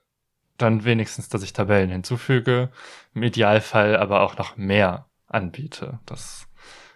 dann 0.57 0.85
wenigstens, 0.85 1.29
dass 1.29 1.43
ich 1.43 1.53
Tabellen 1.53 1.91
hinzufüge, 1.91 2.71
im 3.13 3.23
Idealfall 3.25 3.97
aber 3.97 4.21
auch 4.21 4.37
noch 4.37 4.57
mehr 4.57 5.07
anbiete. 5.27 5.99
Das 6.07 6.47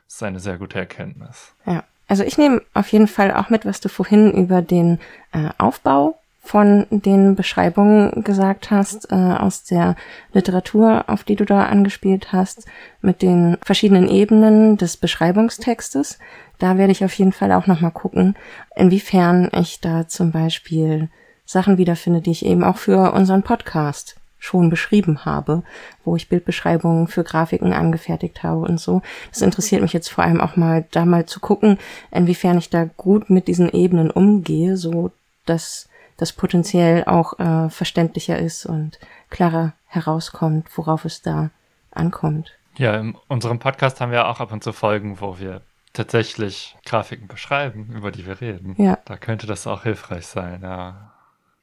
ist 0.06 0.22
eine 0.22 0.39
sehr 0.39 0.59
gute 0.59 0.78
Erkenntnis. 0.78 1.56
Ja, 1.66 1.85
also 2.09 2.24
ich 2.24 2.39
nehme 2.39 2.62
auf 2.74 2.89
jeden 2.89 3.06
Fall 3.06 3.32
auch 3.32 3.51
mit, 3.51 3.66
was 3.66 3.80
du 3.80 3.89
vorhin 3.89 4.32
über 4.32 4.62
den 4.62 4.98
äh, 5.32 5.51
Aufbau 5.59 6.18
von 6.43 6.86
den 6.90 7.36
Beschreibungen 7.36 8.24
gesagt 8.24 8.70
hast, 8.70 9.12
äh, 9.12 9.14
aus 9.14 9.64
der 9.64 9.97
Literatur, 10.32 11.05
auf 11.09 11.22
die 11.22 11.36
du 11.36 11.44
da 11.44 11.66
angespielt 11.66 12.32
hast, 12.32 12.64
mit 13.02 13.20
den 13.20 13.59
verschiedenen 13.62 14.09
Ebenen 14.09 14.78
des 14.78 14.97
Beschreibungstextes. 14.97 16.18
Da 16.59 16.78
werde 16.78 16.93
ich 16.93 17.05
auf 17.05 17.12
jeden 17.12 17.32
Fall 17.32 17.52
auch 17.52 17.66
nochmal 17.66 17.90
gucken, 17.90 18.35
inwiefern 18.74 19.51
ich 19.60 19.82
da 19.82 20.09
zum 20.09 20.32
Beispiel 20.32 21.10
Sachen 21.44 21.76
wiederfinde, 21.76 22.22
die 22.22 22.30
ich 22.30 22.47
eben 22.47 22.64
auch 22.64 22.78
für 22.78 23.12
unseren 23.12 23.43
Podcast 23.43 24.16
schon 24.39 24.70
beschrieben 24.70 25.24
habe, 25.24 25.62
wo 26.05 26.16
ich 26.16 26.28
Bildbeschreibungen 26.28 27.09
für 27.09 27.24
Grafiken 27.24 27.73
angefertigt 27.73 28.43
habe 28.43 28.60
und 28.60 28.78
so. 28.78 29.02
Das 29.31 29.43
interessiert 29.43 29.82
mich 29.82 29.93
jetzt 29.93 30.09
vor 30.09 30.24
allem 30.24 30.40
auch 30.40 30.56
mal, 30.56 30.85
da 30.90 31.05
mal 31.05 31.27
zu 31.27 31.40
gucken, 31.40 31.78
inwiefern 32.10 32.59
ich 32.59 32.70
da 32.70 32.89
gut 32.97 33.31
mit 33.31 33.48
diesen 33.48 33.69
Ebenen 33.70 34.10
umgehe, 34.10 34.77
so 34.77 35.10
dass 35.44 35.89
das 36.16 36.32
potenziell 36.32 37.05
auch 37.05 37.39
äh, 37.39 37.70
verständlicher 37.70 38.39
ist 38.39 38.66
und 38.66 38.98
klarer 39.31 39.73
herauskommt, 39.86 40.66
worauf 40.77 41.05
es 41.05 41.23
da 41.23 41.51
ankommt. 41.90 42.52
Ja, 42.77 42.94
in 42.97 43.16
unserem 43.28 43.59
Podcast 43.59 44.01
haben 44.01 44.12
wir 44.12 44.28
auch 44.28 44.40
ab 44.40 44.52
und 44.52 44.62
zu 44.62 44.73
Folgen, 44.73 45.20
wo 45.20 45.39
wir 45.39 45.62
tatsächlich 45.93 46.77
Grafiken 46.85 47.27
beschreiben, 47.27 47.90
über 47.94 48.12
die 48.12 48.27
wir 48.27 48.40
reden. 48.40 48.74
Ja. 48.78 48.98
Da 49.05 49.16
könnte 49.16 49.47
das 49.47 49.66
auch 49.66 49.82
hilfreich 49.82 50.27
sein, 50.27 50.60
ja. 50.62 51.07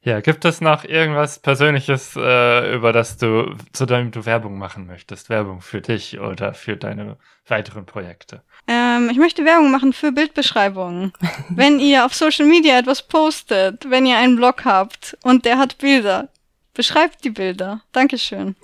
Ja, 0.06 0.19
gibt 0.19 0.45
es 0.45 0.61
noch 0.61 0.84
irgendwas 0.84 1.40
Persönliches, 1.40 2.15
äh, 2.15 2.76
über 2.76 2.94
das 2.94 3.18
du, 3.18 3.56
zu 3.73 3.88
dem 3.88 4.11
du 4.11 4.23
Werbung 4.27 4.60
machen 4.60 4.86
möchtest? 4.86 5.32
Werbung 5.32 5.61
für 5.61 5.82
dich 5.82 6.19
oder 6.19 6.53
für 6.53 6.77
deine 6.77 7.18
weiteren 7.48 7.88
Projekte? 7.88 8.44
Ähm, 8.68 9.10
ich 9.11 9.18
möchte 9.18 9.44
Werbung 9.45 9.72
machen 9.72 9.94
für 9.94 10.11
Bildbeschreibungen. 10.11 11.11
wenn 11.49 11.80
ihr 11.80 12.06
auf 12.06 12.14
Social 12.14 12.45
Media 12.45 12.77
etwas 12.77 13.02
postet, 13.02 13.90
wenn 13.90 14.06
ihr 14.06 14.18
einen 14.18 14.36
Blog 14.36 14.64
habt 14.64 15.18
und 15.23 15.44
der 15.44 15.57
hat 15.57 15.80
Bilder, 15.80 16.30
beschreibt 16.76 17.23
die 17.23 17.32
Bilder. 17.32 17.82
Dankeschön. 17.91 18.56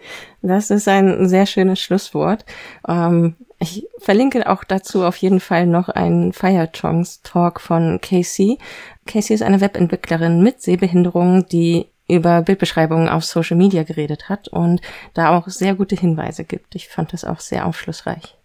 Das 0.43 0.69
ist 0.69 0.88
ein 0.88 1.27
sehr 1.27 1.47
schönes 1.47 1.81
Schlusswort. 1.81 2.45
Ähm, 2.88 3.35
ich 3.61 3.88
verlinke 3.99 4.49
auch 4.49 4.63
dazu 4.63 5.03
auf 5.03 5.17
jeden 5.17 5.39
Fall 5.39 5.67
noch 5.67 5.88
einen 5.88 6.33
Feiertongs 6.33 7.21
Talk 7.21 7.61
von 7.61 8.01
Casey. 8.01 8.57
Casey 9.05 9.35
ist 9.35 9.43
eine 9.43 9.61
Webentwicklerin 9.61 10.41
mit 10.41 10.61
Sehbehinderung, 10.61 11.47
die 11.47 11.85
über 12.07 12.41
Bildbeschreibungen 12.41 13.07
auf 13.07 13.23
Social 13.23 13.55
Media 13.55 13.83
geredet 13.83 14.29
hat 14.29 14.47
und 14.47 14.81
da 15.13 15.38
auch 15.38 15.47
sehr 15.47 15.75
gute 15.75 15.95
Hinweise 15.95 16.43
gibt. 16.43 16.73
Ich 16.73 16.89
fand 16.89 17.13
das 17.13 17.23
auch 17.23 17.39
sehr 17.39 17.67
aufschlussreich. 17.67 18.35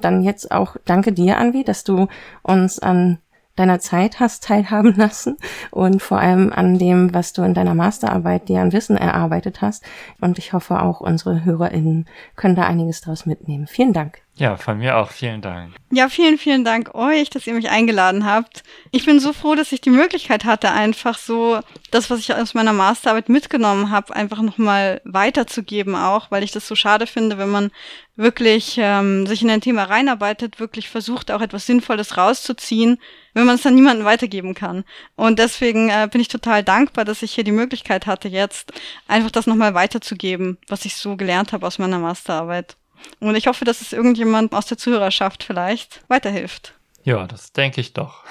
Dann 0.00 0.22
jetzt 0.22 0.52
auch 0.52 0.76
danke 0.84 1.12
dir, 1.12 1.38
Anvi, 1.38 1.64
dass 1.64 1.82
du 1.82 2.06
uns 2.42 2.78
an 2.78 3.18
deiner 3.56 3.80
Zeit 3.80 4.20
hast 4.20 4.44
teilhaben 4.44 4.94
lassen 4.96 5.38
und 5.72 6.00
vor 6.02 6.20
allem 6.20 6.52
an 6.52 6.78
dem, 6.78 7.12
was 7.12 7.32
du 7.32 7.42
in 7.42 7.54
deiner 7.54 7.74
Masterarbeit 7.74 8.48
dir 8.48 8.60
an 8.60 8.72
Wissen 8.72 8.96
erarbeitet 8.96 9.60
hast. 9.60 9.82
Und 10.20 10.38
ich 10.38 10.52
hoffe 10.52 10.80
auch 10.80 11.00
unsere 11.00 11.44
HörerInnen 11.44 12.06
können 12.36 12.54
da 12.54 12.62
einiges 12.62 13.00
daraus 13.00 13.26
mitnehmen. 13.26 13.66
Vielen 13.66 13.92
Dank. 13.92 14.25
Ja, 14.38 14.58
von 14.58 14.76
mir 14.76 14.98
auch 14.98 15.12
vielen 15.12 15.40
Dank. 15.40 15.74
Ja, 15.90 16.10
vielen, 16.10 16.36
vielen 16.36 16.62
Dank 16.62 16.94
euch, 16.94 17.30
dass 17.30 17.46
ihr 17.46 17.54
mich 17.54 17.70
eingeladen 17.70 18.26
habt. 18.26 18.64
Ich 18.90 19.06
bin 19.06 19.18
so 19.18 19.32
froh, 19.32 19.54
dass 19.54 19.72
ich 19.72 19.80
die 19.80 19.88
Möglichkeit 19.88 20.44
hatte, 20.44 20.70
einfach 20.72 21.16
so 21.16 21.60
das, 21.90 22.10
was 22.10 22.20
ich 22.20 22.34
aus 22.34 22.52
meiner 22.52 22.74
Masterarbeit 22.74 23.30
mitgenommen 23.30 23.90
habe, 23.90 24.14
einfach 24.14 24.42
nochmal 24.42 25.00
weiterzugeben 25.04 25.94
auch, 25.94 26.30
weil 26.30 26.42
ich 26.42 26.52
das 26.52 26.68
so 26.68 26.74
schade 26.74 27.06
finde, 27.06 27.38
wenn 27.38 27.48
man 27.48 27.70
wirklich 28.14 28.76
ähm, 28.78 29.26
sich 29.26 29.40
in 29.40 29.48
ein 29.48 29.62
Thema 29.62 29.84
reinarbeitet, 29.84 30.60
wirklich 30.60 30.90
versucht, 30.90 31.30
auch 31.30 31.40
etwas 31.40 31.64
Sinnvolles 31.64 32.18
rauszuziehen, 32.18 32.98
wenn 33.32 33.46
man 33.46 33.54
es 33.54 33.62
dann 33.62 33.74
niemandem 33.74 34.04
weitergeben 34.04 34.54
kann. 34.54 34.84
Und 35.14 35.38
deswegen 35.38 35.88
äh, 35.88 36.08
bin 36.12 36.20
ich 36.20 36.28
total 36.28 36.62
dankbar, 36.62 37.06
dass 37.06 37.22
ich 37.22 37.32
hier 37.32 37.44
die 37.44 37.52
Möglichkeit 37.52 38.04
hatte, 38.04 38.28
jetzt 38.28 38.74
einfach 39.08 39.30
das 39.30 39.46
nochmal 39.46 39.72
weiterzugeben, 39.72 40.58
was 40.68 40.84
ich 40.84 40.96
so 40.96 41.16
gelernt 41.16 41.54
habe 41.54 41.66
aus 41.66 41.78
meiner 41.78 41.98
Masterarbeit. 41.98 42.76
Und 43.20 43.34
ich 43.36 43.46
hoffe, 43.46 43.64
dass 43.64 43.80
es 43.80 43.92
irgendjemand 43.92 44.52
aus 44.52 44.66
der 44.66 44.78
Zuhörerschaft 44.78 45.42
vielleicht 45.42 46.02
weiterhilft. 46.08 46.74
Ja, 47.04 47.26
das 47.26 47.52
denke 47.52 47.80
ich 47.80 47.92
doch. 47.92 48.24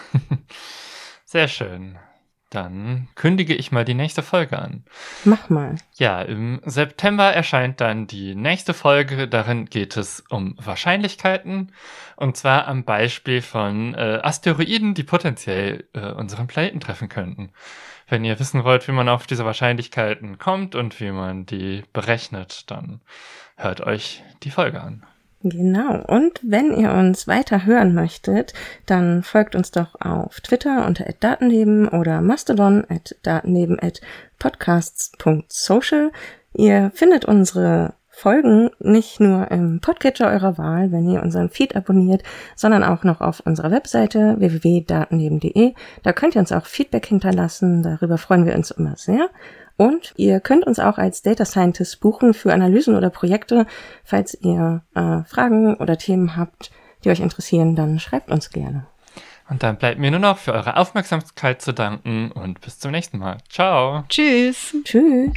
Sehr 1.26 1.48
schön. 1.48 1.98
Dann 2.50 3.10
kündige 3.16 3.56
ich 3.56 3.72
mal 3.72 3.84
die 3.84 3.96
nächste 3.96 4.22
Folge 4.22 4.60
an. 4.60 4.86
Mach 5.26 5.50
mal. 5.50 5.76
Ja, 5.96 6.22
im 6.22 6.62
September 6.64 7.34
erscheint 7.34 7.82
dann 7.82 8.08
die 8.08 8.36
nächste 8.36 8.74
Folge. 8.74 9.28
Darin 9.28 9.66
geht 9.66 9.98
es 9.98 10.24
um 10.30 10.56
Wahrscheinlichkeiten. 10.58 11.74
Und 12.16 12.38
zwar 12.38 12.68
am 12.68 12.86
Beispiel 12.86 13.42
von 13.42 13.94
äh, 13.96 14.20
Asteroiden, 14.24 14.94
die 14.94 15.04
potenziell 15.04 15.86
äh, 15.94 16.12
unseren 16.12 16.48
Planeten 16.48 16.80
treffen 16.80 17.10
könnten. 17.10 17.52
Wenn 18.08 18.24
ihr 18.24 18.40
wissen 18.40 18.64
wollt, 18.64 18.88
wie 18.88 18.94
man 18.94 19.10
auf 19.10 19.26
diese 19.26 19.46
Wahrscheinlichkeiten 19.46 20.38
kommt 20.38 20.76
und 20.76 21.00
wie 21.00 21.12
man 21.12 21.46
die 21.46 21.84
berechnet, 21.92 22.70
dann 22.70 23.02
hört 23.58 23.82
euch 23.82 24.24
die 24.46 24.52
Folge 24.52 24.82
an. 24.82 25.04
Genau. 25.44 26.02
Und 26.08 26.40
wenn 26.42 26.76
ihr 26.76 26.92
uns 26.92 27.28
weiter 27.28 27.66
hören 27.66 27.94
möchtet, 27.94 28.54
dann 28.88 29.22
folgt 29.22 29.56
uns 29.56 29.70
doch 29.70 29.94
auf 30.02 30.42
Twitter 30.42 30.88
unter 30.88 31.06
@datenleben 31.20 31.88
oder 31.88 32.22
Mastodon 32.22 32.84
at 32.90 33.16
datenleben 33.22 33.80
at 33.80 34.02
podcasts.social. 34.40 36.12
Ihr 36.54 36.92
findet 36.96 37.26
unsere 37.26 37.94
Folgen 38.10 38.72
nicht 38.80 39.20
nur 39.20 39.52
im 39.52 39.82
Podcatcher 39.82 40.32
eurer 40.32 40.58
Wahl, 40.58 40.92
wenn 40.92 41.08
ihr 41.10 41.22
unseren 41.22 41.50
Feed 41.50 41.76
abonniert, 41.76 42.24
sondern 42.56 42.84
auch 42.84 43.04
noch 43.04 43.20
auf 43.20 43.42
unserer 43.42 43.72
Webseite 43.72 44.38
www.datenleben.de. 44.40 45.74
Da 46.02 46.14
könnt 46.14 46.34
ihr 46.36 46.40
uns 46.40 46.54
auch 46.54 46.66
Feedback 46.66 47.06
hinterlassen. 47.06 47.84
Darüber 47.84 48.18
freuen 48.18 48.46
wir 48.46 48.56
uns 48.56 48.72
immer 48.72 48.96
sehr. 48.96 49.30
Und 49.78 50.14
ihr 50.16 50.40
könnt 50.40 50.66
uns 50.66 50.80
auch 50.80 50.98
als 50.98 51.22
Data 51.22 51.46
Scientist 51.46 52.00
buchen 52.00 52.34
für 52.34 52.54
Analysen 52.54 52.96
oder 52.96 53.10
Projekte. 53.10 53.66
Falls 54.04 54.38
ihr 54.42 54.84
äh, 54.96 55.24
Fragen 55.24 55.76
oder 55.76 55.98
Themen 55.98 56.38
habt, 56.38 56.72
die 57.04 57.10
euch 57.10 57.20
interessieren, 57.20 57.76
dann 57.76 58.00
schreibt 58.00 58.32
uns 58.32 58.50
gerne. 58.50 58.88
Und 59.50 59.62
dann 59.62 59.78
bleibt 59.78 60.00
mir 60.00 60.10
nur 60.10 60.20
noch 60.20 60.38
für 60.38 60.54
eure 60.54 60.78
Aufmerksamkeit 60.78 61.62
zu 61.62 61.74
danken 61.74 62.32
und 62.32 62.62
bis 62.62 62.80
zum 62.80 62.92
nächsten 62.92 63.20
Mal. 63.20 63.38
Ciao. 63.50 64.04
Tschüss. 64.10 64.76
Tschüss. 64.84 65.34